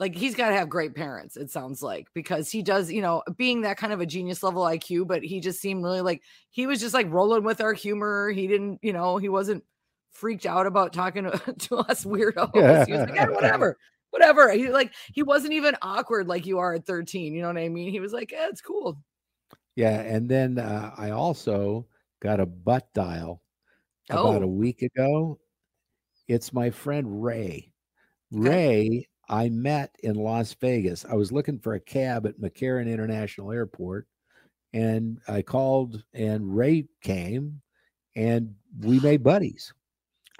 like 0.00 0.16
he's 0.16 0.34
got 0.34 0.48
to 0.48 0.54
have 0.54 0.68
great 0.68 0.94
parents 0.94 1.36
it 1.36 1.50
sounds 1.50 1.82
like 1.82 2.08
because 2.14 2.50
he 2.50 2.62
does 2.62 2.90
you 2.90 3.02
know 3.02 3.22
being 3.36 3.60
that 3.60 3.76
kind 3.76 3.92
of 3.92 4.00
a 4.00 4.06
genius 4.06 4.42
level 4.42 4.62
iq 4.62 5.06
but 5.06 5.22
he 5.22 5.38
just 5.38 5.60
seemed 5.60 5.84
really 5.84 6.00
like 6.00 6.22
he 6.50 6.66
was 6.66 6.80
just 6.80 6.94
like 6.94 7.10
rolling 7.12 7.44
with 7.44 7.60
our 7.60 7.74
humor 7.74 8.30
he 8.30 8.48
didn't 8.48 8.80
you 8.82 8.92
know 8.92 9.18
he 9.18 9.28
wasn't 9.28 9.62
freaked 10.10 10.46
out 10.46 10.66
about 10.66 10.92
talking 10.92 11.24
to, 11.24 11.54
to 11.58 11.76
us 11.76 12.04
weirdos 12.04 12.50
yeah. 12.54 12.84
he 12.84 12.92
was 12.92 13.02
like 13.02 13.14
yeah, 13.14 13.28
whatever 13.28 13.76
whatever 14.10 14.50
he 14.50 14.70
like 14.70 14.92
he 15.12 15.22
wasn't 15.22 15.52
even 15.52 15.76
awkward 15.82 16.26
like 16.26 16.46
you 16.46 16.58
are 16.58 16.74
at 16.74 16.86
13 16.86 17.32
you 17.32 17.42
know 17.42 17.48
what 17.48 17.58
i 17.58 17.68
mean 17.68 17.92
he 17.92 18.00
was 18.00 18.12
like 18.12 18.32
yeah 18.32 18.48
it's 18.48 18.62
cool 18.62 18.98
yeah 19.76 20.00
and 20.00 20.28
then 20.28 20.58
uh, 20.58 20.92
i 20.96 21.10
also 21.10 21.86
got 22.20 22.40
a 22.40 22.46
butt 22.46 22.88
dial 22.92 23.40
about 24.08 24.42
oh. 24.42 24.44
a 24.44 24.48
week 24.48 24.82
ago 24.82 25.38
it's 26.26 26.52
my 26.52 26.70
friend 26.70 27.22
ray 27.22 27.70
okay. 28.34 28.48
ray 28.48 29.08
I 29.30 29.48
met 29.48 29.94
in 30.02 30.16
Las 30.16 30.52
Vegas. 30.54 31.06
I 31.08 31.14
was 31.14 31.30
looking 31.30 31.60
for 31.60 31.74
a 31.74 31.80
cab 31.80 32.26
at 32.26 32.40
McCarran 32.40 32.92
International 32.92 33.52
Airport, 33.52 34.08
and 34.72 35.20
I 35.28 35.42
called, 35.42 36.02
and 36.12 36.54
Ray 36.54 36.88
came, 37.00 37.62
and 38.16 38.56
we 38.80 38.98
made 39.00 39.22
buddies. 39.22 39.72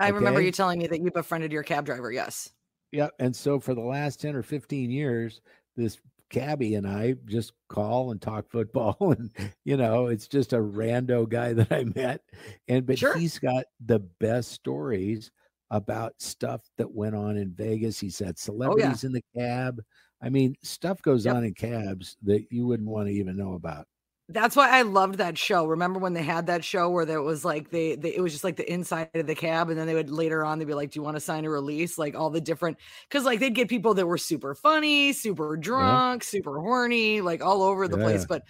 I 0.00 0.06
okay? 0.06 0.12
remember 0.12 0.40
you 0.40 0.50
telling 0.50 0.80
me 0.80 0.88
that 0.88 1.00
you 1.00 1.12
befriended 1.12 1.52
your 1.52 1.62
cab 1.62 1.86
driver. 1.86 2.10
Yes. 2.10 2.50
Yeah, 2.90 3.08
and 3.20 3.34
so 3.34 3.60
for 3.60 3.74
the 3.74 3.80
last 3.80 4.20
ten 4.20 4.34
or 4.34 4.42
fifteen 4.42 4.90
years, 4.90 5.40
this 5.76 5.98
cabbie 6.28 6.74
and 6.74 6.86
I 6.86 7.14
just 7.26 7.52
call 7.68 8.10
and 8.10 8.20
talk 8.20 8.50
football, 8.50 8.96
and 9.16 9.30
you 9.64 9.76
know, 9.76 10.08
it's 10.08 10.26
just 10.26 10.52
a 10.52 10.58
rando 10.58 11.28
guy 11.28 11.52
that 11.52 11.70
I 11.70 11.84
met, 11.84 12.22
and 12.66 12.84
but 12.84 12.98
sure. 12.98 13.16
he's 13.16 13.38
got 13.38 13.66
the 13.86 14.00
best 14.00 14.50
stories 14.50 15.30
about 15.70 16.14
stuff 16.18 16.62
that 16.78 16.92
went 16.92 17.14
on 17.14 17.36
in 17.36 17.52
Vegas. 17.52 17.98
He 17.98 18.10
said 18.10 18.38
celebrities 18.38 18.84
oh, 18.84 18.98
yeah. 19.02 19.06
in 19.06 19.12
the 19.12 19.24
cab. 19.36 19.82
I 20.22 20.28
mean, 20.28 20.54
stuff 20.62 21.00
goes 21.02 21.24
yep. 21.24 21.36
on 21.36 21.44
in 21.44 21.54
cabs 21.54 22.16
that 22.22 22.46
you 22.50 22.66
wouldn't 22.66 22.88
want 22.88 23.08
to 23.08 23.14
even 23.14 23.36
know 23.36 23.54
about. 23.54 23.86
That's 24.28 24.54
why 24.54 24.70
I 24.70 24.82
loved 24.82 25.16
that 25.16 25.36
show. 25.36 25.66
Remember 25.66 25.98
when 25.98 26.12
they 26.12 26.22
had 26.22 26.46
that 26.46 26.64
show 26.64 26.88
where 26.88 27.04
there 27.04 27.20
was 27.20 27.44
like 27.44 27.70
they, 27.70 27.96
they 27.96 28.14
it 28.14 28.20
was 28.20 28.30
just 28.30 28.44
like 28.44 28.54
the 28.54 28.72
inside 28.72 29.08
of 29.14 29.26
the 29.26 29.34
cab, 29.34 29.70
and 29.70 29.78
then 29.78 29.88
they 29.88 29.94
would 29.94 30.08
later 30.08 30.44
on 30.44 30.60
they'd 30.60 30.66
be 30.66 30.74
like, 30.74 30.92
"Do 30.92 31.00
you 31.00 31.02
want 31.02 31.16
to 31.16 31.20
sign 31.20 31.44
a 31.44 31.50
release?" 31.50 31.98
Like 31.98 32.14
all 32.14 32.30
the 32.30 32.40
different 32.40 32.78
because 33.08 33.24
like 33.24 33.40
they'd 33.40 33.56
get 33.56 33.68
people 33.68 33.92
that 33.94 34.06
were 34.06 34.18
super 34.18 34.54
funny, 34.54 35.12
super 35.12 35.56
drunk, 35.56 36.22
yeah. 36.22 36.28
super 36.28 36.60
horny, 36.60 37.20
like 37.20 37.42
all 37.42 37.64
over 37.64 37.88
the 37.88 37.98
yeah. 37.98 38.04
place. 38.04 38.24
But 38.24 38.44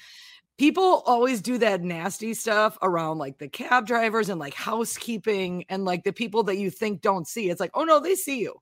people 0.60 1.02
always 1.06 1.40
do 1.40 1.56
that 1.56 1.80
nasty 1.82 2.34
stuff 2.34 2.76
around 2.82 3.16
like 3.16 3.38
the 3.38 3.48
cab 3.48 3.86
drivers 3.86 4.28
and 4.28 4.38
like 4.38 4.52
housekeeping 4.52 5.64
and 5.70 5.86
like 5.86 6.04
the 6.04 6.12
people 6.12 6.42
that 6.42 6.58
you 6.58 6.68
think 6.68 7.00
don't 7.00 7.26
see. 7.26 7.48
It's 7.48 7.60
like, 7.60 7.70
oh 7.72 7.84
no, 7.84 7.98
they 7.98 8.14
see 8.14 8.40
you. 8.40 8.54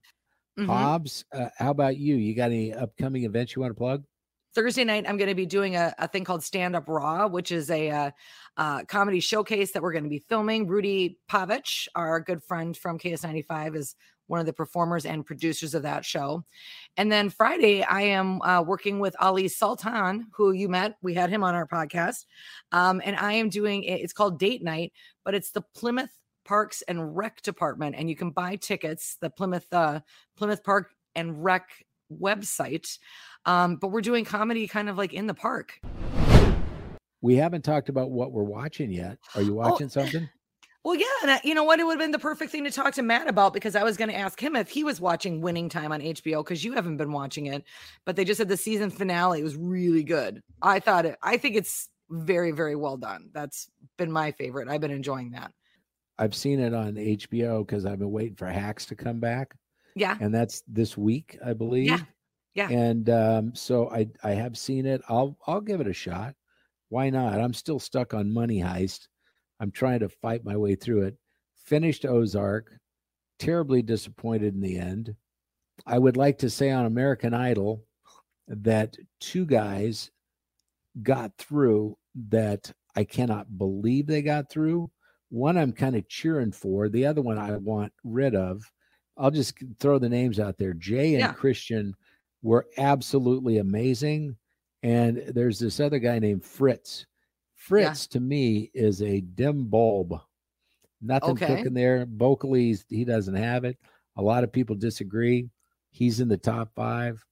Mm-hmm. 0.56 0.70
Hobbs, 0.70 1.24
uh, 1.32 1.48
how 1.58 1.72
about 1.72 1.96
you? 1.96 2.14
You 2.14 2.36
got 2.36 2.52
any 2.52 2.72
upcoming 2.72 3.24
events 3.24 3.56
you 3.56 3.62
want 3.62 3.72
to 3.72 3.76
plug? 3.76 4.04
Thursday 4.54 4.84
night, 4.84 5.06
I'm 5.08 5.16
going 5.16 5.28
to 5.28 5.34
be 5.34 5.44
doing 5.44 5.74
a, 5.74 5.92
a 5.98 6.06
thing 6.06 6.22
called 6.22 6.44
Stand 6.44 6.76
Up 6.76 6.84
Raw, 6.86 7.26
which 7.26 7.50
is 7.50 7.68
a 7.68 7.90
uh, 7.90 8.10
uh, 8.56 8.84
comedy 8.84 9.18
showcase 9.18 9.72
that 9.72 9.82
we're 9.82 9.92
going 9.92 10.04
to 10.04 10.10
be 10.10 10.22
filming. 10.28 10.68
Rudy 10.68 11.18
Pavich, 11.28 11.88
our 11.96 12.20
good 12.20 12.44
friend 12.44 12.76
from 12.76 13.00
KS95, 13.00 13.74
is 13.74 13.96
one 14.28 14.38
of 14.40 14.46
the 14.46 14.52
performers 14.52 15.04
and 15.04 15.26
producers 15.26 15.74
of 15.74 15.82
that 15.82 16.04
show. 16.04 16.44
And 16.96 17.10
then 17.10 17.30
Friday, 17.30 17.82
I 17.82 18.02
am 18.02 18.40
uh, 18.42 18.62
working 18.62 19.00
with 19.00 19.16
Ali 19.18 19.48
Sultan, 19.48 20.28
who 20.32 20.52
you 20.52 20.68
met. 20.68 20.96
We 21.02 21.14
had 21.14 21.30
him 21.30 21.42
on 21.42 21.54
our 21.54 21.66
podcast. 21.66 22.26
Um, 22.70 23.02
and 23.04 23.16
I 23.16 23.32
am 23.32 23.48
doing 23.48 23.82
it, 23.82 24.00
it's 24.00 24.12
called 24.12 24.38
Date 24.38 24.62
Night, 24.62 24.92
but 25.24 25.34
it's 25.34 25.50
the 25.50 25.62
Plymouth 25.74 26.16
Parks 26.44 26.82
and 26.82 27.16
Rec 27.16 27.42
Department. 27.42 27.96
And 27.98 28.08
you 28.08 28.16
can 28.16 28.30
buy 28.30 28.56
tickets, 28.56 29.16
the 29.20 29.30
Plymouth, 29.30 29.66
uh, 29.72 30.00
Plymouth 30.36 30.62
Park 30.62 30.94
and 31.14 31.42
Rec 31.42 31.68
website. 32.12 32.98
Um, 33.44 33.76
but 33.76 33.88
we're 33.88 34.00
doing 34.00 34.24
comedy 34.24 34.68
kind 34.68 34.88
of 34.88 34.96
like 34.96 35.12
in 35.12 35.26
the 35.26 35.34
park. 35.34 35.80
We 37.20 37.36
haven't 37.36 37.62
talked 37.62 37.88
about 37.88 38.10
what 38.10 38.30
we're 38.30 38.44
watching 38.44 38.92
yet. 38.92 39.18
Are 39.34 39.42
you 39.42 39.52
oh, 39.52 39.68
watching 39.68 39.86
oh, 39.86 39.90
something? 39.90 40.28
Well, 40.84 40.94
yeah, 40.94 41.06
and 41.22 41.30
I, 41.32 41.40
you 41.42 41.54
know 41.54 41.64
what? 41.64 41.80
It 41.80 41.84
would 41.84 41.92
have 41.92 41.98
been 41.98 42.12
the 42.12 42.18
perfect 42.18 42.52
thing 42.52 42.64
to 42.64 42.70
talk 42.70 42.94
to 42.94 43.02
Matt 43.02 43.28
about 43.28 43.52
because 43.52 43.74
I 43.74 43.82
was 43.82 43.96
going 43.96 44.10
to 44.10 44.16
ask 44.16 44.40
him 44.40 44.54
if 44.54 44.70
he 44.70 44.84
was 44.84 45.00
watching 45.00 45.40
Winning 45.40 45.68
Time 45.68 45.92
on 45.92 46.00
HBO 46.00 46.44
because 46.44 46.64
you 46.64 46.72
haven't 46.72 46.96
been 46.96 47.12
watching 47.12 47.46
it, 47.46 47.64
but 48.04 48.16
they 48.16 48.24
just 48.24 48.38
said 48.38 48.48
the 48.48 48.56
season 48.56 48.90
finale 48.90 49.42
was 49.42 49.56
really 49.56 50.04
good. 50.04 50.40
I 50.62 50.78
thought 50.80 51.04
it. 51.04 51.18
I 51.22 51.36
think 51.36 51.56
it's 51.56 51.88
very, 52.08 52.52
very 52.52 52.76
well 52.76 52.96
done. 52.96 53.30
That's 53.32 53.68
been 53.96 54.12
my 54.12 54.32
favorite. 54.32 54.68
I've 54.68 54.80
been 54.80 54.90
enjoying 54.92 55.32
that. 55.32 55.52
I've 56.18 56.34
seen 56.34 56.60
it 56.60 56.74
on 56.74 56.94
HBO 56.94 57.66
because 57.66 57.84
I've 57.84 57.98
been 57.98 58.10
waiting 58.10 58.36
for 58.36 58.46
Hacks 58.46 58.86
to 58.86 58.96
come 58.96 59.20
back. 59.20 59.54
Yeah, 59.94 60.16
and 60.20 60.32
that's 60.32 60.62
this 60.68 60.96
week, 60.96 61.38
I 61.44 61.54
believe. 61.54 61.86
Yeah, 61.86 62.00
yeah. 62.54 62.68
And 62.70 63.10
um, 63.10 63.54
so 63.54 63.90
I 63.90 64.08
I 64.22 64.30
have 64.30 64.56
seen 64.56 64.86
it. 64.86 65.02
I'll 65.08 65.36
I'll 65.46 65.60
give 65.60 65.80
it 65.80 65.86
a 65.88 65.92
shot. 65.92 66.34
Why 66.88 67.10
not? 67.10 67.40
I'm 67.40 67.52
still 67.52 67.78
stuck 67.78 68.14
on 68.14 68.32
Money 68.32 68.60
Heist 68.60 69.08
I'm 69.60 69.70
trying 69.70 70.00
to 70.00 70.08
fight 70.08 70.44
my 70.44 70.56
way 70.56 70.74
through 70.74 71.02
it. 71.02 71.16
Finished 71.64 72.04
Ozark, 72.04 72.72
terribly 73.38 73.82
disappointed 73.82 74.54
in 74.54 74.60
the 74.60 74.78
end. 74.78 75.14
I 75.86 75.98
would 75.98 76.16
like 76.16 76.38
to 76.38 76.50
say 76.50 76.70
on 76.70 76.86
American 76.86 77.34
Idol 77.34 77.84
that 78.48 78.96
two 79.20 79.44
guys 79.46 80.10
got 81.02 81.32
through 81.38 81.96
that 82.30 82.72
I 82.96 83.04
cannot 83.04 83.58
believe 83.58 84.06
they 84.06 84.22
got 84.22 84.50
through. 84.50 84.90
One 85.30 85.58
I'm 85.58 85.72
kind 85.72 85.94
of 85.94 86.08
cheering 86.08 86.52
for, 86.52 86.88
the 86.88 87.06
other 87.06 87.20
one 87.20 87.38
I 87.38 87.56
want 87.56 87.92
rid 88.02 88.34
of. 88.34 88.62
I'll 89.16 89.30
just 89.30 89.54
throw 89.78 89.98
the 89.98 90.08
names 90.08 90.40
out 90.40 90.58
there. 90.58 90.72
Jay 90.74 91.14
and 91.14 91.20
yeah. 91.20 91.32
Christian 91.32 91.94
were 92.42 92.66
absolutely 92.78 93.58
amazing. 93.58 94.36
And 94.82 95.22
there's 95.28 95.58
this 95.58 95.80
other 95.80 95.98
guy 95.98 96.18
named 96.18 96.44
Fritz 96.44 97.04
Fritz 97.58 98.06
yeah. 98.08 98.14
to 98.14 98.20
me 98.20 98.70
is 98.72 99.02
a 99.02 99.20
dim 99.20 99.66
bulb. 99.66 100.18
Nothing 101.02 101.30
okay. 101.30 101.56
cooking 101.56 101.74
there. 101.74 102.06
Vocally, 102.08 102.76
he 102.88 103.04
doesn't 103.04 103.34
have 103.34 103.64
it. 103.64 103.76
A 104.16 104.22
lot 104.22 104.44
of 104.44 104.52
people 104.52 104.76
disagree. 104.76 105.48
He's 105.90 106.20
in 106.20 106.28
the 106.28 106.36
top 106.36 106.70
five. 106.74 107.24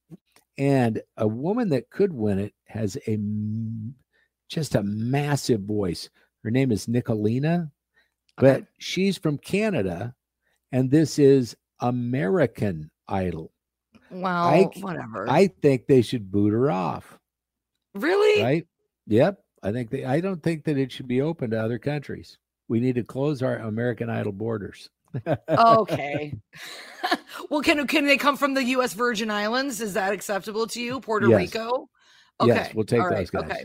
And 0.59 1.01
a 1.17 1.27
woman 1.27 1.69
that 1.71 1.91
could 1.91 2.13
win 2.13 2.39
it 2.39 2.55
has 2.67 2.97
a 3.07 3.19
just 4.49 4.75
a 4.75 4.83
massive 4.83 5.61
voice. 5.61 6.11
Her 6.43 6.51
name 6.51 6.73
is 6.73 6.87
Nicolina, 6.87 7.71
but 8.37 8.57
okay. 8.57 8.67
she's 8.79 9.19
from 9.19 9.39
Canada, 9.39 10.15
and 10.73 10.91
this 10.91 11.19
is 11.19 11.57
American 11.81 12.91
Idol. 13.09 13.53
Well, 14.11 14.49
I, 14.49 14.63
whatever. 14.81 15.29
I 15.29 15.49
think 15.49 15.87
they 15.87 16.03
should 16.03 16.31
boot 16.31 16.53
her 16.53 16.71
off. 16.71 17.19
Really? 17.95 18.43
Right? 18.43 18.67
Yep. 19.09 19.41
I 19.67 19.73
think 19.73 19.91
they, 19.91 20.05
I 20.05 20.21
don't 20.21 20.41
think 20.41 20.63
that 20.65 20.79
it 20.79 20.93
should 20.93 21.09
be 21.09 21.21
open 21.21 21.51
to 21.51 21.61
other 21.61 21.79
countries. 21.79 22.39
We 22.69 22.79
need 22.79 22.95
to 22.95 23.03
close 23.03 23.43
our 23.43 23.57
American 23.59 24.09
Idol 24.09 24.31
borders. 24.31 24.89
okay. 25.49 26.33
well, 27.51 27.63
can 27.63 27.85
can 27.89 28.07
they 28.07 28.17
come 28.17 28.37
from 28.37 28.55
the 28.55 28.63
U.S. 28.63 28.95
Virgin 28.95 29.29
Islands? 29.29 29.81
Is 29.81 29.95
that 29.95 30.13
acceptable 30.13 30.69
to 30.69 30.81
you? 30.81 31.01
Puerto 31.01 31.29
yes. 31.29 31.39
Rico? 31.39 31.89
Okay, 32.41 32.55
yes, 32.55 32.75
we'll 32.75 32.85
take 32.85 33.01
All 33.01 33.11
those 33.11 33.33
right. 33.33 33.49
guys. 33.49 33.51
Okay, 33.51 33.65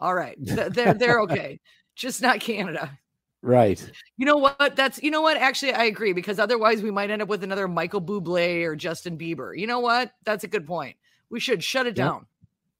all 0.00 0.14
right, 0.14 0.36
they're 0.40 0.94
they're 0.94 1.20
okay, 1.20 1.60
just 1.94 2.22
not 2.22 2.40
Canada. 2.40 2.98
Right. 3.42 3.88
You 4.16 4.26
know 4.26 4.38
what? 4.38 4.74
That's 4.74 5.00
you 5.00 5.12
know 5.12 5.22
what? 5.22 5.36
Actually, 5.36 5.74
I 5.74 5.84
agree 5.84 6.12
because 6.12 6.40
otherwise 6.40 6.82
we 6.82 6.90
might 6.90 7.10
end 7.10 7.22
up 7.22 7.28
with 7.28 7.44
another 7.44 7.68
Michael 7.68 8.02
Bublé 8.02 8.64
or 8.64 8.74
Justin 8.74 9.16
Bieber. 9.16 9.56
You 9.56 9.68
know 9.68 9.78
what? 9.78 10.10
That's 10.24 10.42
a 10.42 10.48
good 10.48 10.66
point. 10.66 10.96
We 11.30 11.38
should 11.38 11.62
shut 11.62 11.86
it 11.86 11.96
yep. 11.96 12.08
down. 12.08 12.26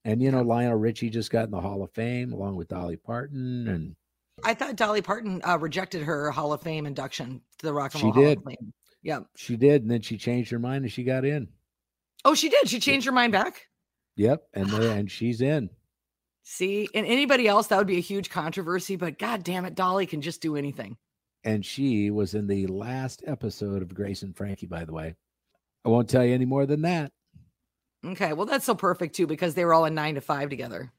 And 0.07 0.23
you 0.23 0.31
know, 0.31 0.43
Lionel 0.43 0.77
Richie 0.77 1.11
just 1.11 1.33
got 1.33 1.47
in 1.47 1.51
the 1.51 1.61
Hall 1.61 1.83
of 1.83 1.91
Fame 1.91 2.33
along 2.33 2.55
with 2.55 2.69
Dolly 2.69 2.97
Parton. 2.97 3.67
And 3.67 3.97
I 4.45 4.55
thought 4.55 4.77
Dolly 4.77 5.03
Parton 5.03 5.43
uh, 5.45 5.59
rejected 5.59 6.03
her 6.05 6.31
Hall 6.31 6.53
of 6.53 6.63
Fame 6.63 6.87
induction 6.87 7.41
to 7.59 7.67
the 7.67 7.75
Rock 7.75 7.93
and 7.95 8.05
Roll 8.05 8.13
she 8.13 8.15
Hall 8.15 8.25
did. 8.25 8.39
of 8.39 8.45
Fame. 8.45 8.73
Yeah, 9.03 9.21
she 9.37 9.57
did, 9.57 9.83
and 9.83 9.91
then 9.91 10.03
she 10.03 10.17
changed 10.17 10.53
her 10.53 10.61
mind 10.61 10.85
and 10.85 10.93
she 10.93 11.03
got 11.03 11.25
in. 11.25 11.49
Oh, 12.25 12.35
she 12.35 12.49
did. 12.49 12.69
She 12.69 12.79
changed 12.79 13.05
her 13.07 13.13
mind 13.13 13.33
back. 13.33 13.67
Yep, 14.15 14.45
and 14.55 14.71
and 14.73 15.11
she's 15.11 15.41
in. 15.41 15.71
See, 16.45 16.89
and 16.95 17.05
anybody 17.05 17.49
else 17.49 17.67
that 17.67 17.79
would 17.79 17.89
be 17.89 17.97
a 17.97 18.01
huge 18.01 18.31
controversy, 18.31 18.95
but 18.95 19.19
god 19.19 19.43
damn 19.43 19.65
it, 19.65 19.75
Dolly 19.75 20.07
can 20.07 20.21
just 20.21 20.41
do 20.41 20.55
anything. 20.55 20.97
And 21.43 21.67
she 21.67 22.13
was 22.13 22.35
in 22.35 22.47
the 22.47 22.69
last 22.69 23.25
episode 23.27 23.83
of 23.83 23.93
Grace 23.93 24.23
and 24.23 24.37
Frankie, 24.37 24.67
by 24.67 24.85
the 24.85 24.93
way. 24.93 25.17
I 25.85 25.89
won't 25.89 26.09
tell 26.09 26.25
you 26.25 26.33
any 26.35 26.45
more 26.45 26.65
than 26.65 26.83
that. 26.83 27.11
Okay. 28.05 28.33
Well, 28.33 28.47
that's 28.47 28.65
so 28.65 28.75
perfect 28.75 29.15
too 29.15 29.27
because 29.27 29.55
they 29.55 29.65
were 29.65 29.75
all 29.75 29.85
in 29.85 29.95
nine 29.95 30.15
to 30.15 30.21
five 30.21 30.51
together. 30.51 30.93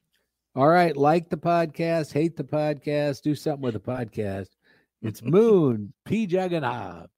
All 0.55 0.67
right. 0.67 0.95
Like 0.95 1.29
the 1.29 1.37
podcast, 1.37 2.11
hate 2.13 2.35
the 2.35 2.43
podcast, 2.43 3.21
do 3.21 3.35
something 3.35 3.61
with 3.61 3.73
the 3.73 3.79
podcast. 3.79 4.47
It's 5.01 5.21
Moon 5.23 5.93
P. 6.05 6.25
Jagannath. 6.25 7.09